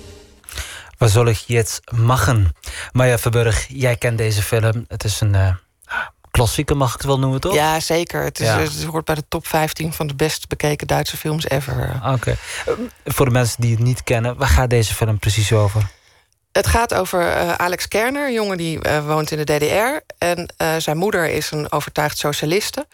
Was 0.97 1.11
soll 1.11 1.29
ich 1.29 1.47
jetzt 1.47 1.91
machen? 1.91 2.55
Maya 2.91 3.17
Verburg, 3.17 3.65
jij 3.67 3.95
kent 3.95 4.17
deze 4.17 4.41
film. 4.41 4.85
Het 4.87 5.03
is 5.03 5.21
een 5.21 5.33
uh, 5.33 5.49
klassieker, 6.31 6.77
mag 6.77 6.93
ik 6.93 6.97
het 6.97 7.05
wel 7.05 7.19
noemen, 7.19 7.39
toch? 7.41 7.53
Ja, 7.53 7.79
zeker. 7.79 8.23
Het, 8.23 8.39
is, 8.39 8.47
het 8.47 8.83
hoort 8.83 9.05
bij 9.05 9.15
de 9.15 9.23
top 9.27 9.47
15 9.47 9.93
van 9.93 10.07
de 10.07 10.15
best 10.15 10.47
bekeken 10.47 10.87
Duitse 10.87 11.17
films 11.17 11.49
ever. 11.49 12.01
Oké. 12.05 12.35
Voor 13.05 13.25
de 13.25 13.31
mensen 13.31 13.61
die 13.61 13.71
het 13.71 13.83
niet 13.83 14.03
kennen, 14.03 14.37
waar 14.37 14.47
gaat 14.47 14.69
deze 14.69 14.93
film 14.93 15.19
precies 15.19 15.53
over? 15.53 15.81
Het 16.51 16.67
gaat 16.67 16.93
over 16.93 17.21
uh, 17.21 17.53
Alex 17.53 17.87
Kerner, 17.87 18.27
een 18.27 18.33
jongen 18.33 18.57
die 18.57 18.87
uh, 18.87 19.05
woont 19.05 19.31
in 19.31 19.43
de 19.45 19.57
DDR. 19.57 20.13
En 20.17 20.53
zijn 20.81 20.97
moeder 20.97 21.29
is 21.29 21.51
een 21.51 21.71
overtuigd 21.71 22.17
socialiste. 22.17 22.87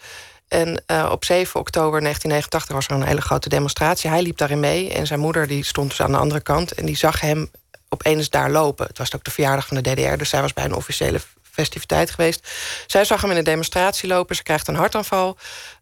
En 0.48 0.82
op 0.88 1.24
7 1.24 1.60
oktober 1.60 2.00
1989 2.00 2.74
was 2.74 2.86
er 2.86 2.92
een 2.92 3.08
hele 3.08 3.20
grote 3.20 3.48
demonstratie. 3.48 4.10
Hij 4.10 4.22
liep 4.22 4.36
daarin 4.36 4.60
mee 4.60 4.92
en 4.92 5.06
zijn 5.06 5.20
moeder 5.20 5.46
die 5.46 5.64
stond 5.64 5.88
dus 5.88 6.00
aan 6.00 6.12
de 6.12 6.18
andere 6.18 6.40
kant... 6.40 6.72
en 6.72 6.86
die 6.86 6.96
zag 6.96 7.20
hem 7.20 7.50
opeens 7.92 8.30
daar 8.30 8.50
lopen. 8.50 8.86
Het 8.86 8.98
was 8.98 9.14
ook 9.14 9.24
de 9.24 9.30
verjaardag 9.30 9.66
van 9.66 9.82
de 9.82 9.92
DDR, 9.92 10.16
dus 10.16 10.28
zij 10.28 10.40
was 10.40 10.52
bij 10.52 10.64
een 10.64 10.74
officiële 10.74 11.20
festiviteit 11.50 12.10
geweest. 12.10 12.48
Zij 12.86 13.04
zag 13.04 13.20
hem 13.20 13.30
in 13.30 13.36
een 13.36 13.44
demonstratie 13.44 14.08
lopen. 14.08 14.36
Ze 14.36 14.42
krijgt 14.42 14.68
een 14.68 14.74
hartaanval. 14.74 15.36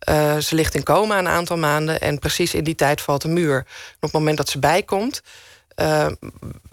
Uh, 0.08 0.36
ze 0.36 0.54
ligt 0.54 0.74
in 0.74 0.82
coma 0.82 1.18
een 1.18 1.28
aantal 1.28 1.56
maanden. 1.56 2.00
En 2.00 2.18
precies 2.18 2.54
in 2.54 2.64
die 2.64 2.74
tijd 2.74 3.00
valt 3.00 3.22
de 3.22 3.28
muur. 3.28 3.58
Op 3.94 4.02
het 4.02 4.12
moment 4.12 4.36
dat 4.36 4.48
ze 4.48 4.58
bijkomt... 4.58 5.22
Uh, 5.76 6.06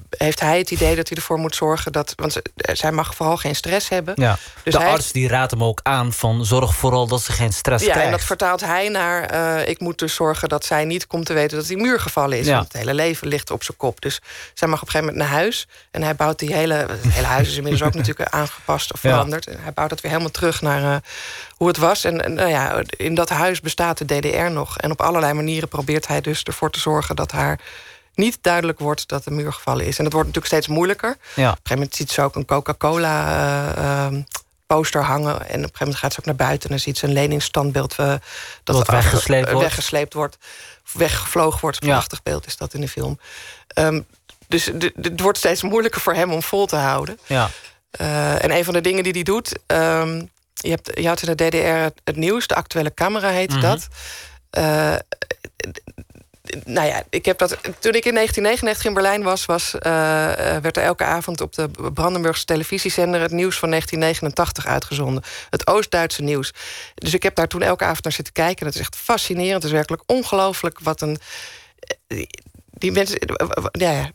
heeft 0.09 0.39
hij 0.39 0.57
het 0.57 0.71
idee 0.71 0.95
dat 0.95 1.07
hij 1.07 1.17
ervoor 1.17 1.37
moet 1.37 1.55
zorgen 1.55 1.91
dat. 1.91 2.13
Want 2.15 2.41
zij 2.55 2.91
mag 2.91 3.15
vooral 3.15 3.37
geen 3.37 3.55
stress 3.55 3.89
hebben. 3.89 4.13
Ja. 4.17 4.37
Dus 4.63 4.73
de 4.73 4.85
arts 4.85 5.11
die 5.11 5.27
raadt 5.27 5.51
hem 5.51 5.63
ook 5.63 5.79
aan 5.83 6.13
van 6.13 6.45
zorg 6.45 6.75
vooral 6.75 7.07
dat 7.07 7.21
ze 7.21 7.31
geen 7.31 7.53
stress 7.53 7.85
ja, 7.85 7.91
krijgt. 7.91 8.11
En 8.11 8.17
dat 8.17 8.25
vertaalt 8.25 8.61
hij 8.61 8.89
naar. 8.89 9.33
Uh, 9.33 9.67
ik 9.67 9.79
moet 9.79 9.99
dus 9.99 10.15
zorgen 10.15 10.49
dat 10.49 10.65
zij 10.65 10.85
niet 10.85 11.07
komt 11.07 11.25
te 11.25 11.33
weten 11.33 11.57
dat 11.57 11.67
die 11.67 11.77
muur 11.77 11.99
gevallen 11.99 12.37
is. 12.37 12.45
Ja. 12.45 12.55
Want 12.55 12.67
het 12.67 12.77
hele 12.77 12.93
leven 12.93 13.27
ligt 13.27 13.51
op 13.51 13.63
zijn 13.63 13.77
kop. 13.77 14.01
Dus 14.01 14.21
zij 14.53 14.67
mag 14.67 14.81
op 14.81 14.87
een 14.87 14.91
gegeven 14.91 15.13
moment 15.13 15.31
naar 15.31 15.39
huis. 15.41 15.67
En 15.91 16.03
hij 16.03 16.15
bouwt 16.15 16.39
die 16.39 16.53
hele. 16.53 16.73
Het 16.73 17.13
hele 17.13 17.27
huis 17.27 17.47
is 17.47 17.55
inmiddels 17.55 17.83
ook 17.83 17.93
natuurlijk 18.01 18.29
aangepast 18.29 18.93
of 18.93 18.99
veranderd. 18.99 19.45
Ja. 19.45 19.51
Hij 19.59 19.73
bouwt 19.73 19.89
het 19.89 20.01
weer 20.01 20.11
helemaal 20.11 20.31
terug 20.33 20.61
naar 20.61 20.81
uh, 20.81 20.95
hoe 21.55 21.67
het 21.67 21.77
was. 21.77 22.03
En 22.03 22.33
nou 22.33 22.49
ja, 22.49 22.81
in 22.89 23.15
dat 23.15 23.29
huis 23.29 23.61
bestaat 23.61 23.97
de 23.97 24.05
DDR 24.05 24.51
nog. 24.51 24.77
En 24.77 24.91
op 24.91 25.01
allerlei 25.01 25.33
manieren 25.33 25.69
probeert 25.69 26.07
hij 26.07 26.21
dus 26.21 26.43
ervoor 26.43 26.71
te 26.71 26.79
zorgen 26.79 27.15
dat 27.15 27.31
haar 27.31 27.59
niet 28.17 28.37
duidelijk 28.41 28.79
wordt 28.79 29.07
dat 29.07 29.23
de 29.23 29.31
muur 29.31 29.53
gevallen 29.53 29.85
is. 29.85 29.97
En 29.97 30.03
dat 30.03 30.13
wordt 30.13 30.27
natuurlijk 30.27 30.53
steeds 30.53 30.67
moeilijker. 30.67 31.09
Ja. 31.09 31.15
Op 31.15 31.37
een 31.37 31.43
gegeven 31.43 31.61
moment 31.73 31.95
ziet 31.95 32.11
ze 32.11 32.21
ook 32.21 32.35
een 32.35 32.45
Coca-Cola... 32.45 34.09
Uh, 34.11 34.19
poster 34.67 35.03
hangen. 35.03 35.33
En 35.33 35.39
op 35.39 35.47
een 35.47 35.53
gegeven 35.53 35.71
moment 35.79 35.97
gaat 35.97 36.13
ze 36.13 36.19
ook 36.19 36.25
naar 36.25 36.35
buiten... 36.35 36.69
en 36.69 36.79
ziet 36.79 36.97
ze 36.97 37.05
een 37.05 37.13
leningsstandbeeld 37.13 37.95
uh, 37.99 38.13
dat 38.63 38.87
weggesleept, 38.87 39.51
wordt. 39.51 39.63
weggesleept 39.67 40.13
wordt. 40.13 40.37
Weggevlogen 40.93 41.59
wordt. 41.61 41.81
Een 41.81 41.89
prachtig 41.89 42.23
beeld 42.23 42.45
is 42.45 42.57
dat 42.57 42.73
in 42.73 42.81
de 42.81 42.87
film. 42.87 43.19
Um, 43.75 44.05
dus 44.47 44.65
het 45.01 45.19
wordt 45.21 45.37
steeds 45.37 45.61
moeilijker 45.61 46.01
voor 46.01 46.13
hem 46.13 46.31
om 46.31 46.43
vol 46.43 46.65
te 46.65 46.75
houden. 46.75 47.19
Ja. 47.25 47.49
Uh, 48.01 48.43
en 48.43 48.51
een 48.51 48.63
van 48.63 48.73
de 48.73 48.81
dingen 48.81 49.03
die 49.03 49.13
hij 49.13 49.23
doet... 49.23 49.59
Um, 49.67 50.29
je, 50.53 50.69
hebt, 50.69 50.91
je 50.93 51.07
had 51.07 51.21
in 51.21 51.35
de 51.35 51.47
DDR 51.47 51.99
het 52.03 52.15
nieuws, 52.15 52.47
de 52.47 52.55
actuele 52.55 52.93
camera 52.93 53.29
heette 53.29 53.55
mm 53.55 53.61
-hmm. 53.61 53.69
dat 53.69 53.87
nou 56.65 56.87
ja, 56.87 57.03
ik 57.09 57.25
heb 57.25 57.37
dat, 57.37 57.57
toen 57.61 57.93
ik 57.93 58.05
in 58.05 58.13
1999 58.13 58.85
in 58.85 58.93
Berlijn 58.93 59.23
was, 59.23 59.45
was 59.45 59.73
uh, 59.75 59.81
werd 60.61 60.77
er 60.77 60.83
elke 60.83 61.03
avond 61.03 61.41
op 61.41 61.53
de 61.53 61.69
Brandenburgse 61.93 62.45
televisiezender 62.45 63.21
het 63.21 63.31
nieuws 63.31 63.59
van 63.59 63.69
1989 63.69 64.65
uitgezonden. 64.65 65.23
Het 65.49 65.67
Oost-Duitse 65.67 66.21
nieuws. 66.21 66.53
Dus 66.95 67.13
ik 67.13 67.23
heb 67.23 67.35
daar 67.35 67.47
toen 67.47 67.61
elke 67.61 67.83
avond 67.83 68.03
naar 68.03 68.13
zitten 68.13 68.33
kijken. 68.33 68.59
En 68.59 68.65
het 68.65 68.75
is 68.75 68.81
echt 68.81 68.95
fascinerend. 68.95 69.53
Het 69.53 69.63
is 69.63 69.71
werkelijk 69.71 70.03
ongelooflijk 70.05 70.79
wat 70.79 71.01
een 71.01 71.19
die 72.77 72.91
mensen. 72.91 73.19
Ja, 73.71 73.91
ja, 73.91 74.11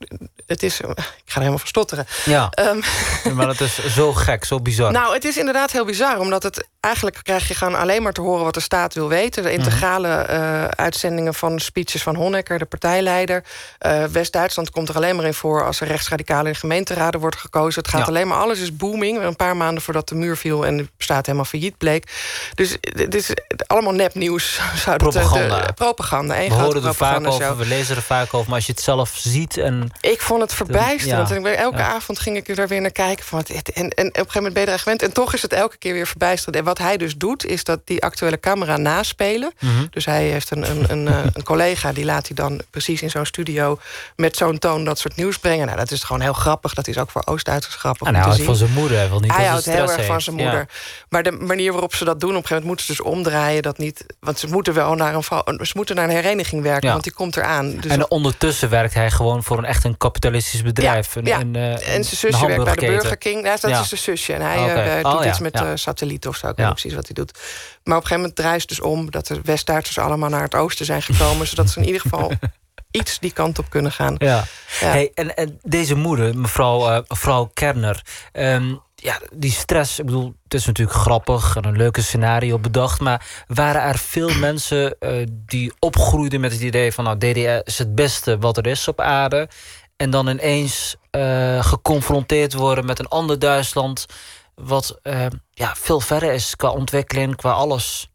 het 0.46 0.62
is. 0.62 0.80
Ik 0.80 0.88
ga 0.96 1.34
er 1.34 1.46
helemaal 1.46 1.58
van 1.58 1.66
stotteren. 1.66 2.06
Ja. 2.24 2.50
Um, 2.62 3.34
maar 3.34 3.48
het 3.48 3.60
is 3.60 3.86
zo 3.86 4.12
gek, 4.12 4.44
zo 4.44 4.60
bizar. 4.60 4.92
Nou, 4.92 5.14
het 5.14 5.24
is 5.24 5.36
inderdaad 5.36 5.70
heel 5.70 5.84
bizar, 5.84 6.18
omdat 6.18 6.42
het. 6.42 6.68
Eigenlijk 6.80 7.18
krijg 7.22 7.48
je 7.48 7.54
gewoon 7.54 7.74
alleen 7.74 8.02
maar 8.02 8.12
te 8.12 8.20
horen 8.20 8.44
wat 8.44 8.54
de 8.54 8.60
staat 8.60 8.94
wil 8.94 9.08
weten. 9.08 9.42
De 9.42 9.48
mhm. 9.48 9.58
integrale 9.58 10.26
uh, 10.30 10.64
uitzendingen 10.64 11.34
van 11.34 11.58
speeches 11.58 12.02
van 12.02 12.14
Honecker, 12.14 12.58
de 12.58 12.64
partijleider. 12.64 13.44
Uh, 13.86 14.04
West-Duitsland 14.04 14.70
komt 14.70 14.88
er 14.88 14.94
alleen 14.94 15.16
maar 15.16 15.24
in 15.24 15.34
voor 15.34 15.64
als 15.64 15.80
er 15.80 15.86
rechtsradicalen 15.86 16.46
in 16.46 16.54
gemeenteraden 16.54 17.20
wordt 17.20 17.36
gekozen. 17.36 17.82
Het 17.82 17.90
gaat 17.90 18.00
ja. 18.00 18.06
alleen 18.06 18.28
maar, 18.28 18.38
alles 18.38 18.58
is 18.58 18.76
booming. 18.76 19.22
Een 19.22 19.36
paar 19.36 19.56
maanden 19.56 19.82
voordat 19.82 20.08
de 20.08 20.14
muur 20.14 20.36
viel 20.36 20.66
en 20.66 20.76
de 20.76 20.88
staat 20.98 21.26
helemaal 21.26 21.46
failliet 21.46 21.78
bleek. 21.78 22.10
Dus 22.54 22.76
het 22.80 23.14
is 23.14 23.30
allemaal 23.66 23.92
nepnieuws. 23.92 24.60
Zou 24.84 24.96
propaganda. 24.96 25.56
Het, 25.56 25.66
de, 25.66 25.72
propaganda. 25.72 26.34
We 26.34 26.52
horen 26.52 26.84
er 26.84 26.94
vaak 26.94 27.26
over, 27.26 27.56
we 27.56 27.66
lezen 27.66 27.96
er 27.96 28.02
vaak 28.02 28.34
over 28.34 28.50
maar 28.52 28.60
als 28.60 28.70
je 28.70 28.76
het 28.76 28.82
zelf 28.82 29.12
ziet 29.16 29.56
en... 29.56 29.90
Ik 30.00 30.20
vond 30.20 30.40
het 30.40 30.54
verbijsterend. 30.54 31.28
Ja. 31.28 31.34
En 31.34 31.56
elke 31.56 31.76
ja. 31.76 31.92
avond 31.92 32.18
ging 32.18 32.36
ik 32.36 32.48
er 32.48 32.68
weer 32.68 32.80
naar 32.80 32.90
kijken. 32.90 33.24
Van, 33.24 33.42
en, 33.44 33.64
en, 33.74 33.88
op 33.88 33.96
een 33.96 34.12
gegeven 34.12 34.34
moment 34.34 34.54
ben 34.54 34.64
je 34.64 34.70
er 34.70 34.78
gewend. 34.78 35.02
En 35.02 35.12
toch 35.12 35.34
is 35.34 35.42
het 35.42 35.52
elke 35.52 35.76
keer 35.76 35.92
weer 35.92 36.06
verbijsterend. 36.06 36.56
En 36.56 36.64
wat 36.64 36.78
hij 36.78 36.96
dus 36.96 37.16
doet, 37.16 37.46
is 37.46 37.64
dat 37.64 37.80
die 37.84 38.02
actuele 38.02 38.40
camera 38.40 38.76
naspelen. 38.76 39.52
Mm 39.58 39.76
-hmm. 39.76 39.86
Dus 39.90 40.04
hij 40.04 40.24
heeft 40.24 40.50
een, 40.50 40.70
een, 40.70 40.90
een, 40.90 41.08
eh, 41.08 41.18
een, 41.32 41.42
collega... 41.42 41.92
die 41.92 42.04
laat 42.04 42.26
hij 42.26 42.36
dan 42.36 42.60
precies 42.70 43.02
in 43.02 43.10
zo'n 43.10 43.24
studio... 43.24 43.78
met 44.16 44.36
zo'n 44.36 44.58
toon 44.58 44.84
dat 44.84 44.98
soort 44.98 45.16
nieuws 45.16 45.38
brengen. 45.38 45.66
Nou, 45.66 45.78
dat 45.78 45.90
is 45.90 46.02
gewoon 46.02 46.22
heel 46.22 46.32
grappig. 46.32 46.74
Dat 46.74 46.88
is 46.88 46.98
ook 46.98 47.10
voor 47.10 47.22
Oost-Duitsers 47.24 47.74
grappig 47.74 48.06
En 48.06 48.14
hij 48.14 48.24
houdt 48.24 48.42
van 48.42 48.56
zijn 48.56 48.72
moeder. 48.72 49.08
Wil 49.08 49.20
niet 49.20 49.36
hij 49.36 49.44
houdt 49.46 49.64
heel 49.64 49.74
erg 49.74 49.96
heeft. 49.96 50.06
van 50.06 50.20
zijn 50.20 50.36
moeder. 50.36 50.58
Ja. 50.58 50.66
Maar 51.08 51.22
de 51.22 51.32
manier 51.32 51.72
waarop 51.72 51.94
ze 51.94 52.04
dat 52.04 52.20
doen... 52.20 52.30
op 52.30 52.36
een 52.36 52.46
gegeven 52.46 52.66
moment 52.66 52.86
moeten 52.86 52.86
ze 52.86 53.02
dus 53.02 53.12
omdraaien. 53.12 53.62
Dat 53.62 53.78
niet, 53.78 54.04
want 54.20 54.38
ze 54.38 54.46
moeten 54.46 54.74
wel 54.74 54.94
naar 54.94 55.14
een, 55.14 55.66
ze 55.66 55.72
moeten 55.74 55.96
naar 55.96 56.04
een 56.04 56.14
hereniging 56.14 56.62
werken. 56.62 56.90
Want 56.90 57.02
die 57.02 57.12
komt 57.12 57.36
eraan. 57.36 57.76
Dus 57.76 57.90
en 57.90 58.10
ondertussen 58.10 58.41
werkt 58.68 58.94
hij 58.94 59.10
gewoon 59.10 59.42
voor 59.42 59.58
een 59.58 59.64
echt 59.64 59.84
een 59.84 59.96
kapitalistisch 59.96 60.62
bedrijf. 60.62 61.14
Ja, 61.14 61.20
een, 61.20 61.26
ja. 61.26 61.40
Een, 61.40 61.54
uh, 61.54 61.72
en 61.72 62.04
zijn 62.04 62.04
zusje 62.04 62.46
werkt 62.46 62.64
bij 62.64 62.74
de 62.74 62.86
Burger 62.86 63.16
King. 63.16 63.44
Ja, 63.44 63.56
dat 63.56 63.70
ja. 63.70 63.80
is 63.80 63.88
zijn 63.88 64.00
zusje. 64.00 64.32
En 64.32 64.40
hij 64.40 64.58
okay. 64.58 64.98
uh, 64.98 65.04
doet 65.04 65.20
oh, 65.20 65.26
iets 65.26 65.38
met 65.38 65.60
uh, 65.60 65.70
satellieten 65.74 66.30
of 66.30 66.36
zo. 66.36 66.48
Ik 66.48 66.56
weet 66.56 66.66
niet 66.66 66.74
precies 66.74 66.94
wat 66.94 67.06
hij 67.06 67.14
doet. 67.14 67.32
Maar 67.32 67.40
op 67.40 67.84
een 67.84 67.94
gegeven 67.94 68.16
moment 68.16 68.36
draait 68.36 68.60
het 68.60 68.68
dus 68.68 68.80
om... 68.80 69.10
dat 69.10 69.26
de 69.26 69.40
West-Duitsers 69.42 69.98
allemaal 69.98 70.28
naar 70.28 70.42
het 70.42 70.54
oosten 70.54 70.86
zijn 70.86 71.02
gekomen... 71.02 71.46
zodat 71.46 71.70
ze 71.70 71.78
in 71.78 71.86
ieder 71.86 72.00
geval 72.00 72.32
iets 72.90 73.18
die 73.18 73.32
kant 73.32 73.58
op 73.58 73.70
kunnen 73.70 73.92
gaan. 73.92 74.14
Ja. 74.18 74.44
Hey, 74.68 75.10
en, 75.14 75.34
en, 75.36 75.58
deze 75.62 75.94
moeder, 75.94 76.38
mevrouw, 76.38 77.04
mevrouw 77.08 77.50
Kerner... 77.54 78.02
Um, 78.32 78.80
ja, 79.02 79.20
die 79.34 79.50
stress, 79.50 79.98
ik 79.98 80.04
bedoel, 80.04 80.34
het 80.44 80.54
is 80.54 80.66
natuurlijk 80.66 80.98
grappig 80.98 81.56
en 81.56 81.64
een 81.64 81.76
leuke 81.76 82.02
scenario 82.02 82.58
bedacht. 82.58 83.00
Maar 83.00 83.44
waren 83.46 83.82
er 83.82 83.98
veel 83.98 84.34
mensen 84.48 84.96
uh, 85.00 85.26
die 85.46 85.72
opgroeiden 85.78 86.40
met 86.40 86.52
het 86.52 86.60
idee 86.60 86.92
van, 86.92 87.04
nou, 87.04 87.18
DDR 87.18 87.60
is 87.64 87.78
het 87.78 87.94
beste 87.94 88.38
wat 88.38 88.56
er 88.56 88.66
is 88.66 88.88
op 88.88 89.00
aarde. 89.00 89.48
En 89.96 90.10
dan 90.10 90.28
ineens 90.28 90.96
uh, 91.10 91.64
geconfronteerd 91.64 92.54
worden 92.54 92.84
met 92.84 92.98
een 92.98 93.08
ander 93.08 93.38
Duitsland. 93.38 94.06
wat 94.54 94.98
uh, 95.02 95.26
ja, 95.50 95.74
veel 95.76 96.00
verder 96.00 96.32
is 96.32 96.56
qua 96.56 96.70
ontwikkeling, 96.70 97.36
qua 97.36 97.50
alles. 97.50 98.11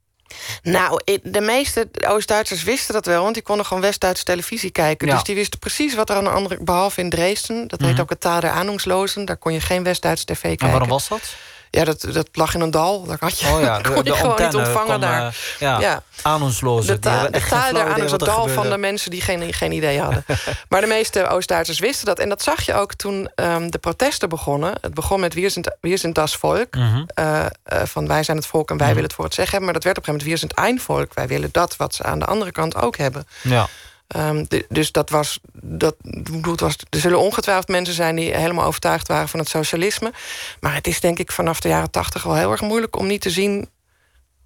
Nou, 0.61 1.01
de 1.23 1.41
meeste 1.41 1.89
Oost-Duitsers 2.07 2.63
wisten 2.63 2.93
dat 2.93 3.05
wel... 3.05 3.21
want 3.21 3.33
die 3.33 3.43
konden 3.43 3.65
gewoon 3.65 3.83
West-Duitse 3.83 4.23
televisie 4.23 4.71
kijken. 4.71 5.07
Ja. 5.07 5.13
Dus 5.13 5.23
die 5.23 5.35
wisten 5.35 5.59
precies 5.59 5.95
wat 5.95 6.09
er 6.09 6.15
aan 6.15 6.23
de 6.23 6.29
andere... 6.29 6.63
behalve 6.63 7.01
in 7.01 7.09
Dresden, 7.09 7.67
dat 7.67 7.79
heet 7.79 7.87
mm 7.87 7.93
-hmm. 7.93 8.01
ook 8.01 8.09
het 8.09 8.19
Tader 8.19 8.51
Ahnungslozen... 8.51 9.25
daar 9.25 9.37
kon 9.37 9.53
je 9.53 9.61
geen 9.61 9.83
West-Duitse 9.83 10.25
tv 10.25 10.41
kijken. 10.41 10.65
En 10.65 10.71
waarom 10.71 10.89
was 10.89 11.07
dat? 11.07 11.35
Ja, 11.71 11.83
dat, 11.83 12.01
dat 12.11 12.27
lag 12.33 12.53
in 12.53 12.61
een 12.61 12.71
dal. 12.71 13.03
Daar 13.03 13.17
had 13.19 13.39
je, 13.39 13.47
Oh 13.47 13.61
ja, 13.61 13.81
kon 13.93 14.03
je 14.03 14.13
gewoon 14.15 14.41
niet 14.43 14.55
ontvangen 14.55 14.99
daar. 14.99 15.25
eh, 15.25 15.33
ja, 15.59 15.79
Ja. 15.79 16.01
ahnungsloze. 16.21 16.87
De, 16.87 16.99
ta 16.99 17.27
de 17.27 17.39
taal 17.49 17.95
is 17.95 18.11
wat 18.11 18.19
het 18.19 18.19
dal 18.29 18.47
van 18.47 18.69
de 18.69 18.77
mensen 18.77 19.11
die 19.11 19.21
geen, 19.21 19.53
geen 19.53 19.71
idee 19.71 19.99
hadden. 20.01 20.25
maar 20.69 20.81
de 20.81 20.87
meeste 20.87 21.27
Oost-Duitsers 21.27 21.79
wisten 21.79 22.05
dat. 22.05 22.19
En 22.19 22.29
dat 22.29 22.41
zag 22.43 22.61
je 22.65 22.73
ook 22.73 22.93
toen 22.93 23.29
ehm, 23.35 23.69
de 23.69 23.77
protesten 23.77 24.29
begonnen. 24.29 24.73
Het 24.81 24.93
begon 24.93 25.19
met 25.19 25.33
Wir 25.33 25.51
sind, 25.51 25.67
wir 25.81 25.97
sind 25.97 26.15
das 26.15 26.35
Volk. 26.35 26.75
Eh, 27.07 27.45
van 27.83 28.07
wij 28.07 28.23
zijn 28.23 28.37
het 28.37 28.45
volk 28.45 28.69
en 28.69 28.77
wij 28.77 28.85
Mhm. 28.85 28.95
willen 28.95 29.09
het 29.09 29.13
voor 29.13 29.25
het 29.25 29.33
zeggen 29.33 29.57
hebben. 29.57 29.71
Maar 29.73 29.81
dat 29.81 29.83
werd 29.93 29.97
op 29.97 30.07
een 30.07 30.19
gegeven 30.19 30.37
moment 30.37 30.55
Wir 30.55 30.65
sind 30.65 30.79
ein 30.89 30.97
Volk. 30.97 31.13
Wij 31.13 31.27
willen 31.27 31.49
dat 31.51 31.75
wat 31.75 31.95
ze 31.95 32.03
aan 32.03 32.19
de 32.19 32.25
andere 32.25 32.51
kant 32.51 32.75
ook 32.75 32.97
hebben. 32.97 33.27
Ja. 33.41 33.67
Ehm, 34.07 34.45
de- 34.47 34.65
dus 34.69 34.91
dat 34.91 35.09
was, 35.09 35.39
dat, 35.53 35.95
was. 36.41 36.75
Er 36.89 36.99
zullen 36.99 37.19
ongetwijfeld 37.19 37.67
mensen 37.67 37.93
zijn 37.93 38.15
die 38.15 38.35
helemaal 38.35 38.65
overtuigd 38.65 39.07
waren 39.07 39.29
van 39.29 39.39
het 39.39 39.49
socialisme. 39.49 40.11
Maar 40.59 40.73
het 40.73 40.87
is 40.87 40.99
denk 40.99 41.19
ik 41.19 41.31
vanaf 41.31 41.59
de 41.59 41.69
jaren 41.69 41.91
tachtig 41.91 42.23
wel 42.23 42.35
heel 42.35 42.51
erg 42.51 42.61
moeilijk 42.61 42.95
om 42.95 43.07
niet 43.07 43.21
te 43.21 43.29
zien 43.29 43.69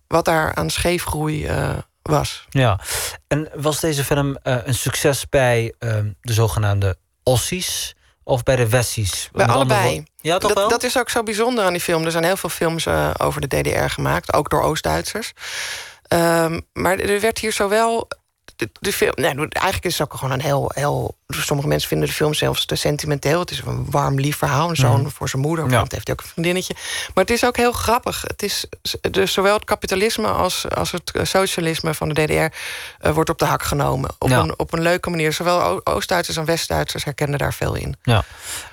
wat 0.08 0.26
daar 0.26 0.56
aan 0.56 0.70
scheefgroei 0.70 1.46
eh, 1.46 1.78
was. 2.02 2.46
Ja, 2.50 2.80
en 3.28 3.50
was 3.56 3.80
deze 3.80 4.04
film 4.04 4.38
eh, 4.44 4.58
een 4.64 4.76
succes 4.76 5.30
bij 5.30 5.74
ehm, 5.80 6.12
de 6.22 6.34
zogenaamde 6.34 6.98
Ossies 7.24 7.96
of 8.24 8.44
bij 8.44 8.56
de 8.56 8.70
Wessies? 8.70 9.30
Bij 9.32 9.46
allebei. 9.46 10.04
Ja, 10.22 10.38
toch 10.38 10.50
dat, 10.50 10.58
wel? 10.58 10.70
dat 10.70 10.84
is 10.84 10.98
ook 10.98 11.10
zo 11.10 11.24
bijzonder 11.24 11.66
aan 11.66 11.72
die 11.72 11.82
film. 11.82 12.06
Er 12.06 12.12
zijn 12.12 12.24
heel 12.24 12.38
veel 12.38 12.50
films 12.50 12.86
eh, 12.86 13.12
over 13.18 13.42
de 13.48 13.62
DDR 13.62 13.86
gemaakt, 13.86 14.34
ook 14.34 14.50
door 14.50 14.62
Oost-Duitsers. 14.62 15.34
Ehm, 16.08 16.60
maar 16.74 17.00
er 17.00 17.20
werd 17.20 17.40
hier 17.40 17.54
zowel. 17.54 18.08
De, 18.62 18.70
de 18.80 18.94
film, 18.94 19.12
nee, 19.16 19.34
eigenlijk 19.36 19.86
is 19.86 19.98
het 19.98 20.02
ook 20.12 20.18
gewoon 20.20 20.34
een 20.34 20.42
heel, 20.42 20.72
heel. 20.76 21.16
Sommige 21.28 21.68
mensen 21.68 21.88
vinden 21.90 22.08
de 22.08 22.14
film 22.14 22.34
zelfs 22.34 22.66
te 22.66 22.76
sentimenteel. 22.76 23.40
Het 23.40 23.52
is 23.52 23.62
een 23.66 23.86
warm, 23.92 24.20
lief 24.20 24.38
verhaal. 24.38 24.70
Een 24.70 24.76
zoon 24.76 25.02
Mhm. 25.02 25.10
voor 25.10 25.30
zijn 25.30 25.42
moeder. 25.42 25.70
Ja. 25.70 25.78
Want 25.78 25.92
heeft 25.92 26.08
hij 26.08 26.16
ook 26.16 26.24
een 26.24 26.30
vriendinnetje. 26.32 26.74
Maar 27.14 27.24
het 27.24 27.30
is 27.34 27.46
ook 27.46 27.58
heel 27.58 27.72
grappig. 27.72 28.22
Het 28.28 28.44
is 28.44 28.66
dus 29.12 29.34
zowel 29.34 29.54
het 29.54 29.64
kapitalisme 29.64 30.28
als, 30.28 30.70
als 30.70 30.92
het 30.92 31.12
socialisme 31.24 31.94
van 31.94 32.10
de 32.10 32.26
DDR 32.26 32.56
eh, 33.08 33.14
wordt 33.14 33.30
op 33.30 33.38
de 33.40 33.46
hak 33.46 33.64
genomen. 33.64 34.10
Op, 34.20 34.30
Ja. 34.30 34.40
een, 34.40 34.60
op 34.60 34.74
een 34.74 34.82
leuke 34.82 35.10
manier. 35.10 35.34
Zowel 35.34 35.86
Oost-Duitsers 35.86 36.38
en 36.38 36.46
West-Duitsers 36.46 37.04
herkennen 37.04 37.40
daar 37.40 37.54
veel 37.54 37.76
in. 37.76 37.96
Ja, 38.04 38.24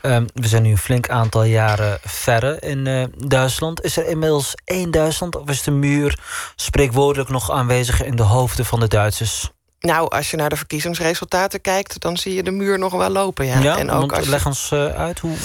Ehm, 0.03 0.27
we 0.35 0.48
zijn 0.48 0.62
nu 0.62 0.70
een 0.70 0.79
flink 0.79 1.09
aantal 1.09 1.42
jaren 1.42 1.98
verder 2.05 2.62
in 2.62 2.87
eh, 2.87 3.05
Duitsland. 3.16 3.85
Is 3.85 3.96
er 3.96 4.07
inmiddels 4.07 4.55
één 4.64 4.90
Duitsland 4.90 5.37
of 5.37 5.48
is 5.48 5.62
de 5.62 5.70
muur 5.70 6.18
spreekwoordelijk 6.57 7.31
nog 7.31 7.51
aanwezig 7.51 8.05
in 8.05 8.16
de 8.16 8.22
hoofden 8.22 8.64
van 8.64 8.81
de 8.81 8.88
Duitsers? 8.88 9.51
Nou, 9.81 10.09
als 10.11 10.31
je 10.31 10.37
naar 10.37 10.49
de 10.49 10.57
verkiezingsresultaten 10.57 11.61
kijkt, 11.61 12.01
dan 12.01 12.17
zie 12.17 12.35
je 12.35 12.43
de 12.43 12.51
muur 12.51 12.79
nog 12.79 12.93
wel 12.93 13.09
lopen. 13.11 13.47
Ja, 13.47 13.79
en 13.79 13.91
ook 13.91 14.12
als 14.12 14.25
je, 14.25 14.31
leg 14.31 14.47
ons 14.47 14.71
eh, 14.73 14.87
uit 14.95 15.19
hoe. 15.19 15.37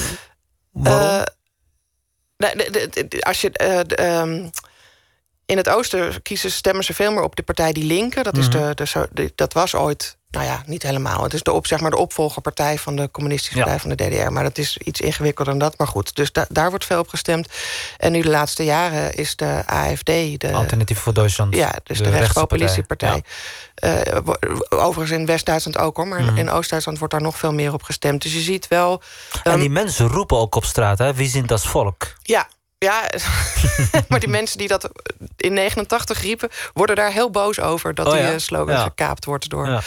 De- 2.38 3.20
als 3.20 3.42
je 3.42 3.50
eh, 3.52 3.80
de, 3.88 3.96
ehm, 3.96 4.50
in 5.46 5.58
het 5.58 5.70
oosten 5.70 6.22
kiezen, 6.22 6.52
stemmen 6.52 6.84
ze 6.84 6.94
veel 6.94 7.12
meer 7.12 7.24
op 7.24 7.36
de 7.36 7.44
partij 7.44 7.74
die 7.74 7.84
linken. 7.86 8.24
Dat, 8.24 8.38
is 8.38 8.48
Mhm. 8.48 8.58
de, 8.58 8.74
de, 8.76 8.86
zo- 8.88 9.06
de- 9.12 9.32
dat 9.36 9.54
was 9.54 9.76
ooit, 9.76 10.18
nou 10.34 10.46
ja, 10.46 10.64
niet 10.66 10.84
helemaal. 10.84 11.24
Het 11.24 11.34
is 11.34 11.44
de, 11.44 11.52
op, 11.52 11.68
zeg 11.68 11.80
maar, 11.80 11.90
de 11.92 11.98
opvolgerpartij 11.98 12.78
van 12.78 12.96
de 12.96 13.12
communistische 13.12 13.58
Ja. 13.58 13.64
partij 13.64 13.80
van 13.80 13.90
de 13.90 13.96
DDR. 13.96 14.32
Maar 14.32 14.44
dat 14.44 14.58
is 14.58 14.78
iets 14.78 15.02
ingewikkelder 15.02 15.54
dan 15.54 15.68
dat. 15.70 15.78
Maar 15.78 15.88
goed, 15.88 16.16
dus 16.16 16.32
da- 16.32 16.46
daar 16.50 16.70
wordt 16.70 16.86
veel 16.86 17.00
op 17.00 17.08
gestemd. 17.08 17.48
En 17.98 18.12
nu 18.12 18.22
de 18.22 18.30
laatste 18.30 18.64
jaren 18.64 19.14
is 19.14 19.36
de 19.36 19.64
AFD... 19.66 20.06
De, 20.06 20.52
Alternatief 20.54 21.00
voor 21.00 21.14
Duitsland. 21.14 21.56
ja, 21.56 21.72
dus 21.84 21.98
de, 21.98 22.04
rechtse 22.04 22.20
rechtspopulistische 22.20 22.84
partij. 22.84 23.24
partij. 23.76 24.12
Eh, 24.12 24.18
overigens 24.70 25.20
in 25.20 25.26
West-Duitsland 25.26 25.78
ook 25.78 25.98
hoor, 25.98 26.08
maar 26.08 26.22
Mhm. 26.24 26.38
in 26.38 26.50
Oost-Duitsland 26.50 26.98
wordt 27.00 27.14
daar 27.14 27.24
nog 27.24 27.38
veel 27.38 27.54
meer 27.54 27.74
op 27.74 27.84
gestemd. 27.84 28.22
Dus 28.22 28.34
je 28.34 28.40
ziet 28.40 28.68
wel. 28.68 29.02
En 29.44 29.52
ehm, 29.52 29.60
die 29.60 29.70
mensen 29.70 30.08
roepen 30.08 30.38
ook 30.38 30.56
op 30.56 30.66
straat, 30.66 30.98
hè? 30.98 31.14
Wie 31.14 31.30
zijn 31.30 31.46
dat 31.46 31.62
volk? 31.66 32.14
Ja, 32.22 32.48
ja. 32.78 33.02
maar 34.10 34.20
die 34.20 34.30
mensen 34.30 34.58
die 34.58 34.68
dat 34.68 34.90
in 35.38 35.54
89 35.54 36.22
riepen, 36.22 36.50
worden 36.74 36.96
daar 36.96 37.12
heel 37.12 37.30
boos 37.30 37.60
over 37.60 37.96
dat 37.96 38.06
Oh 38.08 38.12
die 38.14 38.22
ja? 38.22 38.32
eh, 38.32 38.38
slogan 38.38 38.76
Ja. 38.76 38.84
gekaapt 38.84 39.26
wordt 39.26 39.50
door, 39.50 39.68
Ja. 39.70 39.82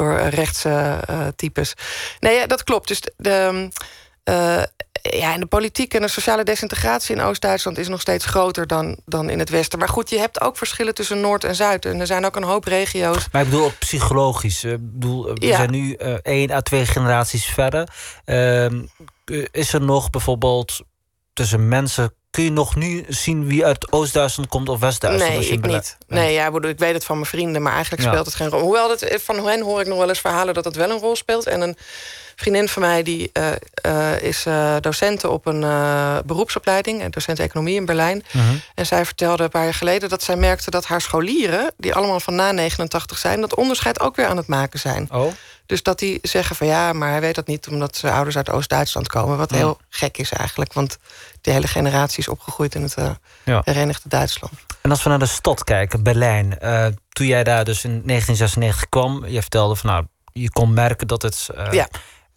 Door 0.00 0.16
eh, 0.18 0.28
rechtse 0.28 0.98
eh, 1.06 1.26
types. 1.36 1.74
Nee, 2.20 2.34
ja, 2.36 2.46
dat 2.46 2.64
klopt. 2.64 2.88
Dus 2.88 3.00
de. 3.00 3.12
de, 3.16 3.68
eh, 4.22 4.62
ja, 5.02 5.32
en 5.34 5.40
de 5.40 5.46
politiek 5.46 5.94
en 5.94 6.00
de 6.02 6.08
sociale 6.08 6.44
desintegratie 6.44 7.14
in 7.16 7.22
Oost-Duitsland 7.22 7.78
is 7.78 7.88
nog 7.88 8.00
steeds 8.00 8.24
groter 8.24 8.66
dan, 8.66 8.96
dan 9.04 9.30
in 9.30 9.38
het 9.38 9.48
Westen. 9.50 9.78
Maar 9.78 9.88
goed, 9.88 10.10
je 10.10 10.18
hebt 10.18 10.40
ook 10.40 10.56
verschillen 10.56 10.94
tussen 10.94 11.20
Noord 11.20 11.44
en 11.44 11.54
Zuid. 11.54 11.84
En 11.84 12.00
er 12.00 12.06
zijn 12.06 12.24
ook 12.24 12.36
een 12.36 12.42
hoop 12.42 12.64
regio's. 12.64 13.28
Maar 13.32 13.42
ik 13.42 13.50
bedoel 13.50 13.64
ook 13.64 13.78
psychologisch. 13.78 14.64
Ik 14.64 14.92
bedoel, 14.92 15.24
we 15.34 15.46
Ja. 15.46 15.56
zijn 15.56 15.70
nu 15.70 15.92
eh, 15.92 16.14
één 16.22 16.50
à 16.50 16.60
twee 16.60 16.86
generaties 16.86 17.44
verder. 17.44 17.88
Ehm, 18.24 18.82
eh, 19.24 19.44
is 19.50 19.72
er 19.72 19.80
nog 19.82 20.10
bijvoorbeeld 20.10 20.80
tussen 21.32 21.68
mensen... 21.68 22.14
Kun 22.30 22.44
je 22.44 22.50
nog 22.50 22.76
nu 22.76 23.04
zien 23.08 23.46
wie 23.46 23.64
uit 23.64 23.92
Oost-Duitsland 23.92 24.48
komt 24.48 24.68
of 24.68 24.80
West-Duitsland? 24.80 25.32
Nee, 25.32 25.48
ik 25.48 25.66
niet. 25.66 25.96
Nee, 26.06 26.32
ja, 26.32 26.50
ik 26.62 26.78
weet 26.78 26.94
het 26.94 27.04
van 27.04 27.16
mijn 27.16 27.28
vrienden, 27.28 27.62
maar 27.62 27.72
eigenlijk 27.72 28.02
Ja. 28.02 28.08
speelt 28.10 28.26
het 28.26 28.34
geen 28.34 28.48
rol. 28.48 28.60
Hoewel, 28.60 28.90
het, 28.90 29.02
eh, 29.02 29.18
van 29.18 29.46
hen 29.46 29.62
hoor 29.62 29.80
ik 29.80 29.86
nog 29.86 29.98
wel 29.98 30.08
eens 30.08 30.20
verhalen 30.20 30.54
dat 30.54 30.64
het 30.64 30.76
wel 30.76 30.90
een 30.90 30.98
rol 30.98 31.16
speelt. 31.16 31.46
En 31.46 31.60
een 31.60 31.76
vriendin 32.40 32.68
van 32.68 32.82
mij 32.82 33.02
die 33.02 33.30
eh, 33.32 33.52
eh, 33.74 34.22
is 34.22 34.46
docent 34.80 35.24
op 35.24 35.46
een 35.46 35.60
beroepsopleiding, 36.26 37.12
docent 37.12 37.38
economie 37.38 37.74
in 37.76 37.84
Berlijn. 37.84 38.24
Mhm. 38.32 38.54
En 38.74 38.86
zij 38.86 39.04
vertelde 39.04 39.42
een 39.42 39.48
paar 39.50 39.64
jaar 39.64 39.74
geleden 39.74 40.08
dat 40.08 40.22
zij 40.22 40.36
merkte 40.36 40.70
dat 40.70 40.86
haar 40.86 41.00
scholieren, 41.00 41.72
die 41.76 41.94
allemaal 41.94 42.20
van 42.20 42.34
na 42.34 42.52
89 42.52 43.18
zijn, 43.18 43.40
dat 43.40 43.54
onderscheid 43.54 44.00
ook 44.00 44.16
weer 44.16 44.26
aan 44.26 44.36
het 44.36 44.46
maken 44.46 44.78
zijn. 44.78 45.08
Oh, 45.12 45.32
Dus 45.66 45.82
dat 45.82 45.98
die 45.98 46.18
zeggen 46.22 46.56
van 46.56 46.66
ja, 46.66 46.92
maar 46.92 47.10
hij 47.10 47.20
weet 47.20 47.34
dat 47.34 47.46
niet 47.46 47.68
omdat 47.68 47.96
zijn 47.96 48.12
ouders 48.14 48.36
uit 48.36 48.50
Oost-Duitsland 48.50 49.08
komen. 49.08 49.38
Wat 49.38 49.50
Ja. 49.50 49.56
heel 49.56 49.78
gek 49.88 50.18
is 50.18 50.32
eigenlijk, 50.32 50.72
want 50.72 50.98
die 51.40 51.52
hele 51.52 51.66
generatie 51.68 52.18
is 52.18 52.28
opgegroeid 52.28 52.74
in 52.74 52.82
het 52.82 52.94
Ja. 53.44 53.62
Verenigde 53.62 54.08
Duitsland. 54.08 54.52
En 54.80 54.90
als 54.90 55.02
we 55.02 55.08
naar 55.08 55.18
de 55.18 55.26
stad 55.26 55.64
kijken, 55.64 56.02
Berlijn. 56.02 56.58
toen 57.08 57.26
jij 57.26 57.44
daar 57.44 57.64
dus 57.64 57.84
in 57.84 58.02
1996 58.04 58.88
kwam, 58.88 59.26
je 59.26 59.40
vertelde 59.40 59.76
van 59.76 59.90
nou, 59.90 60.04
je 60.32 60.50
kon 60.50 60.74
merken 60.74 61.06
dat 61.06 61.22
het. 61.22 61.48
Ja. 61.70 61.88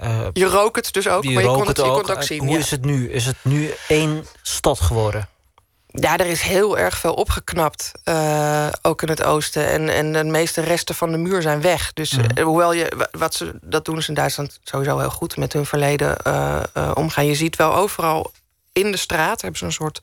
Eh, 0.04 0.28
Je 0.34 0.46
rook 0.46 0.76
het 0.76 0.94
dus 0.94 1.08
ook, 1.08 1.24
maar 1.24 1.44
je 1.44 1.48
kon 1.50 1.68
het, 1.68 1.78
je 1.78 1.84
kon 1.84 1.98
het 1.98 2.12
ook 2.12 2.24
zien. 2.24 2.39
Hoe 2.44 2.50
ja. 2.54 2.58
is 2.58 2.72
het 2.72 2.86
nu? 2.86 3.12
Is 3.12 3.26
het 3.26 3.36
nu 3.42 3.74
één 3.88 4.26
stad 4.42 4.80
geworden? 4.80 5.28
Ja, 5.88 6.18
er 6.18 6.26
is 6.26 6.42
heel 6.42 6.78
erg 6.78 6.98
veel 6.98 7.13
opgeknapt, 7.13 7.92
eh, 8.04 8.68
ook 8.82 9.02
in 9.02 9.10
het 9.10 9.24
oosten. 9.24 9.68
En, 9.68 9.89
en 9.89 10.12
de 10.13 10.24
meeste 10.24 10.62
resten 10.62 10.96
van 10.96 11.12
de 11.12 11.18
muur 11.18 11.42
zijn 11.42 11.62
weg. 11.62 11.94
Dus 11.94 12.12
Mhm. 12.12 12.26
eh, 12.30 12.44
hoewel 12.44 12.74
je, 12.74 12.92
wa- 12.96 13.08
wat 13.12 13.34
ze, 13.34 13.54
dat 13.62 13.86
doen 13.86 14.02
ze 14.02 14.08
in 14.10 14.13
Duitsland 14.16 14.60
sowieso 14.63 15.00
heel 15.00 15.10
goed 15.10 15.38
met 15.38 15.54
hun 15.54 15.66
verleden 15.66 16.18
omgaan. 16.96 17.26
Je 17.26 17.36
ziet 17.36 17.56
wel 17.56 17.76
overal 17.76 18.32
in 18.72 18.92
de 18.92 18.98
straat 18.98 19.42
hebben 19.42 19.60
ze 19.60 19.66
een 19.66 19.72
soort, 19.72 20.02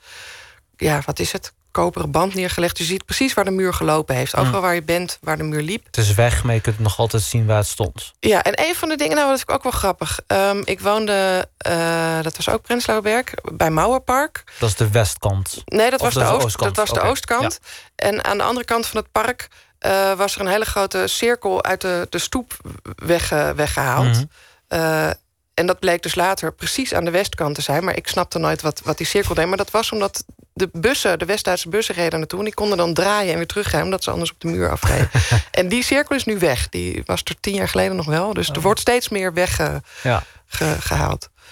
ja, 0.77 1.03
wat 1.07 1.19
is 1.19 1.33
het? 1.33 1.53
Koperen 1.71 2.11
band 2.11 2.35
neergelegd. 2.35 2.79
Je 2.79 2.85
ziet 2.85 3.05
precies 3.05 3.35
waar 3.35 3.45
de 3.45 3.51
muur 3.51 3.75
gelopen 3.75 4.15
heeft. 4.15 4.37
Overal 4.37 4.61
waar 4.61 4.75
je 4.75 4.83
bent, 4.83 5.19
waar 5.21 5.37
de 5.37 5.43
muur 5.43 5.63
liep. 5.63 5.85
Het 5.87 5.97
is 5.97 6.15
weg, 6.15 6.45
maar 6.45 6.55
je 6.55 6.61
kunt 6.61 6.79
nog 6.79 6.99
altijd 6.99 7.23
zien 7.23 7.47
waar 7.47 7.57
het 7.57 7.67
stond. 7.67 8.13
Ja, 8.21 8.43
en 8.43 8.67
een 8.69 8.75
van 8.75 8.89
de 8.89 8.97
dingen, 8.97 9.17
nou, 9.17 9.29
dat 9.29 9.37
vind 9.39 9.49
ik 9.51 9.55
ook 9.55 9.63
wel 9.63 9.73
grappig. 9.73 10.21
Ehm, 10.27 10.63
ik 10.65 10.81
woonde, 10.81 11.49
eh, 11.57 12.23
dat 12.23 12.37
was 12.37 12.49
ook 12.49 12.63
Prenzlauer 12.63 13.03
Berg, 13.03 13.25
bij 13.53 13.71
Mauerpark. 13.71 14.45
Dat 14.59 14.69
is 14.69 14.75
de 14.77 14.91
westkant. 14.91 15.63
Nee, 15.65 15.91
dat 15.91 16.01
Of 16.01 16.15
was, 16.15 16.25
de, 16.25 16.31
oost, 16.31 16.45
oostkant. 16.45 16.75
dat 16.75 16.89
was 16.89 16.99
de 17.03 17.09
oostkant. 17.09 17.59
En 17.97 18.25
aan 18.25 18.39
de 18.39 18.45
andere 18.45 18.67
kant 18.67 18.87
van 18.87 19.01
het 19.01 19.13
park 19.13 19.49
eh, 19.79 20.13
was 20.13 20.35
er 20.35 20.41
een 20.41 20.47
hele 20.47 20.65
grote 20.65 21.07
cirkel 21.07 21.65
uit 21.65 21.81
de, 21.81 22.07
de 22.11 22.19
stoep 22.19 22.57
wegge- 22.97 23.53
weggehaald. 23.57 24.07
Mhm. 24.17 24.25
Eh, 24.69 25.11
en 25.61 25.67
dat 25.67 25.79
bleek 25.79 26.03
dus 26.03 26.15
later 26.15 26.53
precies 26.53 26.95
aan 26.95 27.05
de 27.05 27.11
westkant 27.11 27.55
te 27.55 27.63
zijn. 27.63 27.85
Maar 27.85 27.97
ik 27.97 28.09
snapte 28.09 28.39
nooit 28.39 28.63
wat, 28.63 28.81
wat 28.85 28.97
die 28.99 29.07
cirkel 29.07 29.35
deed. 29.35 29.47
Maar 29.47 29.57
dat 29.57 29.71
was 29.71 29.93
omdat 29.93 30.25
de 30.53 30.69
bussen, 30.73 31.19
de 31.19 31.25
West-Duitse 31.25 31.69
bussen 31.69 31.95
reden 31.95 32.19
naartoe... 32.19 32.39
en 32.39 32.45
die 32.45 32.55
konden 32.55 32.77
dan 32.79 32.95
draaien 32.95 33.31
en 33.31 33.37
weer 33.37 33.47
teruggaan... 33.47 33.83
omdat 33.83 34.05
ze 34.05 34.11
anders 34.11 34.31
op 34.31 34.41
de 34.41 34.49
muur 34.49 34.71
afreden. 34.71 35.11
en 35.51 35.69
die 35.69 35.83
cirkel 35.85 36.17
is 36.17 36.25
nu 36.25 36.39
weg. 36.39 36.69
Die 36.69 37.03
was 37.07 37.21
er 37.25 37.41
tien 37.41 37.55
jaar 37.55 37.69
geleden 37.69 37.97
nog 37.97 38.07
wel. 38.07 38.35
Dus 38.35 38.49
er 38.49 38.61
wordt 38.61 38.81
steeds 38.81 39.09
meer 39.09 39.33
weggehaald. 39.33 39.83
Ja. 40.03 40.23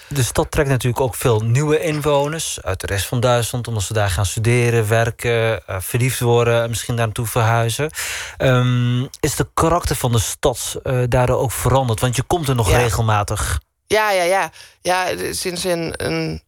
De 0.09 0.23
stad 0.23 0.51
trekt 0.51 0.69
natuurlijk 0.69 1.01
ook 1.03 1.15
veel 1.15 1.41
nieuwe 1.41 1.81
inwoners 1.81 2.63
uit 2.63 2.81
de 2.81 2.87
rest 2.87 3.07
van 3.07 3.21
Duitsland, 3.21 3.69
omdat 3.69 3.83
ze 3.83 3.93
daar 3.93 4.11
gaan 4.11 4.27
studeren, 4.27 4.89
werken, 4.89 5.67
eh, 5.67 5.77
verliefd 5.81 6.21
worden 6.21 6.63
en 6.63 6.69
misschien 6.69 6.97
daar 6.97 7.05
naartoe 7.05 7.27
verhuizen. 7.27 7.91
Ehm, 8.37 9.03
is 9.21 9.37
de 9.37 9.47
karakter 9.55 9.97
van 9.97 10.13
de 10.13 10.19
stad 10.19 10.77
eh, 10.83 11.03
daardoor 11.09 11.39
ook 11.39 11.53
veranderd? 11.53 12.01
Want 12.01 12.17
je 12.17 12.23
komt 12.23 12.49
er 12.49 12.55
nog 12.55 12.71
Ja. 12.71 12.79
regelmatig. 12.79 13.61
Ja, 13.89 14.11
ja, 14.11 14.23
ja. 14.23 14.51
Ja, 14.81 15.07
sinds 15.33 15.65
een, 15.65 15.93
een. 15.97 16.43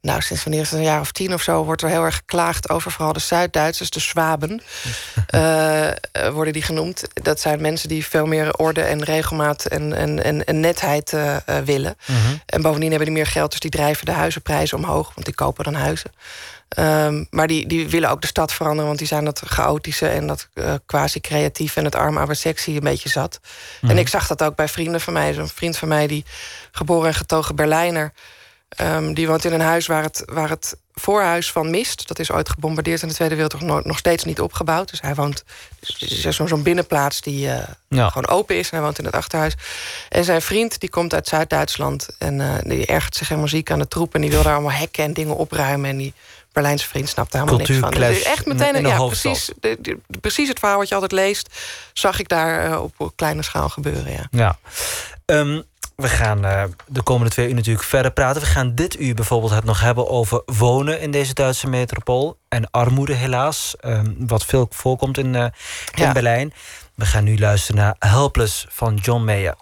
Nou, 0.00 0.20
sinds 0.20 0.44
wanneer 0.44 0.62
is 0.62 0.70
het 0.70 0.78
een 0.78 0.84
jaar 0.84 1.00
of 1.00 1.12
tien 1.12 1.34
of 1.34 1.42
zo 1.42 1.64
wordt 1.64 1.82
er 1.82 1.88
heel 1.88 2.04
erg 2.04 2.16
geklaagd 2.16 2.70
over 2.70 2.90
vooral 2.90 3.12
de 3.12 3.20
Zuid-Duitsers, 3.20 3.90
de 3.90 4.00
Zwaben, 4.00 4.62
eh, 5.26 5.88
eh, 5.88 5.94
worden 6.32 6.52
die 6.52 6.62
genoemd. 6.62 7.02
Dat 7.12 7.40
zijn 7.40 7.60
mensen 7.60 7.88
die 7.88 8.06
veel 8.06 8.26
meer 8.26 8.54
orde 8.56 8.82
en 8.82 9.04
regelmaat 9.04 9.64
en, 9.64 9.92
en, 9.92 10.24
en, 10.24 10.44
en 10.44 10.60
netheid 10.60 11.12
eh, 11.12 11.36
willen. 11.64 11.96
En 12.46 12.62
bovendien 12.62 12.90
hebben 12.90 13.08
die 13.08 13.16
meer 13.16 13.26
geld, 13.26 13.50
dus 13.50 13.60
die 13.60 13.70
drijven 13.70 14.06
de 14.06 14.12
huizenprijzen 14.12 14.78
omhoog, 14.78 15.12
want 15.14 15.26
die 15.26 15.34
kopen 15.34 15.64
dan 15.64 15.74
huizen. 15.74 16.10
Ehm, 16.68 17.24
maar 17.30 17.46
die, 17.46 17.66
die 17.66 17.88
willen 17.88 18.10
ook 18.10 18.20
de 18.20 18.26
stad 18.26 18.52
veranderen, 18.52 18.86
want 18.86 18.98
die 18.98 19.08
zijn 19.08 19.24
dat 19.24 19.42
chaotische 19.46 20.08
en 20.08 20.26
dat 20.26 20.48
eh, 20.54 20.74
quasi-creatief 20.86 21.76
en 21.76 21.84
het 21.84 21.94
arm 21.94 22.16
oude 22.16 22.34
sexy 22.34 22.70
een 22.70 22.80
beetje 22.80 23.08
zat. 23.08 23.40
Mhm. 23.80 23.90
En 23.90 23.98
ik 23.98 24.08
zag 24.08 24.26
dat 24.26 24.42
ook 24.42 24.56
bij 24.56 24.68
vrienden 24.68 25.00
van 25.00 25.12
mij. 25.12 25.32
Zo'n 25.32 25.48
vriend 25.48 25.76
van 25.76 25.88
mij, 25.88 26.06
die 26.06 26.24
geboren 26.72 27.08
en 27.08 27.14
getogen 27.14 27.56
Berlijner, 27.56 28.12
ehm, 28.68 29.12
die 29.12 29.26
woont 29.26 29.44
in 29.44 29.52
een 29.52 29.60
huis 29.60 29.86
waar 29.86 30.02
het, 30.02 30.22
waar 30.26 30.48
het 30.48 30.76
voorhuis 30.98 31.52
van 31.52 31.70
Mist. 31.70 32.08
Dat 32.08 32.18
is 32.18 32.30
ooit 32.30 32.48
gebombardeerd 32.48 33.02
in 33.02 33.08
de 33.08 33.14
Tweede 33.14 33.34
Wereldoorlog. 33.34 33.84
Nog 33.84 33.98
steeds 33.98 34.24
niet 34.24 34.40
opgebouwd. 34.40 34.90
Dus 34.90 35.00
hij 35.00 35.14
woont... 35.14 35.44
Dus 35.80 36.24
is 36.24 36.36
zo'n 36.36 36.62
binnenplaats 36.62 37.20
die 37.20 37.46
uh, 37.46 37.58
gewoon 37.88 38.28
open 38.28 38.56
is. 38.56 38.70
En 38.70 38.76
hij 38.76 38.84
woont 38.84 38.98
in 38.98 39.04
het 39.04 39.14
achterhuis. 39.14 39.54
En 40.08 40.24
zijn 40.24 40.42
vriend 40.42 40.80
die 40.80 40.90
komt 40.90 41.14
uit 41.14 41.28
Zuid-Duitsland. 41.28 42.08
En 42.18 42.38
uh, 42.38 42.54
die 42.62 42.86
ergert 42.86 43.16
zich 43.16 43.28
helemaal 43.28 43.48
ziek 43.48 43.70
aan 43.70 43.78
de 43.78 43.88
troep. 43.88 44.14
En 44.14 44.20
die 44.20 44.30
wil 44.30 44.42
daar 44.42 44.52
allemaal 44.52 44.72
hekken 44.72 45.04
en 45.04 45.12
dingen 45.12 45.36
opruimen. 45.36 45.90
En 45.90 45.96
die 45.96 46.14
Berlijnse 46.60 46.88
vriend 46.88 47.08
snapt 47.08 47.32
daar 47.32 47.42
helemaal 47.42 47.66
niks 47.66 47.78
van. 47.78 47.90
Dus 47.90 48.22
echt 48.22 48.46
meteen 48.46 48.76
een, 48.76 48.86
ja, 48.86 49.06
precies, 49.06 49.50
de, 49.60 49.98
precies 50.20 50.48
het 50.48 50.58
verhaal 50.58 50.78
wat 50.78 50.88
je 50.88 50.94
altijd 50.94 51.12
leest... 51.12 51.58
zag 51.92 52.20
ik 52.20 52.28
daar 52.28 52.70
uh, 52.70 52.82
op 52.96 53.12
kleine 53.16 53.42
schaal 53.42 53.68
gebeuren, 53.68 54.12
ja. 54.12 54.28
ja. 54.30 54.58
Um, 55.24 55.62
we 55.96 56.08
gaan 56.08 56.44
uh, 56.44 56.64
de 56.86 57.02
komende 57.02 57.30
twee 57.30 57.48
uur 57.48 57.54
natuurlijk 57.54 57.84
verder 57.84 58.10
praten. 58.10 58.42
We 58.42 58.48
gaan 58.48 58.74
dit 58.74 59.00
uur 59.00 59.14
bijvoorbeeld 59.14 59.52
het 59.52 59.64
nog 59.64 59.80
hebben 59.80 60.08
over 60.08 60.42
wonen 60.46 61.00
in 61.00 61.10
deze 61.10 61.34
Duitse 61.34 61.68
metropool. 61.68 62.38
En 62.48 62.70
armoede 62.70 63.14
helaas, 63.14 63.74
um, 63.80 64.16
wat 64.18 64.44
veel 64.44 64.66
voorkomt 64.70 65.18
in, 65.18 65.34
uh, 65.34 65.42
in 65.42 65.52
ja. 65.94 66.12
Berlijn. 66.12 66.52
We 66.94 67.06
gaan 67.06 67.24
nu 67.24 67.38
luisteren 67.38 67.80
naar 67.80 67.96
Helpless 67.98 68.66
van 68.68 68.94
John 68.94 69.24
Mayer. 69.24 69.54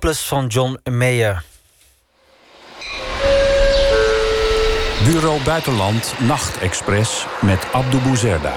Helpless 0.00 0.28
van 0.28 0.46
John 0.46 0.78
Mayer. 0.90 1.42
Bureau 5.04 5.42
Buitenland 5.42 6.14
Nachtexpress 6.18 7.26
met 7.40 7.66
Abdou 7.72 8.02
Bouzerda. 8.02 8.54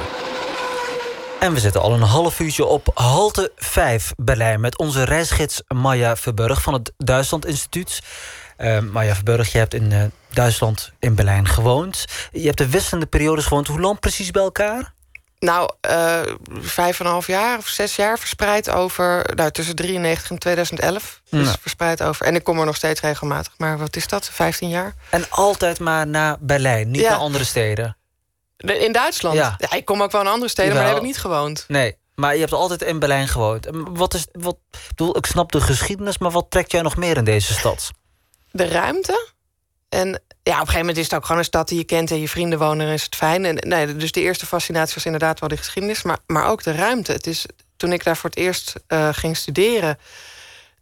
En 1.39 1.53
we 1.53 1.59
zitten 1.59 1.81
al 1.81 1.93
een 1.93 2.01
half 2.01 2.39
uurtje 2.39 2.65
op 2.65 2.91
halte 2.93 3.51
5 3.55 4.13
Berlijn... 4.15 4.59
met 4.59 4.77
onze 4.77 5.03
reisgids 5.03 5.61
Maya 5.67 6.15
Verburg 6.15 6.61
van 6.61 6.73
het 6.73 6.93
Duitsland 6.97 7.45
Instituut. 7.45 8.01
Eh 8.57 8.79
Maya 8.79 9.15
Verburg, 9.15 9.51
je 9.51 9.57
hebt 9.57 9.73
in 9.73 9.91
eh, 9.91 10.03
Duitsland 10.29 10.91
in 10.99 11.15
Berlijn 11.15 11.47
gewoond. 11.47 12.05
Je 12.31 12.45
hebt 12.45 12.57
de 12.57 12.69
wisselende 12.69 13.05
periodes 13.05 13.45
gewoond. 13.45 13.67
Hoe 13.67 13.79
lang 13.79 13.99
precies 13.99 14.31
bij 14.31 14.43
elkaar? 14.43 14.93
Nou, 15.43 15.69
eh, 15.81 16.21
vijf 16.61 16.99
en 16.99 17.05
een 17.05 17.11
half 17.11 17.27
jaar 17.27 17.57
of 17.57 17.67
zes 17.67 17.95
jaar 17.95 18.19
verspreid 18.19 18.69
over... 18.69 19.31
Nou, 19.35 19.51
tussen 19.51 19.75
93 19.75 20.29
en 20.29 20.37
2011. 20.37 21.21
Dus 21.29 21.47
Ja. 21.47 21.55
verspreid 21.61 22.03
over... 22.03 22.25
En 22.25 22.35
ik 22.35 22.43
kom 22.43 22.59
er 22.59 22.65
nog 22.65 22.75
steeds 22.75 23.01
regelmatig. 23.01 23.53
Maar 23.57 23.77
wat 23.77 23.95
is 23.95 24.07
dat? 24.07 24.29
15 24.29 24.69
jaar? 24.69 24.93
En 25.09 25.25
altijd 25.29 25.79
maar 25.79 26.07
naar 26.07 26.37
Berlijn, 26.39 26.91
niet 26.91 27.01
Ja. 27.01 27.09
naar 27.09 27.19
andere 27.19 27.43
steden. 27.43 27.97
De- 28.57 28.77
In 28.77 28.91
Duitsland? 28.91 29.35
Ja. 29.35 29.55
Ja. 29.57 29.71
ik 29.71 29.85
kom 29.85 30.01
ook 30.03 30.11
wel 30.11 30.21
in 30.21 30.27
andere 30.27 30.51
steden, 30.51 30.73
maar 30.73 30.81
daar 30.83 30.91
heb 30.93 31.01
ik 31.01 31.07
niet 31.07 31.17
gewoond. 31.19 31.65
Nee, 31.67 31.97
maar 32.15 32.33
je 32.33 32.39
hebt 32.39 32.53
altijd 32.53 32.81
in 32.81 32.99
Berlijn 32.99 33.27
gewoond. 33.27 33.65
En 33.65 33.97
Wat 33.97 34.13
is, 34.13 34.25
wat, 34.31 34.57
ik, 34.71 34.79
bedoel, 34.87 35.17
ik 35.17 35.25
snap 35.25 35.51
de 35.51 35.61
geschiedenis, 35.61 36.17
maar 36.17 36.31
wat 36.31 36.45
trekt 36.49 36.71
jij 36.71 36.81
nog 36.81 36.95
meer 36.97 37.17
in 37.17 37.23
deze 37.23 37.53
stad? 37.53 37.91
De 38.51 38.67
ruimte. 38.67 39.27
En 39.89 40.21
Ja, 40.43 40.53
op 40.53 40.59
een 40.59 40.65
gegeven 40.67 40.79
moment 40.79 40.97
is 40.97 41.03
het 41.03 41.13
ook 41.13 41.25
gewoon 41.25 41.37
een 41.37 41.47
stad 41.47 41.67
die 41.67 41.77
je 41.77 41.83
kent 41.83 42.11
en 42.11 42.19
je 42.19 42.29
vrienden 42.29 42.59
wonen 42.59 42.87
en 42.87 42.93
is 42.93 43.03
het 43.03 43.15
fijn. 43.15 43.45
En, 43.45 43.55
nee, 43.69 43.95
dus 43.95 44.11
de 44.11 44.21
eerste 44.21 44.45
fascinatie 44.45 44.95
was 44.95 45.05
inderdaad 45.05 45.39
wel 45.39 45.49
de 45.49 45.57
geschiedenis, 45.57 46.03
maar, 46.03 46.17
maar 46.27 46.47
ook 46.47 46.63
de 46.63 46.71
ruimte. 46.71 47.11
Het 47.11 47.27
is, 47.27 47.45
toen 47.77 47.91
ik 47.91 48.03
daar 48.03 48.17
voor 48.17 48.29
het 48.29 48.39
eerst 48.39 48.73
uh, 48.87 49.09
ging 49.11 49.37
studeren, 49.37 49.97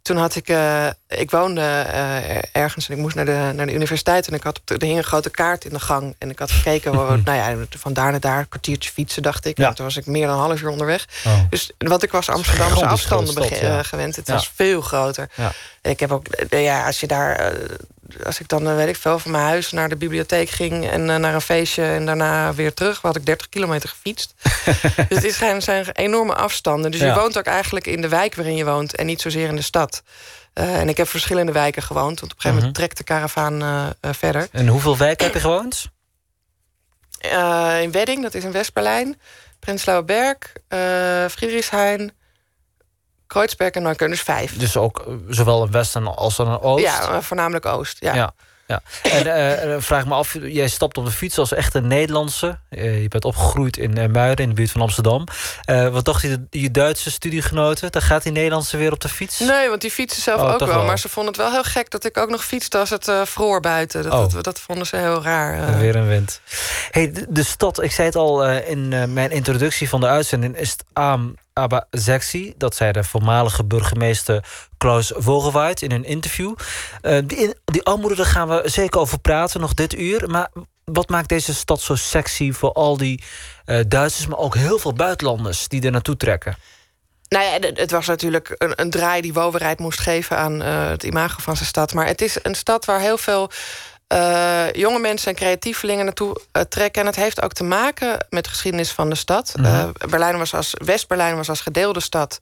toen 0.02 0.16
had 0.16 0.34
ik, 0.34 0.48
uh, 0.48 0.86
ik 1.08 1.30
woonde 1.30 1.60
uh, 1.60 2.38
ergens 2.52 2.88
en 2.88 2.94
ik 2.94 3.00
moest 3.00 3.14
naar 3.14 3.24
de, 3.24 3.52
naar 3.54 3.66
de 3.66 3.74
universiteit. 3.74 4.28
En 4.28 4.34
ik 4.34 4.42
had, 4.42 4.60
er 4.64 4.82
hing 4.82 4.96
een 4.96 5.04
grote 5.04 5.30
kaart 5.30 5.64
in 5.64 5.72
de 5.72 5.80
gang. 5.80 6.14
En 6.18 6.30
ik 6.30 6.38
had 6.38 6.50
gekeken, 6.50 6.92
nou 7.24 7.32
ja, 7.32 7.56
van 7.78 7.92
daar 7.92 8.10
naar 8.10 8.20
daar, 8.20 8.38
een 8.38 8.48
kwartiertje 8.48 8.90
fietsen, 8.90 9.22
dacht 9.22 9.46
ik. 9.46 9.58
Ja. 9.58 9.68
En 9.68 9.74
toen 9.74 9.84
was 9.84 9.96
ik 9.96 10.06
meer 10.06 10.26
dan 10.26 10.34
een 10.34 10.42
half 10.42 10.60
uur 10.60 10.68
onderweg. 10.68 11.06
Oh. 11.24 11.40
Dus 11.50 11.70
wat 11.78 12.02
ik 12.02 12.10
was 12.10 12.28
Amsterdamse 12.28 12.86
afstanden 12.86 13.62
ja. 13.62 13.82
gewend. 13.82 14.16
Het 14.16 14.26
ja. 14.26 14.32
was 14.32 14.50
veel 14.54 14.80
groter. 14.80 15.28
En 15.80 15.90
ik 15.90 16.00
heb 16.00 16.12
ook, 16.12 16.26
ja, 16.48 16.86
als 16.86 17.00
je 17.00 17.06
daar 17.06 17.52
als 18.24 18.40
ik 18.40 18.48
dan, 18.48 18.68
eh, 18.68 18.74
weet 18.74 18.88
ik 18.88 18.96
veel, 18.96 19.18
van 19.18 19.30
mijn 19.30 19.44
huis 19.44 19.72
naar 19.72 19.88
de 19.88 19.96
bibliotheek 19.96 20.50
ging... 20.50 20.90
en 20.90 21.08
uh, 21.08 21.16
naar 21.16 21.34
een 21.34 21.40
feestje 21.40 21.84
en 21.84 22.06
daarna 22.06 22.54
weer 22.54 22.74
terug... 22.74 23.00
had 23.00 23.16
ik 23.16 23.26
30 23.26 23.48
kilometer 23.48 23.88
gefietst. 23.88 24.34
dus 25.08 25.22
het 25.22 25.34
zijn, 25.34 25.62
zijn 25.62 25.86
enorme 25.92 26.34
afstanden. 26.34 26.90
Dus 26.90 27.00
je 27.00 27.14
woont 27.14 27.38
ook 27.38 27.44
eigenlijk 27.44 27.86
in 27.86 28.00
de 28.00 28.08
wijk 28.08 28.34
waarin 28.34 28.56
je 28.56 28.64
woont... 28.64 28.96
en 28.96 29.06
niet 29.06 29.20
zozeer 29.20 29.48
in 29.48 29.56
de 29.56 29.62
stad. 29.62 30.02
Uh, 30.54 30.80
en 30.80 30.88
ik 30.88 30.96
heb 30.96 31.08
verschillende 31.08 31.52
wijken 31.52 31.82
gewoond. 31.82 32.20
Want 32.20 32.32
op 32.32 32.36
een 32.36 32.42
gegeven 32.42 32.54
moment 32.54 32.78
mhm. 32.78 32.86
trekt 32.86 32.96
de 32.96 33.04
karavaan 33.04 33.62
uh, 33.62 34.12
verder. 34.12 34.48
En 34.52 34.66
hoeveel 34.66 34.96
wijken 34.96 35.24
heb 35.24 35.34
je 35.34 35.40
gewoond? 35.40 35.90
in 37.82 37.92
Wedding, 37.92 38.22
dat 38.22 38.34
is 38.34 38.44
in 38.44 38.52
West-Berlijn. 38.52 39.20
Prenzlauer 39.60 40.04
Berg, 40.04 40.36
Friedrichshain... 41.32 42.12
Kreuzberg 43.32 43.70
en 43.70 43.82
Neukölln, 43.82 44.10
dus 44.10 44.22
vijf. 44.22 44.56
Dus 44.56 44.76
ook 44.76 44.98
eh, 44.98 45.14
zowel 45.28 45.62
een 45.62 45.70
westen 45.70 46.16
als 46.16 46.38
een 46.38 46.60
oost? 46.60 46.84
Ja, 46.84 47.08
eh, 47.08 47.20
voornamelijk 47.20 47.66
oost, 47.66 47.96
ja. 48.00 48.14
ja. 48.14 48.32
Ja. 48.66 48.82
En 49.02 49.26
uh, 49.68 49.76
vraag 49.78 50.06
me 50.06 50.14
af, 50.14 50.36
jij 50.42 50.68
stapt 50.68 50.98
op 50.98 51.04
de 51.04 51.10
fiets 51.10 51.38
als 51.38 51.52
echte 51.52 51.80
Nederlandse. 51.80 52.58
Uh, 52.70 53.02
je 53.02 53.08
bent 53.08 53.24
opgegroeid 53.24 53.76
in 53.76 53.98
uh, 53.98 54.06
Muiden, 54.06 54.44
in 54.44 54.48
de 54.48 54.54
buurt 54.54 54.70
van 54.70 54.80
Amsterdam. 54.80 55.26
wat 55.66 56.04
dacht 56.04 56.22
je, 56.22 56.46
je 56.50 56.70
Duitse 56.70 57.10
studiegenoten? 57.10 57.92
Dan 57.92 58.02
gaat 58.02 58.22
die 58.22 58.32
Nederlandse 58.32 58.76
weer 58.76 58.92
op 58.92 59.00
de 59.00 59.08
fiets? 59.08 59.38
Nee, 59.38 59.68
want 59.68 59.80
die 59.80 59.90
fietsen 59.90 60.22
zelf 60.22 60.40
oh, 60.40 60.52
ook 60.52 60.66
wel, 60.66 60.84
Maar 60.84 60.98
ze 60.98 61.08
vonden 61.08 61.32
het 61.32 61.42
wel 61.42 61.52
heel 61.52 61.62
gek 61.64 61.90
dat 61.90 62.04
ik 62.04 62.16
ook 62.16 62.30
nog 62.30 62.44
fietste 62.44 62.78
als 62.78 62.90
het 62.90 63.12
vroor 63.24 63.60
buiten. 63.60 64.02
Dat, 64.02 64.12
oh. 64.12 64.32
dat, 64.32 64.44
dat, 64.44 64.60
vonden 64.60 64.86
ze 64.86 64.96
heel 64.96 65.22
raar. 65.22 65.78
Weer 65.78 65.96
een 65.96 66.08
wind. 66.08 66.40
Hey, 66.90 67.12
de, 67.12 67.26
de, 67.28 67.44
stad, 67.44 67.82
ik 67.82 67.92
zei 67.92 68.06
het 68.06 68.16
al 68.16 68.46
in 68.46 68.88
mijn 69.12 69.30
introductie 69.30 69.88
van 69.88 70.00
de 70.00 70.06
uitzending... 70.06 70.56
is 70.56 70.70
het 70.70 70.84
aan 70.92 71.34
aber 71.52 71.86
sexy. 71.90 72.54
Dat 72.56 72.74
zei 72.74 72.92
de 72.92 73.04
voormalige 73.04 73.64
burgemeester 73.64 74.44
Klaus 74.78 75.12
Vogelwaard 75.14 75.82
in 75.82 75.92
een 75.92 76.04
interview. 76.04 76.54
Uh, 77.02 77.18
die, 77.24 77.54
die 77.64 77.82
armoede, 77.82 78.16
daar 78.16 78.26
gaan 78.26 78.48
we 78.48 78.62
zeker 78.64 79.00
over 79.00 79.20
praten, 79.20 79.60
nog 79.60 79.74
dit 79.74 79.94
uur. 79.94 80.30
Maar 80.30 80.50
wat 80.84 81.08
maakt 81.08 81.28
deze 81.28 81.54
stad 81.54 81.80
zo 81.80 81.94
sexy 81.94 82.52
voor 82.52 82.72
al 82.72 82.96
die 82.96 83.22
uh, 83.66 83.80
Duitsers... 83.88 84.26
maar 84.26 84.38
ook 84.38 84.54
heel 84.54 84.78
veel 84.78 84.92
buitenlanders 84.92 85.68
die 85.68 85.82
er 85.82 85.90
naartoe 85.90 86.16
trekken? 86.16 86.56
Nou 87.28 87.44
ja, 87.44 87.70
het 87.74 87.90
was 87.90 88.06
natuurlijk 88.06 88.54
een, 88.58 88.72
een 88.80 88.90
draai 88.90 89.20
die 89.20 89.32
Woverheid 89.32 89.78
moest 89.78 90.00
geven 90.00 90.36
aan 90.36 90.62
uh, 90.62 90.88
het 90.88 91.02
imago 91.02 91.40
van 91.40 91.56
zijn 91.56 91.68
stad. 91.68 91.94
Maar 91.94 92.06
het 92.06 92.20
is 92.20 92.38
een 92.42 92.54
stad 92.54 92.84
waar 92.84 93.00
heel 93.00 93.18
veel 93.18 93.50
uh, 94.12 94.72
jonge 94.72 94.98
mensen 94.98 95.28
en 95.28 95.34
creatievelingen 95.34 96.04
naartoe 96.04 96.40
uh, 96.52 96.62
trekken. 96.62 97.00
En 97.00 97.06
het 97.06 97.16
heeft 97.16 97.42
ook 97.42 97.52
te 97.52 97.64
maken 97.64 98.26
met 98.30 98.44
de 98.44 98.50
geschiedenis 98.50 98.90
van 98.90 99.08
de 99.10 99.16
stad. 99.16 99.52
Mm 99.56 99.64
-hmm. 99.64 99.74
uh, 99.74 100.08
Berlijn 100.08 100.38
was 100.38 100.54
als, 100.54 100.74
West-Berlijn 100.84 101.36
was 101.36 101.48
als 101.48 101.60
gedeelde 101.60 102.00
stad. 102.00 102.40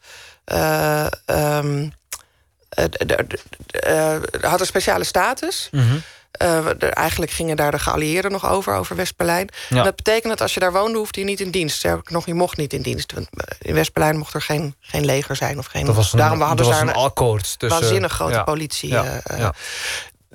Um, 1.27 1.93
had 4.41 4.61
een 4.61 4.67
speciale 4.67 5.05
status. 5.05 5.69
Mm 5.71 5.81
-hmm. 5.81 6.03
Uh, 6.43 6.67
eigenlijk 6.79 7.33
gingen 7.33 7.57
daar 7.57 7.71
de 7.71 7.79
geallieerden 7.79 8.31
nog 8.31 8.49
over, 8.49 8.75
over 8.75 8.97
West-Berlijn. 8.97 9.49
Ja. 9.69 9.83
Dat 9.83 9.97
betekent 9.97 10.29
dat 10.29 10.41
als 10.41 10.55
je 10.55 10.61
daar 10.61 10.73
woonde, 10.73 10.99
hoefde 10.99 11.21
je 11.21 11.27
niet 11.27 11.41
in 11.41 11.51
dienst. 11.51 11.87
Nog, 12.05 12.27
je 12.27 12.35
mocht 12.35 12.57
niet 12.57 12.73
in 12.73 12.83
dienst. 12.83 13.13
In 13.59 13.75
West-Berlijn 13.75 14.17
mocht 14.17 14.35
er 14.35 14.43
geen, 14.43 14.75
geen 14.81 15.05
leger 15.05 15.37
zijn. 15.37 15.59
Of 15.59 15.67
geen, 15.67 15.87
dat 15.87 15.95
was 15.95 16.13
een, 16.13 16.19
daarom 16.19 16.41
hadden 16.41 16.67
ze 16.67 16.73
daar 16.73 16.81
een 16.81 16.93
akkoord. 16.93 17.59
Tussen, 17.59 17.81
waanzinnig 17.81 18.13
grote 18.13 18.33
ja. 18.33 18.43
politie. 18.43 18.89
Ja. 18.89 19.05
Uh, 19.05 19.39
ja. 19.39 19.55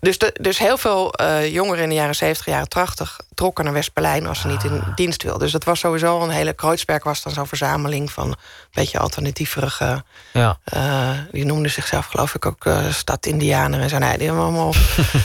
Dus, 0.06 0.18
de, 0.18 0.36
dus 0.41 0.58
heel 0.58 0.78
veel 0.78 1.14
uh, 1.22 1.53
jongeren 1.53 1.84
in 1.84 1.89
de 1.89 1.95
jaren 1.95 2.16
70, 2.16 2.45
jaren 2.45 2.70
80... 2.70 3.20
trokken 3.34 3.64
naar 3.64 3.74
West-Berlijn 3.74 4.28
als 4.28 4.39
ze 4.39 4.47
niet 4.47 4.64
in 4.64 4.82
ah. 4.82 4.95
dienst 4.95 5.24
wilden. 5.24 5.41
Dus 5.41 5.51
dat 5.51 5.64
was 5.64 5.80
sowieso 5.80 6.22
een 6.22 6.30
hele... 6.30 6.53
Kreuzberg 6.53 7.03
was 7.03 7.24
dan 7.24 7.34
zo'n 7.34 7.47
verzameling 7.47 8.12
van 8.12 8.28
een 8.28 8.36
beetje 8.72 8.99
alternatieverige... 8.99 10.03
Ja. 10.34 10.58
Uh, 10.74 11.10
die 11.32 11.45
noemden 11.45 11.72
zichzelf 11.72 12.06
geloof 12.06 12.36
ik 12.36 12.45
ook 12.45 12.66
uh, 12.66 12.91
stad 12.91 13.26
Indianer 13.26 13.82
en 13.82 13.89
zo. 13.89 13.97
Nee, 13.97 14.18
die 14.18 14.32
allemaal... 14.32 14.74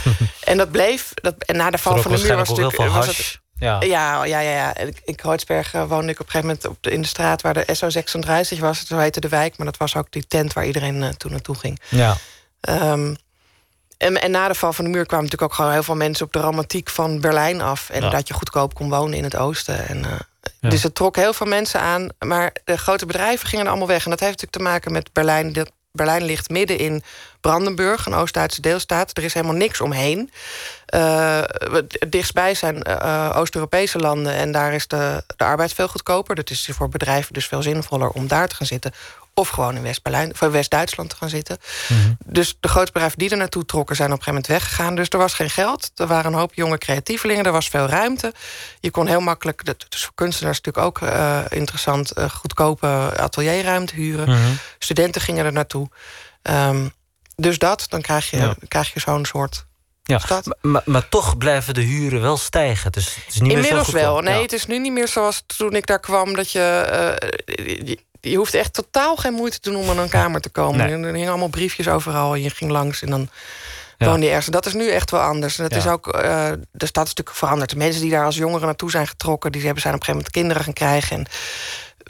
en 0.44 0.56
dat 0.56 0.70
bleef... 0.70 1.10
Dat, 1.14 1.34
en 1.38 1.56
na 1.56 1.70
de 1.70 1.78
val 1.78 1.96
van 1.96 2.12
de 2.12 2.18
muur 2.18 2.36
was, 2.36 2.48
natuurlijk, 2.48 2.76
was 2.76 3.06
het... 3.06 3.40
Ja, 3.54 3.82
ja, 3.82 4.24
ja. 4.24 4.38
ja, 4.38 4.50
ja. 4.50 4.76
In 5.04 5.14
Kreuzberg 5.14 5.72
woonde 5.72 6.12
ik 6.12 6.20
op 6.20 6.26
een 6.26 6.32
gegeven 6.32 6.46
moment 6.46 6.66
op 6.66 6.76
de, 6.80 6.90
in 6.90 7.02
de 7.02 7.08
straat... 7.08 7.42
waar 7.42 7.54
de 7.54 7.66
SO36 7.66 8.58
was, 8.58 8.86
zo 8.86 8.98
heette 8.98 9.20
de 9.20 9.28
wijk. 9.28 9.56
Maar 9.56 9.66
dat 9.66 9.76
was 9.76 9.96
ook 9.96 10.10
die 10.10 10.26
tent 10.26 10.52
waar 10.52 10.66
iedereen 10.66 11.14
toen 11.16 11.30
naartoe 11.30 11.54
ging. 11.54 11.80
Ja. 11.88 12.16
Um, 12.68 13.16
en, 14.00 14.20
en, 14.20 14.30
na 14.30 14.48
de 14.48 14.54
val 14.54 14.72
van 14.72 14.84
de 14.84 14.90
muur 14.90 15.06
kwamen 15.06 15.24
natuurlijk 15.24 15.50
ook 15.52 15.56
gewoon 15.56 15.72
heel 15.72 15.82
veel 15.82 15.94
mensen 15.94 16.26
op 16.26 16.32
de 16.32 16.40
romantiek 16.40 16.90
van 16.90 17.20
Berlijn 17.20 17.60
af. 17.60 17.90
En 17.90 18.10
dat 18.10 18.28
je 18.28 18.34
goedkoop 18.34 18.74
kon 18.74 18.88
wonen 18.88 19.18
in 19.18 19.24
het 19.24 19.36
oosten. 19.36 19.88
En, 19.88 19.98
uh, 19.98 20.70
Dus 20.70 20.82
het 20.82 20.94
trok 20.94 21.16
heel 21.16 21.32
veel 21.32 21.46
mensen 21.46 21.80
aan. 21.80 22.08
Maar 22.18 22.52
de 22.64 22.78
grote 22.78 23.06
bedrijven 23.06 23.48
gingen 23.48 23.64
er 23.64 23.70
allemaal 23.70 23.88
weg. 23.88 24.04
En 24.04 24.10
dat 24.10 24.20
heeft 24.20 24.32
natuurlijk 24.32 24.62
te 24.62 24.72
maken 24.72 24.92
met 24.92 25.12
Berlijn. 25.12 25.52
Dat 25.52 25.70
Berlijn 25.92 26.24
ligt 26.24 26.48
midden 26.48 26.78
in 26.78 27.02
Brandenburg, 27.40 28.06
een 28.06 28.14
Oost-Duitse 28.14 28.60
deelstaat. 28.60 29.16
Er 29.16 29.24
is 29.24 29.34
helemaal 29.34 29.56
niks 29.56 29.80
omheen. 29.80 30.30
Uh, 30.94 31.42
dichtstbij 32.08 32.54
zijn 32.54 32.88
uh, 32.88 33.32
Oost-Europese 33.36 33.98
landen 33.98 34.34
en 34.34 34.52
daar 34.52 34.74
is 34.74 34.86
de, 34.86 35.24
de 35.36 35.44
arbeid 35.44 35.72
veel 35.72 35.88
goedkoper. 35.88 36.34
Dat 36.34 36.50
is 36.50 36.68
voor 36.72 36.88
bedrijven 36.88 37.32
dus 37.32 37.46
veel 37.46 37.62
zinvoller 37.62 38.08
om 38.08 38.28
daar 38.28 38.48
te 38.48 38.54
gaan 38.54 38.66
zitten 38.66 38.92
of 39.34 39.48
gewoon 39.48 39.76
in 39.76 39.94
West-Duitsland 40.50 41.10
te 41.10 41.16
gaan 41.16 41.28
zitten. 41.28 41.58
Mhm. 41.88 42.12
Dus 42.24 42.56
de 42.60 42.68
grote 42.68 42.92
bedrijven 42.92 43.18
die 43.18 43.30
er 43.30 43.36
naartoe 43.36 43.64
trokken 43.64 43.96
zijn 43.96 44.12
op 44.12 44.18
een 44.18 44.22
gegeven 44.24 44.42
moment 44.42 44.62
weggegaan. 44.62 44.94
Dus 44.94 45.08
er 45.08 45.18
was 45.18 45.34
geen 45.34 45.50
geld. 45.50 45.90
Er 45.94 46.06
waren 46.06 46.32
een 46.32 46.38
hoop 46.38 46.54
jonge 46.54 46.78
creatievelingen. 46.78 47.44
Er 47.44 47.52
was 47.52 47.68
veel 47.68 47.86
ruimte. 47.86 48.34
Je 48.80 48.90
kon 48.90 49.06
heel 49.06 49.20
makkelijk, 49.20 49.64
dus 49.88 50.04
voor 50.04 50.14
kunstenaars 50.14 50.60
natuurlijk 50.60 50.86
ook 50.86 51.00
uh, 51.08 51.40
interessant, 51.48 52.18
uh, 52.18 52.30
goedkope 52.30 53.12
atelierruimte 53.16 53.94
huren. 53.94 54.28
Mhm. 54.28 54.52
Studenten 54.78 55.20
gingen 55.20 55.44
er 55.44 55.52
naartoe. 55.52 55.88
Um, 56.42 56.92
dus 57.36 57.58
dat, 57.58 57.86
dan 57.88 58.00
krijg 58.00 58.30
je, 58.30 58.36
ja. 58.36 58.54
krijg 58.68 58.92
je 58.92 59.00
zo'n 59.00 59.24
soort 59.24 59.64
ja, 60.02 60.42
maar, 60.60 60.82
maar, 60.84 61.08
toch 61.08 61.38
blijven 61.38 61.74
de 61.74 61.80
huren 61.80 62.20
wel 62.20 62.36
stijgen. 62.36 62.92
Dus 62.92 63.14
het 63.14 63.24
is 63.28 63.40
niet 63.40 63.52
Inmiddels 63.52 63.92
meer 63.92 64.02
zo 64.02 64.12
wel. 64.12 64.20
Nee, 64.20 64.42
het 64.42 64.52
is 64.52 64.66
nu 64.66 64.78
niet 64.78 64.92
meer 64.92 65.08
zoals 65.08 65.42
toen 65.46 65.74
ik 65.74 65.86
daar 65.86 66.00
kwam... 66.00 66.34
dat 66.34 66.52
je, 66.52 66.86
uh, 67.46 67.88
je 67.88 67.98
hoeft 68.20 68.54
echt 68.54 68.72
totaal 68.72 69.16
geen 69.16 69.32
moeite 69.32 69.60
te 69.60 69.70
doen 69.70 69.80
om 69.80 69.90
aan 69.90 69.98
een 69.98 70.08
kamer 70.08 70.40
te 70.40 70.48
komen. 70.48 70.80
Er 70.80 71.14
hingen 71.14 71.28
allemaal 71.28 71.48
briefjes 71.48 71.88
overal 71.88 72.34
en 72.34 72.42
je 72.42 72.50
ging 72.50 72.70
langs 72.70 73.02
en 73.02 73.10
dan 73.10 73.28
ja. 73.98 74.06
woonde 74.06 74.26
je 74.26 74.32
ergens. 74.32 74.46
Dat 74.46 74.66
is 74.66 74.74
nu 74.74 74.90
echt 74.90 75.10
wel 75.10 75.20
anders. 75.20 75.56
dat 75.56 75.74
is 75.76 75.86
ook, 75.86 76.06
uh, 76.06 76.50
de 76.72 76.86
stad 76.86 77.04
is 77.04 77.14
natuurlijk 77.14 77.36
veranderd. 77.36 77.70
De 77.70 77.76
mensen 77.76 78.02
die 78.02 78.10
daar 78.10 78.24
als 78.24 78.36
jongeren 78.36 78.66
naartoe 78.66 78.90
zijn 78.90 79.06
getrokken... 79.06 79.52
die 79.52 79.64
hebben 79.64 79.82
zijn 79.82 79.94
op 79.94 80.00
een 80.00 80.06
gegeven 80.06 80.32
moment 80.32 80.54
kinderen 80.54 80.64
gaan 80.64 81.00
krijgen... 81.00 81.16
en 81.16 81.26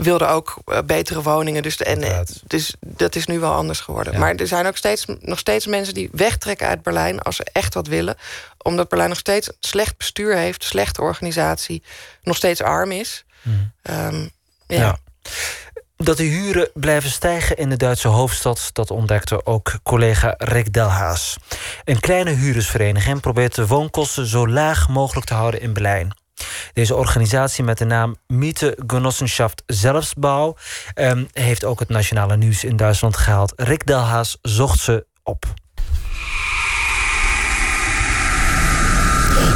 wilden 0.05 0.29
ook 0.29 0.57
uh, 0.67 0.79
betere 0.85 1.23
woningen. 1.23 1.63
Dus, 1.63 1.77
en, 1.77 2.27
dus 2.47 2.75
dat 2.81 3.15
is 3.15 3.27
nu 3.27 3.39
wel 3.39 3.53
anders 3.53 3.81
geworden. 3.81 4.19
Maar 4.19 4.35
er 4.35 4.47
zijn 4.47 4.67
ook 4.67 4.77
steeds, 4.77 5.05
nog 5.21 5.39
steeds 5.39 5.67
mensen 5.67 5.95
die 5.95 6.09
wegtrekken 6.13 6.67
uit 6.67 6.83
Berlijn... 6.83 7.21
als 7.21 7.37
ze 7.37 7.47
echt 7.53 7.75
wat 7.75 7.87
willen. 7.87 8.17
Omdat 8.59 8.89
Berlijn 8.89 9.11
nog 9.11 9.19
steeds 9.19 9.51
slecht 9.61 9.97
bestuur 9.97 10.37
heeft... 10.37 10.65
slechte 10.65 11.03
organisatie, 11.03 11.83
nog 12.23 12.37
steeds 12.37 12.63
arm 12.63 12.93
is. 12.93 13.25
Mm. 13.43 13.73
Um, 13.83 14.31
ja. 14.67 14.99
Dat 16.03 16.17
de 16.17 16.23
huren 16.23 16.71
blijven 16.75 17.11
stijgen 17.11 17.57
in 17.57 17.69
de 17.69 17.77
Duitse 17.77 18.09
hoofdstad... 18.09 18.71
dat 18.73 18.91
ontdekte 18.91 19.47
ook 19.47 19.73
collega 19.83 20.35
Rick 20.39 20.73
Delhaas. 20.73 21.37
Een 21.85 22.01
kleine 22.01 22.31
huurdersvereniging 22.31 23.21
probeert 23.21 23.55
de 23.55 23.67
woonkosten... 23.67 24.27
zo 24.27 24.49
laag 24.49 24.89
mogelijk 24.89 25.27
te 25.27 25.35
houden 25.35 25.61
in 25.61 25.73
Berlijn. 25.73 26.17
Deze 26.73 26.95
organisatie 26.95 27.65
met 27.65 27.79
de 27.79 27.85
naam 27.85 28.17
Miete 28.27 28.79
Genossenschaft 28.87 29.63
Zelfsbouw... 29.67 30.57
Um, 30.95 31.29
heeft 31.33 31.65
ook 31.65 31.79
het 31.79 31.89
nationale 31.89 32.37
nieuws 32.37 32.65
in 32.65 32.77
Duitsland 32.77 33.17
gehaald. 33.17 33.53
Rick 33.57 33.87
Delhaas 33.87 34.39
zocht 34.43 34.81
ze 34.81 35.07
op. 35.23 35.45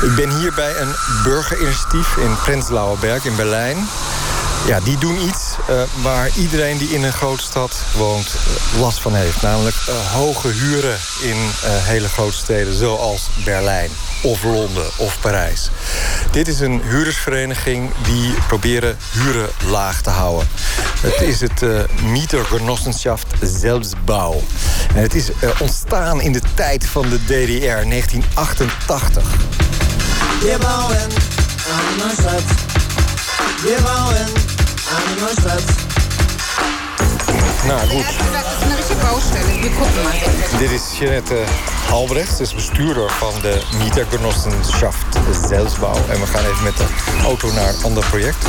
Ik 0.03 0.15
ben 0.17 0.37
hier 0.39 0.53
bij 0.55 0.81
een 0.81 0.95
burgerinitiatief 1.23 2.17
in 2.17 2.37
Prenzlauer 2.37 2.99
Berg 2.99 3.25
in 3.25 3.37
Berlijn... 3.37 3.77
Ja, 4.67 4.81
die 4.81 4.99
doen 4.99 5.21
iets 5.21 5.57
uh, 5.71 5.83
waar 6.03 6.31
iedereen 6.37 6.79
die 6.79 6.89
in 6.89 7.03
een 7.03 7.13
grote 7.13 7.43
stad 7.43 7.77
woont 7.97 8.27
uh, 8.27 8.81
last 8.81 9.01
van 9.01 9.15
heeft. 9.15 9.43
Namelijk 9.43 9.77
uh, 9.89 10.13
hoge 10.13 10.49
huren 10.49 10.99
in 11.21 11.37
hele 11.65 12.09
grote 12.09 12.37
steden 12.37 12.75
zoals 12.75 13.29
Berlijn 13.45 13.91
of 14.23 14.43
Londen 14.43 14.87
of 14.97 15.21
Parijs. 15.21 15.71
Dit 16.31 16.49
is 16.49 16.61
een 16.61 16.83
huurdersvereniging 16.83 17.91
die 18.03 18.35
proberen 18.47 18.97
huren 19.13 19.49
laag 19.67 20.03
te 20.03 20.11
houden. 20.11 20.49
Het 21.01 21.21
is 21.21 21.41
het 21.41 21.63
Mietergenossenschaft 22.03 23.27
Selbstbau. 23.61 24.37
En 24.95 25.03
het 25.03 25.15
is 25.15 25.31
ontstaan 25.59 26.21
in 26.21 26.33
de 26.33 26.43
tijd 26.55 26.87
van 26.87 27.09
de 27.09 27.25
DDR, 27.25 27.89
1988. 27.89 29.23
Wir 30.41 30.59
bauen 30.59 31.09
an 31.71 31.97
Neustadt. 31.97 32.53
Wir 33.63 33.83
bauen. 33.83 34.54
Nou, 37.67 37.89
goed. 37.89 38.07
Dit 40.59 40.71
is 40.71 40.99
Jeanette 40.99 41.45
Albrecht, 41.91 42.37
ze 42.37 42.43
is 42.43 42.55
bestuurder 42.55 43.11
van 43.11 43.33
de 43.43 43.63
Mietergenossenschaft 43.79 45.19
Zelfsbouw. 45.49 45.95
En 46.09 46.21
we 46.21 46.27
gaan 46.27 46.45
even 46.45 46.65
met 46.65 46.77
de 46.77 46.87
auto 47.23 47.53
naar 47.53 47.69
een 47.69 47.83
ander 47.85 48.05
project. 48.07 48.47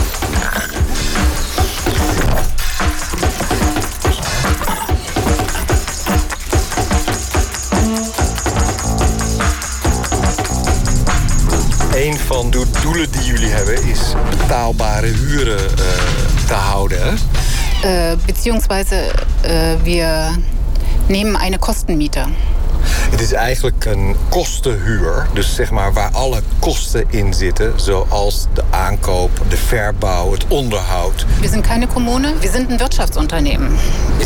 Een 11.95 12.17
van 12.17 12.51
de 12.51 12.65
doelen 12.81 13.11
die 13.11 13.23
jullie 13.23 13.49
hebben 13.49 13.83
is 13.83 14.13
betaalbare 14.29 15.07
huren 15.07 15.77
eh, 15.77 16.34
te 16.45 16.73
houden. 16.73 17.19
Äh, 17.81 18.15
beziehungsweise 18.25 18.95
äh, 19.43 19.75
wir 19.83 20.37
nehmen 21.07 21.35
eine 21.35 21.59
Kostenmiete. 21.59 22.25
Het 23.15 23.23
is 23.23 23.31
eigenlijk 23.31 23.85
een 23.85 24.15
kostenhuur. 24.29 25.27
Dus 25.33 25.55
zeg 25.55 25.71
maar 25.71 25.93
waar 25.93 26.09
alle 26.11 26.41
kosten 26.59 27.05
in 27.09 27.33
zitten. 27.33 27.73
Zoals 27.75 28.45
de 28.53 28.63
aankoop, 28.69 29.41
de 29.49 29.57
verbouw, 29.57 30.31
het 30.31 30.45
onderhoud. 30.47 31.25
Wir 31.39 31.49
sind 31.49 31.67
keine 31.67 31.87
Kommune, 31.87 32.33
wir 32.39 32.51
sind 32.51 32.69
ein 32.69 32.77
Wirtschaftsunternehmen. 32.77 33.77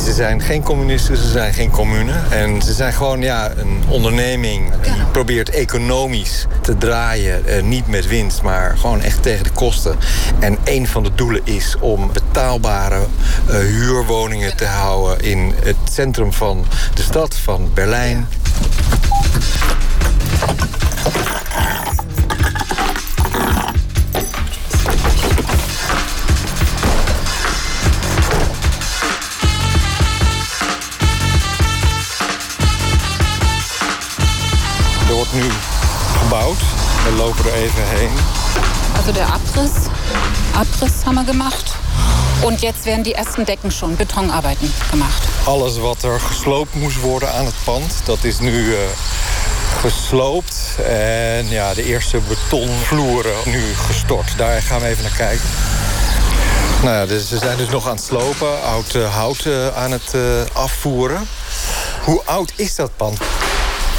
Ze 0.03 0.13
zijn 0.13 0.41
geen 0.41 0.63
communisten, 0.63 1.17
ze 1.17 1.29
zijn 1.29 1.53
geen 1.53 1.69
commune. 1.69 2.11
En 2.29 2.61
ze 2.61 2.73
zijn 2.73 2.93
gewoon 2.93 3.21
ja, 3.21 3.51
een 3.55 3.83
onderneming 3.87 4.71
die 4.81 4.93
probeert 5.11 5.49
economisch 5.49 6.45
te 6.61 6.77
draaien. 6.77 7.45
Eh, 7.45 7.63
niet 7.63 7.87
met 7.87 8.07
winst, 8.07 8.41
maar 8.41 8.77
gewoon 8.77 9.01
echt 9.01 9.23
tegen 9.23 9.43
de 9.43 9.51
kosten. 9.51 9.95
En 10.39 10.57
een 10.63 10.87
van 10.87 11.03
de 11.03 11.11
doelen 11.15 11.41
is 11.43 11.75
om 11.79 12.11
betaalbare 12.13 12.99
eh, 13.47 13.55
huurwoningen 13.55 14.55
te 14.55 14.65
houden... 14.65 15.21
in 15.21 15.53
het 15.63 15.77
centrum 15.91 16.33
van 16.33 16.65
de 16.93 17.01
stad, 17.01 17.35
van 17.35 17.69
Berlijn. 17.73 18.27
Er 35.07 35.15
wordt 35.15 35.33
nu 35.33 35.43
gebouwd. 36.21 36.57
We 37.03 37.15
lopen 37.17 37.45
er 37.45 37.53
even 37.53 37.87
heen. 37.87 38.11
Also 38.95 39.11
der 39.11 39.25
Abriss, 39.27 39.89
Abriss 40.53 41.05
haben 41.05 41.15
wir 41.15 41.23
gemacht. 41.23 41.78
Und 42.41 42.61
jetzt 42.61 42.85
werden 42.85 43.03
die 43.03 43.13
ersten 43.13 43.45
Decken 43.45 43.71
schon, 43.71 43.95
Betonarbeiten 43.95 44.73
gemacht. 44.89 45.27
Alles 45.45 45.79
wat 45.79 46.03
er 46.03 46.19
gesloopt 46.19 46.75
moest 46.75 46.99
worden 46.99 47.33
aan 47.33 47.45
het 47.45 47.55
pand, 47.63 47.93
dat 48.05 48.23
is 48.23 48.39
nu 48.39 48.73
eh, 48.73 48.79
gesloopt. 49.81 50.75
En 50.87 51.49
ja, 51.49 51.73
de 51.73 51.83
eerste 51.83 52.19
betonvloeren 52.27 53.35
nu 53.45 53.73
gestort. 53.75 54.37
Daar 54.37 54.61
gaan 54.61 54.81
we 54.81 54.87
even 54.87 55.03
naar 55.03 55.17
kijken. 55.17 55.49
Nou 56.83 56.95
ja, 56.95 57.05
dus 57.05 57.27
ze 57.27 57.37
zijn 57.37 57.57
dus 57.57 57.69
nog 57.69 57.87
aan 57.87 57.95
het 57.95 58.03
slopen, 58.03 58.63
oud 58.63 58.95
eh, 58.95 59.15
hout 59.15 59.45
eh, 59.45 59.77
aan 59.77 59.91
het 59.91 60.15
afvoeren. 60.53 61.27
Hoe 62.03 62.21
oud 62.25 62.53
is 62.55 62.75
dat 62.75 62.91
pand? 62.95 63.19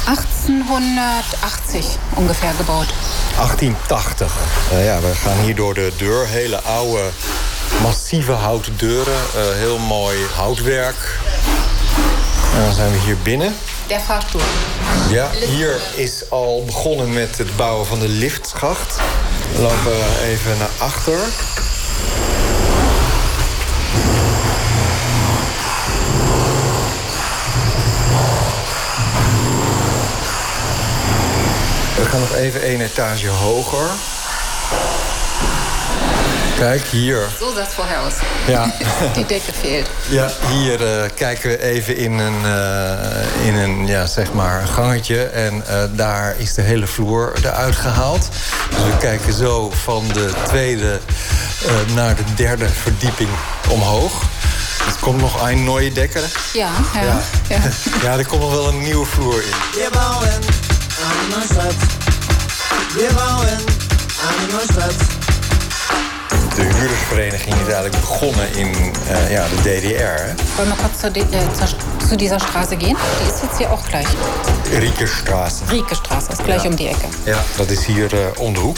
1880 0.05 1.85
ungefähr 2.17 2.53
gebaut. 2.57 2.87
1880. 3.35 4.33
Eh, 4.71 4.85
ja, 4.85 4.99
we 4.99 5.15
gaan 5.15 5.37
hier 5.43 5.55
door 5.55 5.73
de 5.73 5.91
deur. 5.97 6.27
Hele 6.27 6.61
oude, 6.61 7.09
massieve 7.81 8.31
houten 8.31 8.77
deuren. 8.77 9.13
Eh, 9.35 9.41
heel 9.53 9.77
mooi 9.77 10.17
houtwerk. 10.35 11.19
En 12.53 12.63
dan 12.63 12.73
zijn 12.73 12.91
we 12.91 12.97
hier 12.97 13.17
binnen. 13.17 13.55
Der 13.87 13.99
Fahrstuhl. 13.99 14.41
Ja, 15.09 15.29
hier 15.31 15.81
is 15.95 16.23
al 16.29 16.63
begonnen 16.65 17.13
met 17.13 17.37
het 17.37 17.55
bouwen 17.55 17.85
van 17.85 17.99
de 17.99 18.07
liftschacht. 18.07 18.99
We 19.55 19.61
lopen 19.61 20.21
even 20.23 20.57
naar 20.57 20.69
achter. 20.77 21.17
We 31.95 32.05
gaan 32.07 32.19
nog 32.19 32.35
even 32.35 32.61
één 32.61 32.81
etage 32.81 33.27
hoger. 33.27 33.89
Kijk, 36.61 36.83
hier. 36.83 37.27
Sah 37.39 37.57
es 37.57 37.73
vorher 37.73 37.97
aus. 37.97 38.13
Ja. 38.47 38.71
Fehlt. 39.61 39.87
Ja, 40.09 40.31
hier 40.47 41.01
eh, 41.01 41.09
kijken 41.15 41.49
we 41.49 41.61
even 41.61 41.97
in 41.97 42.19
een, 42.19 42.45
eh, 42.45 43.47
in 43.47 43.55
een 43.55 43.87
ja, 43.87 44.05
zeg 44.05 44.33
maar 44.33 44.67
gangetje. 44.67 45.23
En 45.23 45.63
eh, 45.67 45.83
daar 45.91 46.35
is 46.37 46.53
de 46.53 46.61
hele 46.61 46.87
vloer 46.87 47.33
eruit 47.43 47.75
gehaald. 47.75 48.29
Dus 48.69 48.79
we 48.79 48.97
kijken 48.99 49.33
zo 49.33 49.71
van 49.83 50.07
de 50.13 50.31
tweede 50.47 50.99
eh, 51.65 51.95
naar 51.95 52.15
de 52.15 52.33
derde 52.35 52.69
verdieping 52.69 53.29
omhoog. 53.69 54.21
Er 54.87 54.95
komt 54.99 55.21
nog 55.21 55.49
een 55.49 55.63
nieuwe 55.63 55.91
dekker. 55.91 56.23
Ja, 56.53 56.69
ja. 56.93 57.01
Ja. 57.01 57.21
ja. 57.49 57.61
Ja, 58.03 58.17
er 58.17 58.25
komt 58.25 58.41
nog 58.41 58.51
wel 58.51 58.67
een 58.67 58.81
nieuwe 58.81 59.05
vloer 59.05 59.43
in. 59.43 59.79
Wir 59.79 59.89
bauen 59.91 60.39
an 61.03 61.29
Neustadt. 61.29 61.83
Wir 62.95 63.13
bauen 63.13 63.57
an 64.27 64.47
Neustadt. 64.51 65.20
De 66.55 66.61
huurdersvereniging 66.63 67.53
is 67.55 67.73
eigenlijk 67.73 67.99
begonnen 67.99 68.55
in 68.55 68.67
eh, 69.07 69.31
ja, 69.31 69.45
de 69.47 69.61
DDR. 69.61 70.19
hè. 70.25 70.33
Wollen 70.55 70.69
wir 70.69 70.75
kurz 70.77 70.99
zur, 70.99 71.09
äh, 71.15 72.07
zu 72.09 72.15
dieser 72.17 72.39
Straße 72.39 72.75
gehen? 72.75 72.97
Die 73.21 73.27
ist 73.29 73.41
jetzt 73.41 73.57
hier 73.57 73.71
auch 73.71 73.87
gleich. 73.89 74.07
Riekerstraße. 74.79 75.63
Riekestraße 75.69 76.31
ist 76.31 76.43
gleich 76.43 76.63
Ja. 76.63 76.69
um 76.69 76.75
die 76.75 76.87
Ecke. 76.87 77.07
Ja, 77.25 77.43
dat 77.57 77.69
is 77.69 77.85
hier 77.85 78.13
eh, 78.13 78.19
om 78.41 78.53
de 78.53 78.59
hoek. 78.59 78.77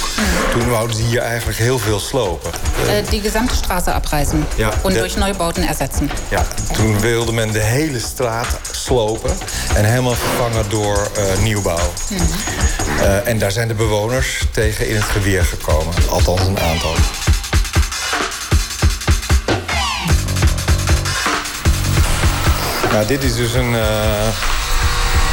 Toen 0.52 0.70
wouden 0.70 0.96
ze 0.96 1.02
hier 1.04 1.22
eigenlijk 1.22 1.58
heel 1.60 1.80
veel 1.80 2.00
slopen. 2.00 2.52
Äh, 2.88 3.10
die 3.10 3.22
gesamte 3.22 3.56
Straße 3.56 3.94
abreißen 3.94 4.46
Ja, 4.56 4.70
der- 4.84 4.92
durch 5.00 5.16
Neubauten 5.18 5.68
ersetzen. 5.68 6.10
Ja, 6.30 6.46
toen 6.74 7.00
wilde 7.00 7.32
men 7.32 7.52
de 7.52 7.60
hele 7.64 8.00
straat 8.00 8.48
slopen 8.72 9.32
en 9.76 9.86
helemaal 9.86 10.16
vervangen 10.16 10.70
door 10.70 11.08
eh, 11.16 11.42
nieuwbouw. 11.44 11.90
Eh, 13.00 13.28
en 13.28 13.38
daar 13.40 13.52
zijn 13.52 13.68
de 13.68 13.74
bewoners 13.74 14.44
tegen 14.52 14.88
in 14.90 14.96
het 14.96 15.04
geweer 15.06 15.44
gekomen. 15.44 15.94
Althans 16.10 16.42
een 16.42 16.60
aantal. 16.60 16.94
Nou, 22.94 23.06
dit 23.06 23.24
is 23.24 23.36
dus 23.36 23.54
een, 23.54 23.76
eh, 23.76 24.28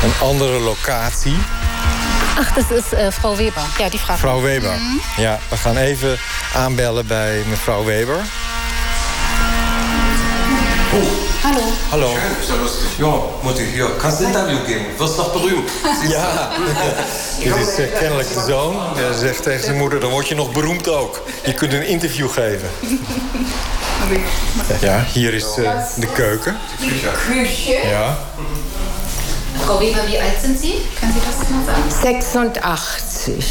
een 0.04 0.12
andere 0.20 0.58
locatie. 0.58 1.36
Ach, 2.38 2.52
das 2.54 2.70
ist 2.70 2.92
äh, 2.92 3.12
Frau 3.12 3.36
Weber. 3.36 3.62
Ja, 3.78 3.88
die 3.88 3.98
fragt. 3.98 4.22
Mevrouw 4.22 4.40
Weber. 4.40 4.74
Ja, 5.16 5.38
we 5.48 5.56
gaan 5.56 5.76
even 5.76 6.18
aanbellen 6.54 7.06
bij 7.06 7.42
mevrouw 7.46 7.84
Weber. 7.84 8.20
Hallo. 11.42 11.60
Hallo. 11.90 12.10
Ist 12.40 12.48
ja 12.50 12.54
lustig. 12.56 12.88
Ja, 12.98 13.14
Mutti, 13.42 13.64
hier. 13.72 13.88
Kannst 14.00 14.20
ein 14.20 14.26
Interview 14.26 14.58
geben. 14.66 14.84
Wirst 14.98 15.18
doch 15.18 15.32
berühmt. 15.32 15.70
Ja, 16.08 16.50
dit 17.42 17.56
is 17.56 17.78
eh, 17.78 17.98
kennelijk 17.98 18.28
de 18.34 18.44
zoon. 18.46 18.76
Hij 18.94 19.18
zegt 19.18 19.42
tegen 19.42 19.64
zijn 19.64 19.76
moeder, 19.76 20.00
dan 20.00 20.10
word 20.10 20.28
je 20.28 20.34
nog 20.34 20.52
beroemd 20.52 20.88
ook. 20.88 21.22
Je 21.44 21.54
kunt 21.54 21.72
een 21.72 21.86
interview 21.86 22.30
geven. 22.30 22.68
Ja, 24.80 25.04
hier 25.12 25.34
is 25.34 25.44
eh, 25.44 25.72
de 25.96 26.06
keuken. 26.06 26.56
Ja. 27.84 28.18
Frau 29.62 29.78
Weber, 29.78 30.04
wie 30.06 30.20
alt 30.22 30.40
sind 30.42 30.60
Sie? 30.60 30.74
Können 31.00 31.14
Sie 31.14 31.20
das 31.26 31.48
mal 31.48 31.64
sagen? 31.66 31.90
86. 32.02 33.44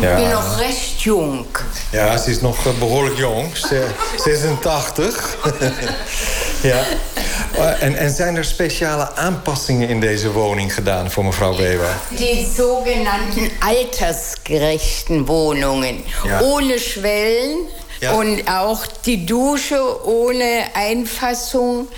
Ja. 0.00 0.14
Bin 0.16 0.28
noch 0.30 0.58
recht 0.58 1.00
jung. 1.04 1.46
Ja, 1.90 2.16
ze 2.16 2.30
is 2.30 2.40
nog 2.40 2.66
eh, 2.66 2.72
behoorlijk 2.78 3.18
jong. 3.18 3.56
Ze- 3.56 3.86
86. 4.16 5.36
ja. 6.62 6.82
Eh, 7.56 7.82
En, 7.82 7.96
en 7.96 8.10
zijn 8.10 8.36
er 8.36 8.44
speciale 8.44 9.14
aanpassingen 9.14 9.88
in 9.88 10.00
deze 10.00 10.32
woning 10.32 10.74
gedaan 10.74 11.10
voor 11.10 11.24
mevrouw 11.24 11.56
Weber? 11.56 11.88
Die 12.08 12.48
sogenannten 12.56 13.50
altersgerechten 13.60 15.24
Wohnungen. 15.26 16.04
Ja. 16.24 16.40
Ohne 16.42 16.78
Schwellen 16.78 17.56
Ja. 18.00 18.12
und 18.14 18.42
auch 18.48 18.86
die 19.04 19.24
Dusche 19.26 20.04
ohne 20.06 20.64
Einfassung. 20.74 21.88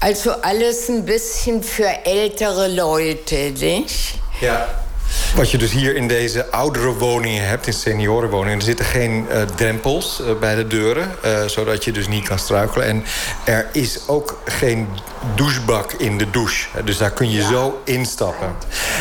Also 0.00 0.30
alles 0.42 0.88
ein 0.88 1.04
bisschen 1.04 1.62
für 1.62 2.04
ältere 2.04 2.68
Leute, 2.68 3.36
nicht? 3.58 4.14
Ja. 4.40 4.66
Wat 5.34 5.50
je 5.50 5.58
dus 5.58 5.70
hier 5.70 5.96
in 5.96 6.08
deze 6.08 6.50
oudere 6.50 6.92
woningen 6.92 7.48
hebt, 7.48 7.66
in 7.66 7.72
seniorenwoningen... 7.72 8.58
er 8.58 8.64
zitten 8.64 8.84
geen 8.84 9.26
eh, 9.28 9.42
drempels 9.42 10.20
eh, 10.20 10.26
bij 10.40 10.54
de 10.54 10.66
deuren, 10.66 11.16
eh, 11.22 11.44
zodat 11.46 11.84
je 11.84 11.92
dus 11.92 12.08
niet 12.08 12.28
kan 12.28 12.38
struikelen. 12.38 12.86
En 12.86 13.04
er 13.44 13.68
is 13.72 14.08
ook 14.08 14.38
geen 14.44 14.88
douchebak 15.34 15.92
in 15.92 16.18
de 16.18 16.30
douche. 16.30 16.68
Dus 16.84 16.98
daar 16.98 17.10
kun 17.10 17.30
je 17.30 17.42
zo 17.42 17.80
instappen. 17.84 18.54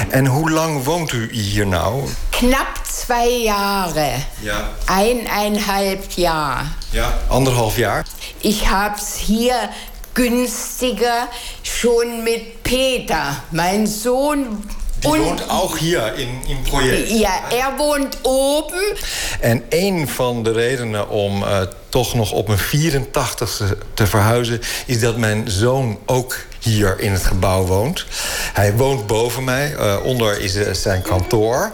En 0.10 0.26
hoe 0.26 0.52
lang 0.52 0.84
woont 0.84 1.12
u 1.12 1.30
hier 1.32 1.68
nou? 1.68 2.04
knapp 2.30 2.82
zwei 2.84 3.44
Jahre. 3.44 4.12
Ja. 4.40 4.70
Eineinhalb 4.86 6.12
Jahr. 6.16 6.66
Ja, 6.90 7.18
anderhalf 7.28 7.78
jaar. 7.78 8.06
Ich 8.38 8.64
hab's 8.64 9.18
hier 9.18 9.70
günstiger 10.14 11.28
schon 11.64 12.24
mit 12.24 12.64
Peter, 12.64 13.44
mein 13.52 13.88
Sohn. 13.88 14.64
Die 15.00 15.12
woont 15.12 15.50
ook 15.50 15.78
hier 15.78 16.18
in, 16.18 16.30
in 16.48 16.56
het 16.56 16.70
project. 16.70 17.10
Ja, 17.10 17.52
er 17.52 17.76
woont 17.78 18.18
oben. 18.22 18.98
En 19.40 19.64
een 19.70 20.08
van 20.08 20.44
de 20.44 20.52
redenen 20.52 21.10
om 21.10 21.44
uh, 21.44 21.62
toch 21.90 22.14
nog 22.14 22.32
op 22.32 22.48
mijn 22.48 22.60
84ste 22.60 23.78
te 23.94 24.08
verhuizen... 24.08 24.62
is 24.86 25.00
dat 25.00 25.18
mijn 25.18 25.44
zoon 25.52 26.00
ook 26.06 26.38
hier 26.60 27.00
in 27.00 27.12
het 27.12 27.24
gebouw 27.24 27.66
woont. 27.66 28.06
Hij 28.54 28.74
woont 28.74 29.08
boven 29.08 29.44
mij, 29.44 29.74
uh, 29.74 29.96
onder 30.04 30.40
is 30.42 30.56
uh, 30.56 30.74
zijn 30.74 31.02
kantoor. 31.02 31.72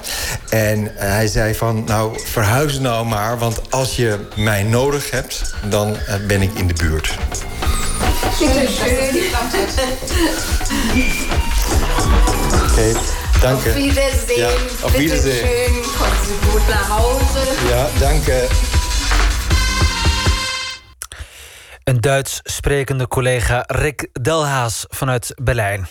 En 0.49 0.91
hij 0.95 1.28
zei 1.28 1.55
van, 1.55 1.84
nou, 1.84 2.19
verhuis 2.24 2.80
nou 2.80 3.05
maar... 3.05 3.38
want 3.38 3.72
als 3.72 3.95
je 3.95 4.19
mij 4.36 4.63
nodig 4.63 5.11
hebt, 5.11 5.53
dan 5.69 5.97
ben 6.28 6.41
ik 6.41 6.53
in 6.53 6.67
de 6.67 6.74
buurt. 6.74 7.17
Oké, 12.82 12.99
dank 13.41 13.57
Auf 13.57 13.75
Wiedersehen. 13.75 14.39
Ja, 14.39 14.49
auf 14.82 14.97
Wiedersehen. 14.97 15.47
Schön. 15.47 15.84
Kommen 15.97 16.17
Sie 16.25 16.51
gut 16.51 16.67
nach 16.67 16.89
Hause. 16.89 17.39
Ja, 17.69 17.89
danke. 17.99 18.47
Een 21.84 22.01
Duits 22.01 22.41
sprekende 22.43 23.07
collega 23.07 23.63
Rick 23.67 24.09
Delhaas 24.21 24.86
vanuit 24.89 25.34
Berlijn. 25.41 25.88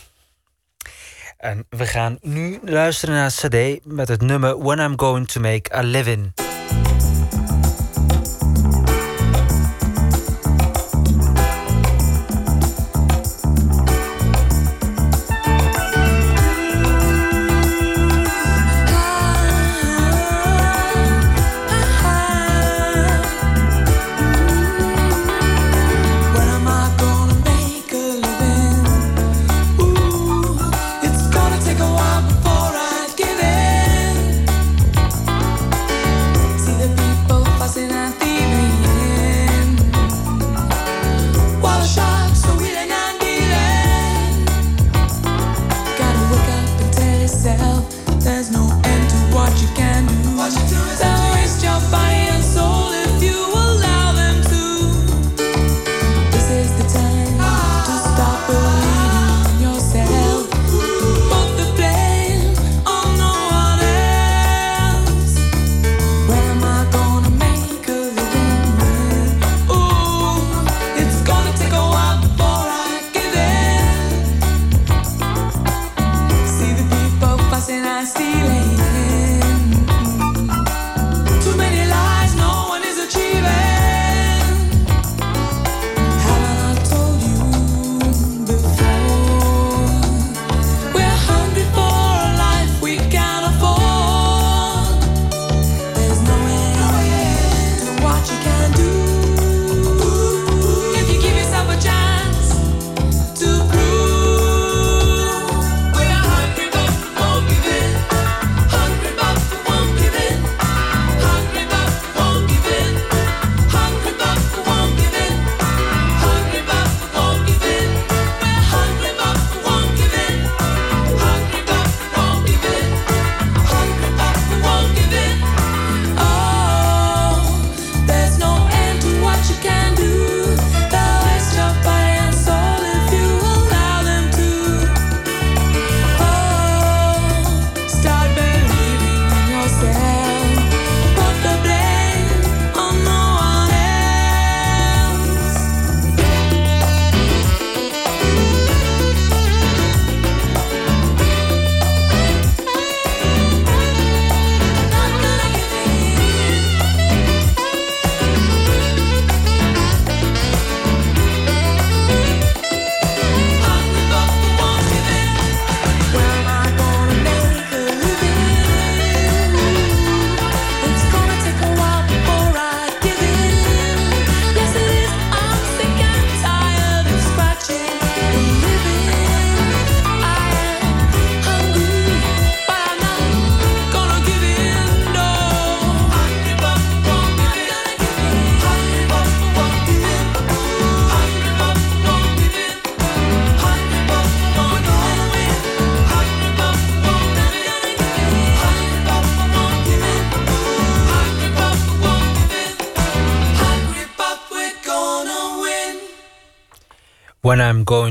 En 1.36 1.66
we 1.68 1.86
gaan 1.86 2.18
nu 2.20 2.60
luisteren 2.64 3.14
naar 3.14 3.30
CD 3.30 3.84
met 3.84 4.08
het 4.08 4.22
nummer 4.22 4.62
When 4.62 4.78
I'm 4.78 4.98
Going 4.98 5.28
to 5.28 5.40
Make 5.40 5.74
a 5.74 5.82
Living. 5.82 6.39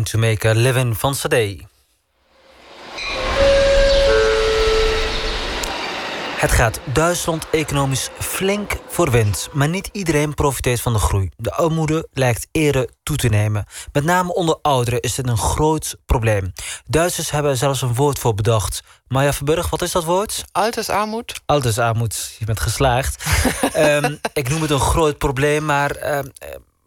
To 0.09 0.19
Make 0.19 0.47
a 0.47 0.53
Living 0.53 0.97
van 0.97 1.15
Sade. 1.15 1.57
Het 6.39 6.51
gaat 6.51 6.79
Duitsland 6.93 7.49
economisch 7.51 8.09
flink 8.19 8.77
voor 8.87 9.11
wind, 9.11 9.49
maar 9.53 9.69
niet 9.69 9.89
iedereen 9.91 10.33
profiteert 10.33 10.81
van 10.81 10.93
de 10.93 10.99
groei. 10.99 11.29
De 11.37 11.51
armoede 11.51 12.07
lijkt 12.13 12.47
eerder 12.51 12.89
toe 13.03 13.15
te 13.15 13.27
nemen. 13.27 13.65
Met 13.91 14.03
name 14.03 14.33
onder 14.33 14.57
ouderen 14.61 14.99
is 14.99 15.15
dit 15.15 15.27
een 15.27 15.37
groot 15.37 15.95
probleem. 16.05 16.53
Duitsers 16.85 17.31
hebben 17.31 17.51
er 17.51 17.57
zelfs 17.57 17.81
een 17.81 17.95
woord 17.95 18.19
voor 18.19 18.33
bedacht. 18.33 18.81
Maya 19.07 19.33
Verburg, 19.33 19.69
wat 19.69 19.81
is 19.81 19.91
dat 19.91 20.03
woord? 20.03 20.43
Altersarmoed. 20.51 21.41
Altersarmoed, 21.45 22.35
je 22.39 22.45
bent 22.45 22.59
geslaagd. 22.59 23.25
um, 23.75 24.19
ik 24.33 24.49
noem 24.49 24.61
het 24.61 24.71
een 24.71 24.79
groot 24.79 25.17
probleem, 25.17 25.65
maar 25.65 25.97
uh, 26.03 26.19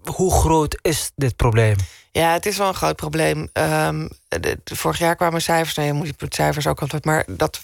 hoe 0.04 0.32
groot 0.32 0.78
is 0.82 1.10
dit 1.16 1.36
probleem? 1.36 1.76
Ja, 2.10 2.32
het 2.32 2.46
is 2.46 2.56
wel 2.56 2.68
een 2.68 2.74
groot 2.74 2.96
probleem. 2.96 3.48
Ehm, 3.52 4.08
de, 4.28 4.40
de- 4.64 4.76
vorig 4.76 4.98
jaar 4.98 5.16
kwamen 5.16 5.42
cijfers, 5.42 5.74
nou, 5.74 5.88
je 5.88 5.94
moet 5.94 6.12
het 6.16 6.34
cijfers 6.34 6.66
ook 6.66 6.80
altijd, 6.80 7.04
maar 7.04 7.24
dat 7.26 7.60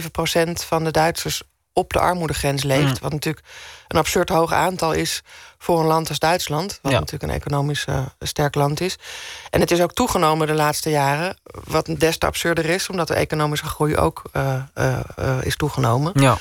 15,7 0.00 0.10
procent 0.12 0.64
van 0.64 0.84
de 0.84 0.90
Duitsers 0.90 1.42
op 1.72 1.92
de 1.92 1.98
armoedegrens 1.98 2.62
leeft. 2.62 2.82
Mm. 2.94 2.96
Wat 3.00 3.12
natuurlijk 3.12 3.46
een 3.88 3.98
absurd 3.98 4.28
hoog 4.28 4.52
aantal 4.52 4.92
is 4.92 5.22
voor 5.58 5.80
een 5.80 5.86
land 5.86 6.08
als 6.08 6.18
Duitsland. 6.18 6.78
Wat 6.82 6.92
Ja. 6.92 6.98
natuurlijk 6.98 7.32
een 7.32 7.38
economisch 7.40 7.84
eh, 7.84 7.98
sterk 8.20 8.54
land 8.54 8.80
is. 8.80 8.96
En 9.50 9.60
het 9.60 9.70
is 9.70 9.80
ook 9.82 9.92
toegenomen 9.92 10.46
de 10.46 10.54
laatste 10.54 10.90
jaren. 10.90 11.36
Wat 11.64 11.88
des 11.98 12.18
te 12.18 12.26
absurder 12.26 12.64
is, 12.64 12.88
omdat 12.88 13.08
de 13.08 13.14
economische 13.14 13.66
groei 13.66 13.96
ook 13.96 14.22
eh, 14.32 14.56
eh, 14.74 14.98
is 15.42 15.56
toegenomen. 15.56 16.12
Ja. 16.14 16.38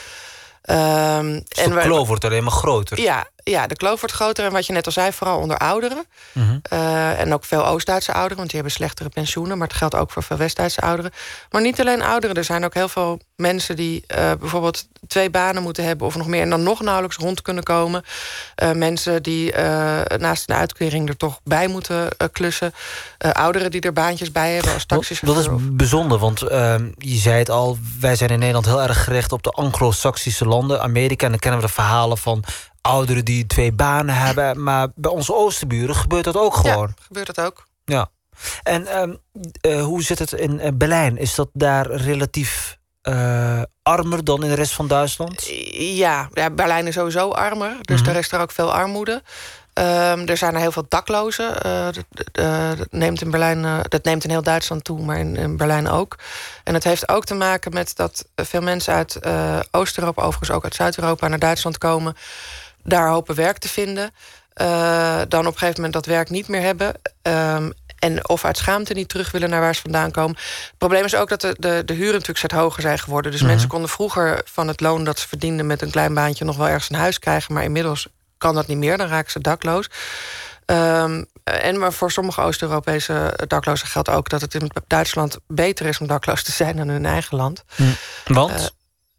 Ehm, 0.61 1.31
Dus 1.47 1.63
de 1.65 1.73
wij- 1.73 1.83
kloof 1.83 2.07
wordt 2.07 2.25
alleen 2.25 2.43
maar 2.43 2.51
groter. 2.51 2.99
ja, 3.01 3.27
ja, 3.51 3.67
de 3.67 3.75
kloof 3.75 3.99
wordt 3.99 4.15
groter. 4.15 4.45
En 4.45 4.51
wat 4.51 4.65
je 4.65 4.73
net 4.73 4.85
al 4.85 4.91
zei, 4.91 5.11
vooral 5.11 5.39
onder 5.39 5.57
ouderen. 5.57 6.05
Mhm. 6.31 6.57
Eh, 6.61 7.19
en 7.19 7.33
ook 7.33 7.45
veel 7.45 7.65
Oost-Duitse 7.65 8.11
ouderen, 8.11 8.37
want 8.37 8.49
die 8.49 8.59
hebben 8.59 8.77
slechtere 8.77 9.09
pensioenen. 9.09 9.57
Maar 9.57 9.67
het 9.67 9.77
geldt 9.77 9.95
ook 9.95 10.11
voor 10.11 10.23
veel 10.23 10.37
West-Duitse 10.37 10.81
ouderen. 10.81 11.11
Maar 11.49 11.61
niet 11.61 11.79
alleen 11.79 12.01
ouderen. 12.01 12.35
Er 12.35 12.43
zijn 12.43 12.65
ook 12.65 12.73
heel 12.73 12.87
veel 12.87 13.19
mensen 13.35 13.75
die 13.75 14.03
eh, 14.07 14.31
bijvoorbeeld 14.39 14.87
twee 15.07 15.29
banen 15.29 15.63
moeten 15.63 15.83
hebben 15.83 16.07
of 16.07 16.15
nog 16.15 16.27
meer. 16.27 16.41
En 16.41 16.49
dan 16.49 16.63
nog 16.63 16.81
nauwelijks 16.81 17.17
rond 17.17 17.41
kunnen 17.41 17.63
komen. 17.63 18.03
Eh, 18.55 18.71
mensen 18.71 19.23
die 19.23 19.53
naast 20.17 20.49
een 20.49 20.55
uitkering 20.55 21.09
er 21.09 21.17
toch 21.17 21.39
bij 21.43 21.67
moeten 21.67 22.07
klussen. 22.31 22.73
Ouderen 23.17 23.71
die 23.71 23.81
er 23.81 23.93
baantjes 23.93 24.31
bij 24.31 24.53
hebben 24.53 24.73
als 24.73 24.87
Dat, 24.87 24.97
taxichauffeur. 24.97 25.43
dat 25.43 25.59
is 25.61 25.67
bijzonder, 25.75 26.17
want 26.17 26.41
ehm, 26.41 26.91
je 26.97 27.17
zei 27.17 27.37
het 27.37 27.49
al... 27.49 27.77
wij 27.99 28.15
zijn 28.15 28.29
in 28.29 28.39
Nederland 28.39 28.65
heel 28.65 28.81
erg 28.81 29.03
gericht 29.03 29.31
op 29.31 29.43
de 29.43 29.49
anglo-saxische 29.49 30.45
landen. 30.45 30.81
Amerika, 30.81 31.25
en 31.25 31.31
dan 31.31 31.39
kennen 31.39 31.59
we 31.59 31.67
de 31.67 31.73
verhalen 31.73 32.17
van 32.17 32.43
ouderen 32.85 33.25
die 33.25 33.47
twee 33.47 33.71
banen 33.71 34.15
hebben. 34.15 34.63
Maar 34.63 34.87
bij 34.95 35.11
onze 35.11 35.35
oosterburen 35.35 35.95
gebeurt 35.95 36.23
dat 36.23 36.37
ook 36.37 36.55
gewoon. 36.55 36.87
Ja, 36.95 37.03
gebeurt 37.05 37.35
dat 37.35 37.41
ook. 37.45 37.65
Ja. 37.85 38.09
En 38.63 38.87
ehm, 38.87 39.13
eh, 39.61 39.83
hoe 39.83 40.03
zit 40.03 40.19
het 40.19 40.31
in 40.31 40.59
eh, 40.59 40.71
Berlijn? 40.73 41.17
Is 41.17 41.35
dat 41.35 41.49
daar 41.53 41.91
relatief 41.91 42.77
eh, 43.01 43.61
armer 43.83 44.23
dan 44.23 44.43
in 44.43 44.49
de 44.49 44.55
rest 44.55 44.73
van 44.73 44.87
Duitsland? 44.87 45.45
Ja, 45.77 46.29
ja, 46.33 46.49
Berlijn 46.49 46.87
is 46.87 46.93
sowieso 46.93 47.29
armer. 47.29 47.75
Dus 47.81 47.99
Mhm. 48.01 48.05
daar 48.09 48.19
is 48.19 48.31
er 48.31 48.39
ook 48.39 48.51
veel 48.51 48.73
armoede. 48.73 49.21
Ehm, 49.73 50.27
er 50.27 50.37
zijn 50.37 50.53
er 50.53 50.59
heel 50.59 50.71
veel 50.71 50.85
daklozen. 50.89 51.53
Dat, 52.31 52.87
neemt 52.91 53.21
in 53.21 53.31
Berlijn, 53.31 53.83
dat 53.87 54.03
neemt 54.03 54.23
in 54.23 54.29
heel 54.29 54.43
Duitsland 54.43 54.83
toe, 54.83 55.01
maar 55.01 55.17
in, 55.19 55.35
in 55.35 55.57
Berlijn 55.57 55.87
ook. 55.87 56.15
En 56.63 56.73
het 56.73 56.83
heeft 56.83 57.09
ook 57.09 57.25
te 57.25 57.33
maken 57.33 57.73
met 57.73 57.95
dat 57.95 58.27
veel 58.35 58.61
mensen 58.61 58.93
uit 58.93 59.19
Oost-Europa, 59.71 60.21
overigens 60.21 60.51
ook 60.51 60.63
uit 60.63 60.75
Zuid-Europa, 60.75 61.27
naar 61.27 61.39
Duitsland 61.39 61.77
komen. 61.77 62.15
Daar 62.85 63.07
hopen 63.09 63.35
werk 63.35 63.57
te 63.57 63.69
vinden. 63.69 64.11
Eh, 64.53 65.21
dan 65.27 65.39
op 65.39 65.51
een 65.53 65.57
gegeven 65.59 65.75
moment 65.75 65.93
dat 65.93 66.05
werk 66.05 66.29
niet 66.29 66.47
meer 66.47 66.61
hebben. 66.61 66.93
Ehm, 67.21 67.69
en 67.99 68.29
of 68.29 68.45
uit 68.45 68.57
schaamte 68.57 68.93
niet 68.93 69.09
terug 69.09 69.31
willen 69.31 69.49
naar 69.49 69.61
waar 69.61 69.75
ze 69.75 69.81
vandaan 69.81 70.11
komen. 70.11 70.35
Het 70.35 70.77
probleem 70.77 71.03
is 71.03 71.15
ook 71.15 71.29
dat 71.29 71.41
de, 71.41 71.55
de, 71.59 71.81
de 71.85 71.93
huren 71.93 72.11
natuurlijk 72.11 72.37
steeds 72.37 72.53
hoger 72.53 72.81
zijn 72.81 72.99
geworden. 72.99 73.31
Dus 73.31 73.39
Mhm. 73.41 73.49
mensen 73.49 73.69
konden 73.69 73.89
vroeger 73.89 74.41
van 74.45 74.67
het 74.67 74.81
loon 74.81 75.03
dat 75.03 75.19
ze 75.19 75.27
verdienden 75.27 75.65
met 75.65 75.81
een 75.81 75.91
klein 75.91 76.13
baantje 76.13 76.45
nog 76.45 76.57
wel 76.57 76.67
ergens 76.67 76.89
een 76.89 76.95
huis 76.95 77.19
krijgen. 77.19 77.53
Maar 77.53 77.63
inmiddels 77.63 78.07
kan 78.37 78.55
dat 78.55 78.67
niet 78.67 78.77
meer. 78.77 78.97
Dan 78.97 79.07
raken 79.07 79.31
ze 79.31 79.39
dakloos. 79.39 79.89
Ehm, 80.65 81.23
en 81.43 81.79
maar 81.79 81.93
voor 81.93 82.11
sommige 82.11 82.41
Oost-Europese 82.41 83.33
daklozen 83.47 83.87
geldt 83.87 84.09
ook 84.09 84.29
dat 84.29 84.41
het 84.41 84.53
in 84.53 84.71
Duitsland 84.87 85.37
beter 85.47 85.85
is 85.85 85.99
om 85.99 86.07
dakloos 86.07 86.43
te 86.43 86.51
zijn 86.51 86.75
dan 86.75 86.87
in 86.87 86.93
hun 86.93 87.05
eigen 87.05 87.37
land. 87.37 87.63
Want? 88.25 88.73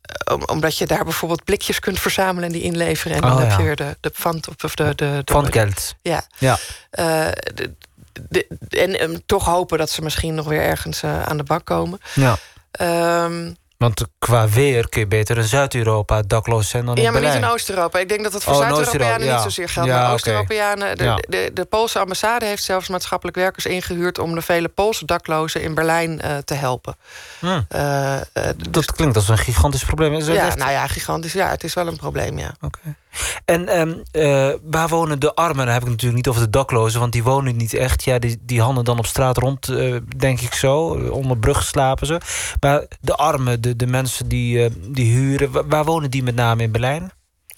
Eh, 0.07 0.35
om- 0.35 0.43
omdat 0.47 0.79
je 0.79 0.87
daar 0.87 1.05
bijvoorbeeld 1.05 1.45
blikjes 1.45 1.79
kunt 1.81 2.01
verzamelen 2.01 2.45
en 2.45 2.53
die 2.53 2.63
inleveren. 2.63 3.17
En 3.17 3.23
dan 3.23 3.33
Oh, 3.33 3.39
heb 3.39 3.51
ja. 3.51 3.57
je 3.59 3.63
weer 3.63 3.77
de, 3.77 3.97
de 4.01 4.13
pand 4.23 4.49
of 4.65 4.75
de. 4.75 4.85
de, 4.85 4.95
de 4.95 5.23
Pfandgeld. 5.25 5.95
Ja. 6.03 6.25
Ja. 6.39 6.59
Eh, 6.91 7.27
de- 7.55 7.75
de- 8.29 8.47
en 8.99 9.23
toch 9.27 9.45
hopen 9.45 9.79
dat 9.79 9.91
ze 9.91 10.03
misschien 10.03 10.35
nog 10.35 10.47
weer 10.47 10.61
ergens 10.63 11.03
eh, 11.03 11.23
aan 11.23 11.37
de 11.37 11.43
bak 11.43 11.65
komen. 11.65 12.01
Ja. 12.15 12.37
Ehm, 12.71 13.53
Want 13.79 14.05
qua 14.19 14.49
weer 14.49 14.89
kun 14.89 15.01
je 15.01 15.07
beter 15.07 15.37
in 15.37 15.45
Zuid-Europa 15.45 16.23
dakloos 16.23 16.69
zijn 16.69 16.85
dan 16.87 16.97
in 16.97 17.03
ja, 17.03 17.11
maar 17.11 17.21
Berlijn. 17.21 17.41
niet 17.41 17.49
in 17.49 17.55
Oost-Europa. 17.55 17.99
Ik 17.99 18.09
denk 18.09 18.23
dat 18.23 18.33
dat 18.33 18.43
voor 18.43 18.55
Oh, 18.55 18.69
in 18.69 18.75
Zuid-Europeanen 18.75 19.29
niet 19.33 19.41
zozeer 19.41 19.69
geldt. 19.69 19.89
Ja, 19.89 19.95
maar 19.95 20.05
oké. 20.05 20.13
Oost-Europeanen... 20.15 20.97
De, 20.97 21.25
de, 21.29 21.51
de 21.55 21.65
Poolse 21.65 21.99
ambassade 21.99 22.45
heeft 22.47 22.63
zelfs 22.65 22.89
maatschappelijk 22.89 23.37
werkers 23.37 23.67
ingehuurd... 23.67 24.19
om 24.19 24.35
de 24.35 24.43
vele 24.43 24.69
Poolse 24.69 25.05
daklozen 25.05 25.63
in 25.63 25.75
Berlijn 25.75 26.21
eh, 26.21 26.37
te 26.37 26.55
helpen. 26.55 26.97
Hm. 27.39 27.61
Eh, 27.69 28.15
eh, 28.17 28.21
Dat 28.71 28.93
klinkt 28.93 29.17
als 29.17 29.29
een 29.29 29.39
gigantisch 29.39 29.85
probleem. 29.85 30.15
Is 30.15 30.27
ja, 30.27 30.47
echt- 30.47 30.57
nou 30.59 30.71
ja, 30.71 30.87
gigantisch. 30.87 31.33
Ja, 31.33 31.49
het 31.49 31.65
is 31.65 31.75
wel 31.75 31.87
een 31.87 31.97
probleem, 31.97 32.39
ja. 32.39 32.55
En 33.45 33.69
ehm, 33.69 33.95
eh, 34.11 34.55
waar 34.63 34.89
wonen 34.89 35.21
de 35.21 35.35
armen? 35.35 35.65
Dan 35.65 35.75
heb 35.75 35.83
ik 35.83 35.89
natuurlijk 35.89 36.17
niet 36.17 36.29
over 36.29 36.43
de 36.43 36.51
daklozen, 36.51 37.01
want 37.01 37.13
die 37.13 37.23
wonen 37.23 37.57
niet 37.57 37.75
echt. 37.75 38.05
Ja, 38.05 38.19
die, 38.19 38.39
die 38.43 38.61
handen 38.61 38.85
dan 38.85 38.99
op 38.99 39.07
straat 39.07 39.37
rond, 39.37 39.69
eh, 39.69 39.97
denk 40.17 40.41
ik 40.41 40.55
zo. 40.55 40.87
Onder 41.11 41.39
brug 41.39 41.63
slapen 41.63 42.07
ze. 42.07 42.21
Maar 42.61 42.85
de 43.01 43.15
armen, 43.15 43.61
de, 43.61 43.77
de 43.77 43.87
mensen 43.87 44.29
die, 44.29 44.65
eh, 44.65 44.71
die 44.89 45.13
huren, 45.13 45.51
wa- 45.53 45.67
waar 45.67 45.85
wonen 45.85 46.11
die 46.11 46.23
met 46.23 46.35
name 46.35 46.63
in 46.63 46.73
Berlijn? 46.73 47.11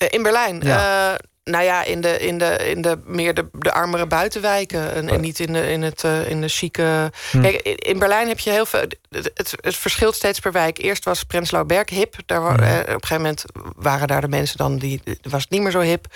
In 0.08 0.22
Berlijn? 0.22 0.60
Ja. 0.62 1.18
Nou 1.50 1.64
ja, 1.64 1.84
in 1.84 2.00
de, 2.00 2.18
in 2.18 2.38
de, 2.38 2.70
in 2.70 2.82
de 2.82 2.98
meer 3.04 3.34
de, 3.34 3.48
de 3.52 3.72
armere 3.72 4.06
buitenwijken. 4.06 4.92
En, 4.94 5.08
en 5.08 5.20
niet 5.20 5.38
in 5.38 5.52
de, 5.52 5.70
in 5.70 5.82
het, 5.82 6.04
eh, 6.04 6.30
in 6.30 6.40
de 6.40 6.48
chique... 6.48 7.12
Hm. 7.30 7.40
Kijk, 7.40 7.60
in, 7.62 7.98
Berlijn 7.98 8.28
heb 8.28 8.38
je 8.38 8.50
heel 8.50 8.66
veel... 8.66 8.80
Het, 9.10 9.30
het, 9.34 9.76
verschilt 9.76 10.14
steeds 10.14 10.38
per 10.40 10.52
wijk. 10.52 10.78
Eerst 10.78 11.04
was 11.04 11.24
Prenzlauer 11.24 11.66
Berg 11.66 11.90
hip. 11.90 12.14
Daar, 12.26 12.40
Hm. 12.40 12.62
eh, 12.62 12.78
op 12.78 12.86
een 12.86 13.06
gegeven 13.06 13.16
moment 13.16 13.44
waren 13.76 14.08
daar 14.08 14.20
de 14.20 14.28
mensen 14.28 14.56
dan... 14.56 14.78
die 14.78 15.02
was 15.22 15.42
het 15.42 15.50
niet 15.50 15.62
meer 15.62 15.70
zo 15.70 15.80
hip. 15.80 16.06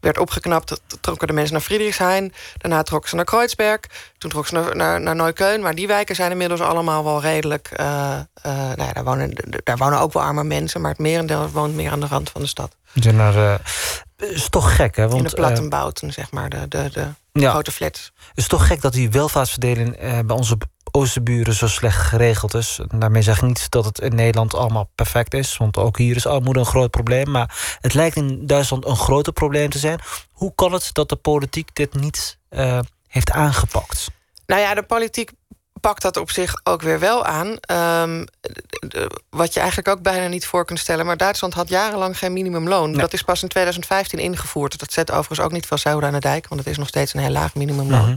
Werd 0.00 0.18
opgeknapt. 0.18 0.80
Trokken 1.00 1.26
de 1.26 1.32
mensen 1.32 1.52
naar 1.52 1.62
Friedrichshain. 1.62 2.32
Daarna 2.58 2.82
trokken 2.82 3.08
ze 3.10 3.16
naar 3.16 3.24
Kreuzberg. 3.24 3.80
Toen 4.18 4.30
trokken 4.30 4.56
ze 4.56 4.64
naar, 4.64 4.76
naar, 4.76 5.00
naar 5.00 5.16
Neukölln. 5.16 5.60
Maar 5.62 5.74
die 5.74 5.86
wijken 5.86 6.14
zijn 6.14 6.30
inmiddels 6.30 6.60
allemaal 6.60 7.04
wel 7.04 7.20
redelijk... 7.20 7.68
eh, 7.72 7.86
nou 8.42 8.82
ja, 8.82 8.92
daar, 8.92 9.04
wonen, 9.04 9.30
daar 9.64 9.76
wonen 9.76 10.00
ook 10.00 10.12
wel 10.12 10.22
arme 10.22 10.44
mensen. 10.44 10.80
Maar 10.80 10.90
het 10.90 11.00
merendeel 11.00 11.48
woont 11.48 11.74
meer 11.74 11.90
aan 11.90 12.00
de 12.00 12.06
rand 12.06 12.30
van 12.30 12.40
de 12.40 12.46
stad. 12.46 12.76
Ja, 12.92 13.10
naar, 13.12 13.60
is 14.16 14.48
toch 14.48 14.76
gek, 14.76 14.96
hè? 14.96 15.08
Want, 15.08 15.16
in 15.16 15.22
de 15.22 15.36
eh, 15.36 15.36
Plattenbauten, 15.36 16.12
zeg 16.12 16.30
maar, 16.30 16.48
de, 16.48 16.68
de, 16.68 16.90
de 16.92 17.08
Ja. 17.40 17.50
grote 17.50 17.72
flats. 17.72 18.12
Het 18.28 18.38
is 18.38 18.46
toch 18.48 18.66
gek 18.66 18.80
dat 18.80 18.92
die 18.92 19.10
welvaartsverdeling 19.10 19.96
eh, 19.96 20.18
bij 20.26 20.36
onze 20.36 20.56
oosterburen 20.90 21.54
zo 21.54 21.68
slecht 21.68 21.98
geregeld 22.02 22.54
is. 22.54 22.80
En 22.88 22.98
daarmee 22.98 23.22
zeg 23.22 23.36
ik 23.36 23.42
niet 23.42 23.70
dat 23.70 23.84
het 23.84 23.98
in 24.00 24.14
Nederland 24.14 24.54
allemaal 24.54 24.90
perfect 24.94 25.34
is. 25.34 25.56
Want 25.56 25.76
ook 25.76 25.98
hier 25.98 26.16
is 26.16 26.26
armoede 26.26 26.60
een 26.60 26.66
groot 26.66 26.90
probleem. 26.90 27.30
Maar 27.30 27.76
het 27.80 27.94
lijkt 27.94 28.16
in 28.16 28.46
Duitsland 28.46 28.86
een 28.86 28.96
groter 28.96 29.32
probleem 29.32 29.70
te 29.70 29.78
zijn. 29.78 30.00
Hoe 30.32 30.52
kan 30.54 30.72
het 30.72 30.90
dat 30.92 31.08
de 31.08 31.16
politiek 31.16 31.74
dit 31.74 31.94
niet 31.94 32.38
eh, 32.48 32.78
heeft 33.08 33.30
aangepakt? 33.30 34.08
Nou 34.46 34.60
ja, 34.60 34.74
de 34.74 34.82
politiek 34.82 35.30
pakt 35.86 36.02
dat 36.02 36.16
op 36.16 36.30
zich 36.30 36.60
ook 36.64 36.82
weer 36.82 36.98
wel 36.98 37.24
aan. 37.24 37.56
Ehm, 37.60 38.24
wat 39.30 39.52
je 39.54 39.58
eigenlijk 39.60 39.88
ook 39.88 40.02
bijna 40.02 40.26
niet 40.26 40.46
voor 40.46 40.64
kunt 40.64 40.78
stellen. 40.78 41.06
Maar 41.06 41.16
Duitsland 41.16 41.54
had 41.54 41.68
jarenlang 41.68 42.18
geen 42.18 42.32
minimumloon. 42.32 42.92
Dat 42.92 43.12
is 43.12 43.22
pas 43.22 43.42
in 43.42 43.48
2015 43.48 44.18
ingevoerd. 44.18 44.78
Dat 44.78 44.92
zet 44.92 45.10
overigens 45.10 45.40
ook 45.40 45.52
niet 45.52 45.66
veel 45.66 45.78
zouden 45.78 46.08
aan 46.08 46.14
de 46.14 46.20
dijk. 46.20 46.48
Want 46.48 46.60
het 46.60 46.70
is 46.70 46.78
nog 46.78 46.88
steeds 46.88 47.14
een 47.14 47.20
heel 47.20 47.30
laag 47.30 47.54
minimumloon. 47.54 48.08
Mhm. 48.08 48.16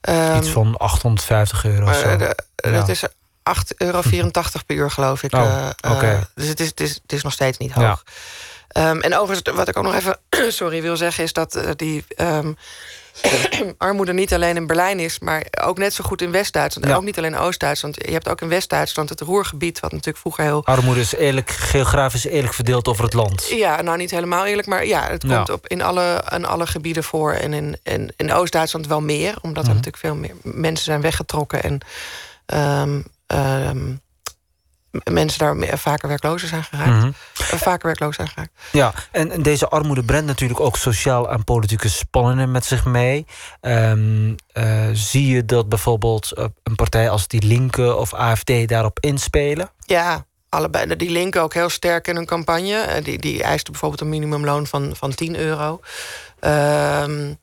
Ehm, 0.00 0.36
Iets 0.36 0.48
van 0.48 0.76
850 0.76 1.64
euro 1.64 1.80
of 1.80 1.84
maar, 1.84 1.94
zo. 1.94 2.08
eh, 2.08 2.18
de- 2.18 2.36
Ja. 2.56 2.70
Dat 2.70 2.88
is 2.88 3.02
8,84 3.42 3.76
euro 3.76 4.02
per 4.66 4.76
uur, 4.76 4.90
geloof 4.90 5.22
ik. 5.22 5.34
Oh, 5.34 5.40
Eh, 5.80 6.12
eh, 6.12 6.20
dus 6.34 6.48
het 6.48 6.60
is, 6.60 6.66
het, 6.68 6.80
is, 6.80 6.94
het 7.02 7.12
is 7.12 7.22
nog 7.22 7.32
steeds 7.32 7.58
niet 7.58 7.72
hoog. 7.72 7.82
Ja. 7.84 7.98
Ehm, 8.68 9.00
en 9.00 9.16
overigens, 9.18 9.56
wat 9.56 9.68
ik 9.68 9.76
ook 9.76 9.84
nog 9.84 9.94
even 9.94 10.18
sorry, 10.48 10.82
wil 10.82 10.96
zeggen... 10.96 11.24
is 11.24 11.32
dat 11.32 11.54
eh, 11.54 11.70
die 11.76 12.04
armoede 13.78 14.12
niet 14.12 14.34
alleen 14.34 14.56
in 14.56 14.66
Berlijn 14.66 15.00
is... 15.00 15.18
maar 15.18 15.46
ook 15.64 15.78
net 15.78 15.94
zo 15.94 16.04
goed 16.04 16.22
in 16.22 16.30
West-Duitsland. 16.30 16.88
En 16.88 16.94
ook 16.94 17.04
niet 17.04 17.18
alleen 17.18 17.32
in 17.32 17.38
Oost-Duitsland. 17.38 17.96
Je 18.06 18.12
hebt 18.12 18.28
ook 18.28 18.40
in 18.40 18.48
West-Duitsland 18.48 19.08
het 19.08 19.20
Roergebied... 19.20 19.80
wat 19.80 19.90
natuurlijk 19.90 20.18
vroeger 20.18 20.44
heel... 20.44 20.64
Armoede 20.64 21.00
is 21.00 21.14
eerlijk, 21.14 21.50
geografisch 21.50 22.24
eerlijk 22.26 22.54
verdeeld 22.54 22.88
over 22.88 23.04
het 23.04 23.12
land. 23.12 23.48
Ja, 23.48 23.82
nou 23.82 23.96
niet 23.96 24.10
helemaal 24.10 24.46
eerlijk, 24.46 24.68
maar 24.68 24.86
ja, 24.86 25.08
het 25.08 25.22
Ja. 25.22 25.36
komt 25.36 25.50
op 25.50 25.66
in 25.66 25.82
alle, 25.82 26.24
in 26.34 26.44
alle 26.44 26.66
gebieden 26.66 27.04
voor. 27.04 27.32
En 27.32 27.52
in, 27.52 27.76
in, 27.82 28.12
in 28.16 28.32
Oost-Duitsland 28.32 28.86
wel 28.86 29.00
meer, 29.00 29.34
omdat 29.42 29.62
Mhm. 29.62 29.70
er 29.72 29.76
natuurlijk 29.82 30.04
veel 30.04 30.14
meer 30.16 30.34
mensen 30.42 30.84
zijn 30.84 31.00
weggetrokken 31.00 31.62
en 31.62 31.78
ehm, 32.46 33.00
ehm, 33.26 33.92
mensen 35.04 35.38
daar 35.38 35.56
meer- 35.56 35.78
vaker 35.78 36.08
werkloos 36.08 36.46
zijn 36.46 36.64
geraakt. 36.64 36.90
Mhm. 36.90 37.06
Eh, 37.50 37.58
Vaker 37.58 37.86
werkloos 37.86 38.16
zijn 38.16 38.28
geraakt. 38.28 38.52
Ja, 38.72 38.92
en, 39.10 39.42
deze 39.42 39.68
armoede 39.68 40.04
brengt 40.04 40.26
natuurlijk 40.26 40.60
ook 40.60 40.76
sociaal 40.76 41.30
en 41.30 41.44
politieke 41.44 41.88
spanningen 41.88 42.50
met 42.50 42.64
zich 42.64 42.84
mee. 42.84 43.26
Ehm, 43.60 44.34
eh, 44.52 44.88
zie 44.92 45.26
je 45.26 45.44
dat 45.44 45.68
bijvoorbeeld 45.68 46.32
eh, 46.32 46.44
een 46.62 46.74
partij 46.74 47.10
als 47.10 47.28
die 47.28 47.42
Linke 47.42 47.96
of 47.96 48.14
AFD 48.14 48.68
daarop 48.68 49.00
inspelen? 49.00 49.70
Ja, 49.78 50.24
allebei. 50.48 50.96
Die 50.96 51.10
linken 51.10 51.42
ook 51.42 51.54
heel 51.54 51.68
sterk 51.68 52.08
in 52.08 52.16
hun 52.16 52.26
campagne. 52.26 53.00
Die, 53.02 53.18
die 53.18 53.42
eisten 53.42 53.72
bijvoorbeeld 53.72 54.00
een 54.00 54.08
minimumloon 54.08 54.66
van, 54.66 54.96
van 54.96 55.14
10 55.14 55.36
euro. 55.36 55.80
Ehm, 56.40 57.34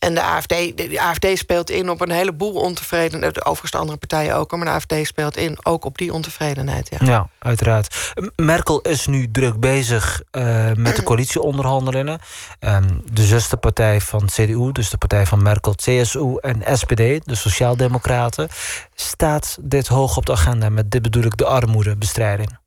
En 0.00 0.14
de 0.14 0.22
AFD, 0.22 0.48
de, 0.48 1.00
AFD 1.00 1.26
speelt 1.34 1.70
in 1.70 1.90
op 1.90 2.00
een 2.00 2.10
heleboel 2.10 2.52
ontevredenheid. 2.52 3.44
Overigens 3.44 3.70
de 3.70 3.78
andere 3.78 3.98
partijen 3.98 4.36
ook, 4.36 4.56
maar 4.56 4.64
de 4.64 4.70
AFD 4.70 5.06
speelt 5.06 5.36
in 5.36 5.58
ook 5.62 5.84
op 5.84 5.98
die 5.98 6.12
ontevredenheid. 6.12 6.88
Ja, 6.90 7.06
Ja, 7.06 7.28
uiteraard. 7.38 8.12
Merkel 8.36 8.80
is 8.80 9.06
nu 9.06 9.30
druk 9.30 9.60
bezig 9.60 10.22
eh, 10.30 10.72
met 10.74 10.96
de 10.96 11.02
coalitieonderhandelingen. 11.10 12.20
Ehm, 12.58 12.88
de 13.12 13.24
zusterpartij 13.24 14.00
van 14.00 14.26
CDU, 14.26 14.72
dus 14.72 14.90
de 14.90 14.98
partij 14.98 15.26
van 15.26 15.42
Merkel, 15.42 15.74
CSU 15.74 16.36
en 16.40 16.78
SPD, 16.78 16.96
de 17.26 17.34
Sociaaldemocraten, 17.34 18.48
staat 18.94 19.58
dit 19.60 19.86
hoog 19.86 20.16
op 20.16 20.26
de 20.26 20.32
agenda. 20.32 20.68
Met 20.68 20.90
dit 20.90 21.02
bedoel 21.02 21.24
ik 21.24 21.36
de 21.36 21.46
armoedebestrijding. 21.46 22.59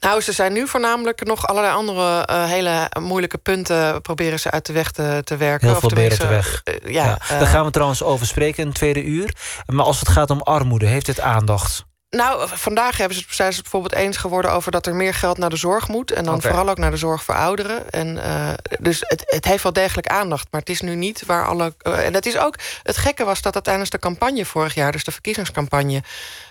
Nou, 0.00 0.20
ze 0.20 0.32
zijn 0.32 0.52
nu 0.52 0.68
voornamelijk 0.68 1.24
nog 1.24 1.46
allerlei 1.46 1.74
andere 1.74 2.24
eh, 2.24 2.44
hele 2.44 2.90
moeilijke 3.00 3.38
punten 3.38 4.00
proberen 4.02 4.40
ze 4.40 4.50
uit 4.50 4.66
de 4.66 4.72
weg 4.72 4.90
te, 4.90 5.20
te 5.24 5.36
werken. 5.36 5.68
Heel 5.68 5.80
veel 5.80 5.88
beren 5.88 6.18
te 6.18 6.26
weg. 6.26 6.60
eh, 6.64 6.92
ja, 6.92 7.18
Daar 7.28 7.40
eh, 7.40 7.50
gaan 7.50 7.64
we 7.64 7.70
trouwens 7.70 8.02
over 8.02 8.26
spreken 8.26 8.62
in 8.62 8.68
het 8.68 8.76
tweede 8.76 9.04
uur. 9.04 9.34
Maar 9.66 9.84
als 9.84 9.98
het 9.98 10.08
gaat 10.08 10.30
om 10.30 10.40
armoede, 10.40 10.86
heeft 10.86 11.06
dit 11.06 11.20
aandacht? 11.20 11.86
Nou, 12.10 12.48
vandaag 12.52 12.96
hebben 12.96 13.16
ze, 13.16 13.24
zijn 13.28 13.50
ze 13.52 13.60
het 13.60 13.70
bijvoorbeeld 13.70 14.02
eens 14.02 14.16
geworden 14.16 14.52
over 14.52 14.70
dat 14.72 14.86
er 14.86 14.94
meer 14.94 15.14
geld 15.14 15.38
naar 15.38 15.50
de 15.50 15.56
zorg 15.56 15.88
moet. 15.88 16.10
En 16.10 16.24
dan 16.24 16.42
vooral 16.42 16.68
ook 16.68 16.78
naar 16.78 16.90
de 16.90 16.96
zorg 16.96 17.24
voor 17.24 17.34
ouderen. 17.34 17.90
En, 17.90 18.22
eh, 18.22 18.52
dus 18.80 18.98
het, 19.06 19.22
het 19.26 19.44
heeft 19.44 19.62
wel 19.62 19.72
degelijk 19.72 20.06
aandacht. 20.06 20.46
Maar 20.50 20.60
het 20.60 20.70
is 20.70 20.80
nu 20.80 20.94
niet 20.94 21.26
waar 21.26 21.46
alle. 21.46 21.74
eh, 21.78 22.06
en 22.06 22.14
het 22.14 22.26
is 22.26 22.38
ook. 22.38 22.54
Het 22.82 22.96
gekke 22.96 23.24
was 23.24 23.42
dat 23.42 23.52
dat 23.52 23.64
tijdens 23.64 23.90
de 23.90 23.98
campagne 23.98 24.44
vorig 24.44 24.74
jaar, 24.74 24.92
dus 24.92 25.04
de 25.04 25.12
verkiezingscampagne. 25.12 26.02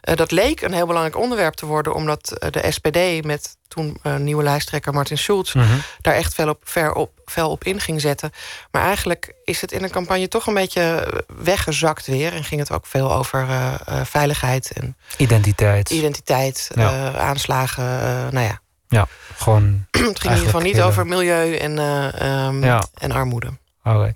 eh, 0.02 0.16
dat 0.16 0.32
leek 0.32 0.62
een 0.62 0.74
heel 0.74 0.86
belangrijk 0.88 1.18
onderwerp 1.18 1.54
te 1.54 1.66
worden. 1.66 1.94
Omdat 1.94 2.36
de 2.50 2.72
SPD 2.72 3.26
met 3.26 3.58
toen 3.68 3.98
eh, 4.04 4.16
nieuwe 4.16 4.44
lijsttrekker 4.44 4.94
Martin 4.94 5.18
Schulz. 5.18 5.54
Mhm. 5.54 5.78
daar 6.02 6.14
echt 6.14 6.34
fel 6.34 6.50
op, 6.50 6.62
ver 6.64 6.94
op, 6.94 7.12
fel 7.26 7.50
op 7.50 7.64
in 7.64 7.80
ging 7.80 8.02
zetten. 8.02 8.32
Maar 8.72 8.84
eigenlijk 8.84 9.34
is 9.44 9.62
het 9.62 9.72
in 9.72 9.84
een 9.84 9.90
campagne 9.92 10.28
toch 10.28 10.48
een 10.48 10.54
beetje 10.54 11.08
weggezakt 11.38 12.06
weer. 12.08 12.34
En 12.34 12.44
ging 12.44 12.60
het 12.60 12.72
ook 12.72 12.86
veel 12.86 13.14
over 13.14 13.42
eh, 13.50 13.74
eh, 13.86 14.06
veiligheid 14.06 14.72
en 14.72 14.98
Identiteit. 15.18 15.90
identiteit, 15.90 16.70
Ja. 16.76 17.12
eh, 17.14 17.20
aanslagen. 17.20 17.84
eh, 18.02 18.32
nou 18.32 18.46
ja, 18.46 18.60
Ja, 18.90 19.08
gewoon. 19.36 19.86
het 19.92 20.02
ging 20.02 20.18
in 20.24 20.30
ieder 20.30 20.46
geval 20.46 20.62
niet 20.62 20.74
hele- 20.76 20.86
over 20.86 21.06
milieu 21.08 21.56
en, 21.56 21.80
eh, 21.80 22.22
ehm, 22.22 22.64
Ja. 22.64 22.84
en 22.94 23.12
armoede. 23.12 23.50
Oké. 23.84 24.16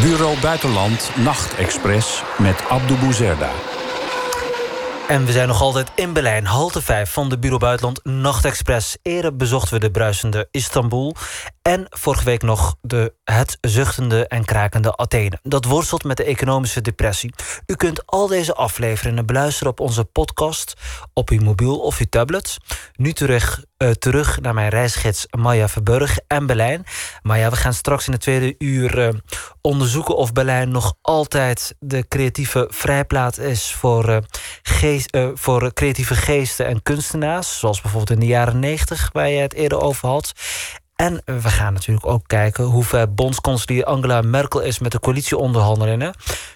Bureau 0.00 0.40
Buitenland 0.40 1.10
Nachtexpress 1.16 2.22
met 2.38 2.62
Abdou 2.68 2.98
Bouzerda. 3.00 3.50
En 5.08 5.24
we 5.24 5.32
zijn 5.32 5.48
nog 5.48 5.60
altijd 5.60 5.90
in 5.94 6.12
Berlijn, 6.12 6.46
halte 6.46 6.82
5 6.82 7.10
van 7.10 7.28
de 7.28 7.38
Bureau 7.38 7.60
Buitenland 7.60 8.04
Nachtexpress. 8.04 8.96
Eerder 9.02 9.36
bezochten 9.36 9.74
we 9.74 9.80
de 9.80 9.90
bruisende 9.90 10.48
Istanbul. 10.50 11.14
En 11.62 11.86
vorige 11.90 12.24
week 12.24 12.42
nog 12.42 12.76
de 12.80 13.14
het 13.24 13.58
zuchtende 13.60 14.26
en 14.26 14.44
krakende 14.44 14.96
Athene. 14.96 15.38
Dat 15.42 15.64
worstelt 15.64 16.04
met 16.04 16.16
de 16.16 16.24
economische 16.24 16.80
depressie. 16.80 17.34
U 17.66 17.74
kunt 17.74 18.06
al 18.06 18.26
deze 18.26 18.54
afleveringen 18.54 19.26
beluisteren 19.26 19.72
op 19.72 19.80
onze 19.80 20.04
podcast, 20.04 20.74
op 21.18 21.30
uw 21.30 21.42
mobiel 21.42 21.78
of 21.78 21.98
uw 21.98 22.06
tablet. 22.10 22.56
Nu 22.96 23.12
terug, 23.12 23.64
eh, 23.76 23.90
terug 23.90 24.40
naar 24.40 24.54
mijn 24.54 24.68
reisgids 24.68 25.26
Maya 25.30 25.68
Verburg 25.68 26.18
en 26.26 26.46
Berlijn. 26.46 26.84
Maar 27.22 27.38
ja, 27.38 27.50
we 27.50 27.56
gaan 27.56 27.74
straks 27.74 28.06
in 28.06 28.12
het 28.12 28.20
tweede 28.20 28.54
uur 28.58 28.98
eh, 28.98 29.14
onderzoeken 29.60 30.16
of 30.16 30.32
Berlijn 30.32 30.70
nog 30.70 30.94
altijd 31.02 31.74
de 31.78 32.08
creatieve 32.08 32.68
vrijplaat 32.70 33.38
is 33.38 33.72
voor, 33.72 34.08
eh, 34.08 34.16
geest, 34.62 35.16
voor 35.34 35.72
creatieve 35.72 36.14
geesten 36.14 36.66
en 36.66 36.82
kunstenaars. 36.82 37.58
Zoals 37.58 37.80
bijvoorbeeld 37.80 38.18
in 38.18 38.20
de 38.20 38.32
jaren 38.32 38.58
90, 38.58 39.10
waar 39.12 39.28
je 39.28 39.40
het 39.40 39.54
eerder 39.54 39.80
over 39.80 40.08
had. 40.08 40.32
En 40.96 41.22
we 41.24 41.48
gaan 41.48 41.72
natuurlijk 41.72 42.06
ook 42.06 42.26
kijken 42.26 42.64
hoe 42.64 42.84
ver 42.84 43.14
bondskanselier 43.14 43.84
Angela 43.84 44.20
Merkel 44.20 44.60
is 44.60 44.78
met 44.78 44.92
de 44.92 45.00
coalitieonderhandelingen. 45.00 46.14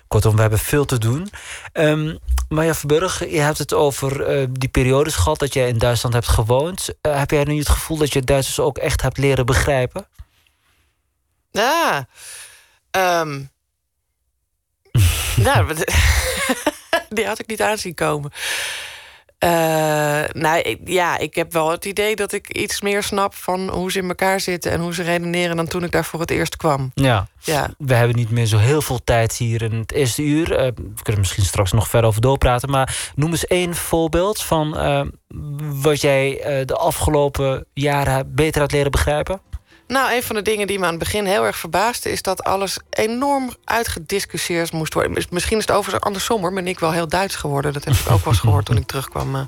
Kortom, 0.08 0.34
we 0.34 0.40
hebben 0.40 0.58
veel 0.58 0.84
te 0.84 0.98
doen. 0.98 1.30
Ehm 1.72 2.14
Maya 2.50 2.74
Verburg, 2.74 3.30
je 3.30 3.40
hebt 3.40 3.58
het 3.58 3.74
over 3.74 4.26
eh, 4.26 4.46
die 4.50 4.68
periodes 4.68 5.14
gehad 5.14 5.38
dat 5.38 5.54
jij 5.54 5.68
in 5.68 5.78
Duitsland 5.78 6.14
hebt 6.14 6.28
gewoond. 6.28 6.88
Eh, 7.00 7.18
heb 7.18 7.30
jij 7.30 7.44
nu 7.44 7.58
het 7.58 7.68
gevoel 7.68 7.96
dat 7.96 8.12
je 8.12 8.22
Duitsers 8.22 8.60
ook 8.60 8.78
echt 8.78 9.02
hebt 9.02 9.18
leren 9.18 9.46
begrijpen? 9.46 10.06
Ja. 11.50 12.08
ehm. 12.90 13.42
nou, 15.46 15.74
die 17.08 17.26
had 17.26 17.38
ik 17.38 17.46
niet 17.46 17.62
aanzien 17.62 17.94
komen. 17.94 18.32
Eh, 19.40 19.50
nou, 20.32 20.58
ik- 20.60 20.80
ja, 20.84 21.18
ik 21.18 21.34
heb 21.34 21.52
wel 21.52 21.70
het 21.70 21.84
idee 21.84 22.16
dat 22.16 22.32
ik 22.32 22.48
iets 22.48 22.80
meer 22.80 23.02
snap 23.02 23.34
van 23.34 23.68
hoe 23.68 23.92
ze 23.92 23.98
in 23.98 24.08
elkaar 24.08 24.40
zitten 24.40 24.72
en 24.72 24.80
hoe 24.80 24.94
ze 24.94 25.02
redeneren 25.02 25.56
dan 25.56 25.66
toen 25.66 25.84
ik 25.84 25.90
daar 25.92 26.04
voor 26.04 26.20
het 26.20 26.30
eerst 26.30 26.56
kwam. 26.56 26.90
Ja. 26.94 27.28
Ja. 27.42 27.70
We 27.78 27.94
hebben 27.94 28.16
niet 28.16 28.30
meer 28.30 28.46
zo 28.46 28.58
heel 28.58 28.82
veel 28.82 29.00
tijd 29.04 29.36
hier 29.36 29.62
in 29.62 29.72
het 29.74 29.92
eerste 29.92 30.22
uur. 30.22 30.56
Eh, 30.56 30.66
we 30.76 31.02
kunnen 31.02 31.20
misschien 31.20 31.44
straks 31.44 31.72
nog 31.72 31.88
verder 31.88 32.08
over 32.08 32.20
doorpraten. 32.20 32.70
Maar 32.70 33.10
noem 33.14 33.30
eens 33.30 33.46
één 33.46 33.74
voorbeeld 33.74 34.42
van 34.42 34.76
eh, 34.76 35.02
wat 35.82 36.00
jij 36.00 36.40
de 36.64 36.74
afgelopen 36.76 37.64
jaren 37.74 38.34
beter 38.34 38.60
had 38.60 38.72
leren 38.72 38.90
begrijpen. 38.90 39.40
Nou, 39.90 40.14
een 40.14 40.22
van 40.22 40.36
de 40.36 40.42
dingen 40.42 40.66
die 40.66 40.78
me 40.78 40.84
aan 40.84 40.90
het 40.90 40.98
begin 40.98 41.24
heel 41.26 41.44
erg 41.44 41.56
verbaasde... 41.56 42.10
is 42.10 42.22
dat 42.22 42.42
alles 42.44 42.78
enorm 42.90 43.54
uitgediscussieerd 43.64 44.72
moest 44.72 44.94
worden. 44.94 45.12
Mis- 45.12 45.28
Misschien 45.28 45.56
is 45.58 45.66
het 45.66 45.76
overigens 45.76 46.04
andersom, 46.04 46.40
hoor. 46.40 46.52
Ben 46.52 46.66
ik 46.66 46.78
wel 46.78 46.92
heel 46.92 47.08
Duits 47.08 47.34
geworden. 47.36 47.72
Dat 47.72 47.84
heb 47.84 47.94
ik 47.94 48.00
ook 48.10 48.24
wel 48.24 48.32
eens 48.32 48.38
gehoord 48.42 48.66
toen 48.66 48.76
ik 48.76 48.86
terugkwam 48.86 49.34
eh, 49.34 49.40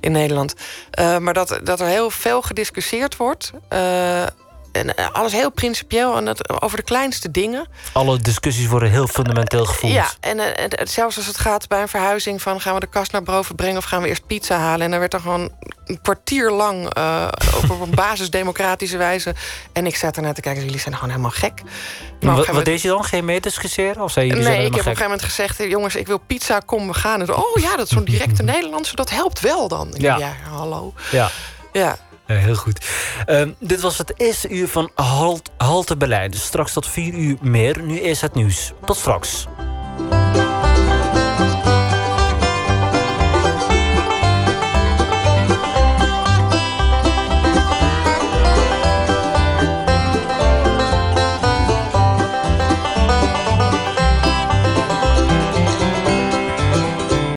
in 0.00 0.12
Nederland. 0.12 0.54
Eh, 0.90 1.18
maar 1.18 1.34
dat, 1.34 1.60
dat 1.62 1.80
er 1.80 1.86
heel 1.86 2.10
veel 2.10 2.42
gediscussieerd 2.42 3.16
wordt. 3.16 3.52
eh, 3.68 4.26
en 4.74 4.96
eh, 4.96 5.06
alles 5.12 5.32
heel 5.32 5.50
principieel 5.50 6.16
en 6.16 6.24
dat, 6.24 6.62
over 6.62 6.76
de 6.76 6.82
kleinste 6.82 7.30
dingen. 7.30 7.66
Alle 7.92 8.18
discussies 8.18 8.66
worden 8.66 8.90
heel 8.90 9.06
fundamenteel 9.06 9.64
gevoeld. 9.64 9.92
Ja, 9.92 10.10
en, 10.20 10.38
eh, 10.38 10.64
en, 10.64 10.70
en 10.70 10.88
zelfs 10.88 11.16
als 11.16 11.26
het 11.26 11.38
gaat 11.38 11.68
bij 11.68 11.82
een 11.82 11.88
verhuizing... 11.88 12.42
van 12.42 12.60
gaan 12.60 12.74
we 12.74 12.80
de 12.80 12.86
kast 12.86 13.12
naar 13.12 13.22
boven 13.22 13.54
brengen 13.54 13.76
of 13.76 13.84
gaan 13.84 14.02
we 14.02 14.08
eerst 14.08 14.26
pizza 14.26 14.58
halen... 14.58 14.84
en 14.84 14.90
dan 14.90 15.00
werd 15.00 15.14
er 15.14 15.20
gewoon 15.20 15.52
een 15.86 16.00
kwartier 16.02 16.50
lang 16.50 16.94
eh, 16.94 17.28
op 17.62 17.80
een 17.80 17.94
basisdemocratische 18.04 18.96
wijze... 18.96 19.34
en 19.72 19.86
ik 19.86 19.96
zat 19.96 20.16
ernaar 20.16 20.34
te 20.34 20.40
kijken, 20.40 20.64
jullie 20.64 20.80
zijn 20.80 20.94
gewoon 20.94 21.10
helemaal 21.10 21.30
gek. 21.30 21.62
Maar 22.20 22.52
wat, 22.52 22.64
deed 22.64 22.82
je 22.82 22.88
dan? 22.88 23.04
Geen 23.04 23.24
meediscussiëren? 23.24 24.02
Of 24.02 24.12
zei 24.12 24.26
jullie 24.26 24.42
Nee, 24.42 24.56
ik 24.56 24.62
heb 24.62 24.72
op 24.72 24.76
een 24.76 24.82
gegeven 24.82 25.02
moment 25.02 25.22
gezegd... 25.22 25.60
eh, 25.60 25.70
jongens, 25.70 25.96
ik 25.96 26.06
wil 26.06 26.18
pizza, 26.18 26.58
kom, 26.58 26.86
we 26.86 26.94
gaan. 26.94 27.20
En 27.20 27.34
oh 27.34 27.60
ja, 27.60 27.76
dat 27.76 27.86
is 27.86 27.92
zo'n 27.92 28.04
directe 28.04 28.42
Nederlandse, 28.54 28.96
dat 28.96 29.10
helpt 29.10 29.40
wel 29.40 29.68
dan. 29.68 29.94
Ja. 29.98 30.32
hallo. 30.50 30.94
Ja. 31.10 31.30
Ja. 31.72 31.98
Eh, 32.26 32.36
heel 32.36 32.54
goed. 32.54 32.86
Ehm, 33.26 33.50
dit 33.58 33.80
was 33.80 33.98
het 33.98 34.12
eerste 34.16 34.48
uur 34.48 34.68
van 34.68 34.90
halt, 34.94 35.50
Halte 35.56 35.96
dus 35.96 36.44
straks 36.44 36.72
tot 36.72 36.86
vier 36.86 37.14
uur 37.14 37.36
meer. 37.40 37.82
Nu 37.82 38.00
eerst 38.00 38.20
het 38.20 38.34
nieuws. 38.34 38.72
Tot 38.84 38.96
straks. 38.96 39.46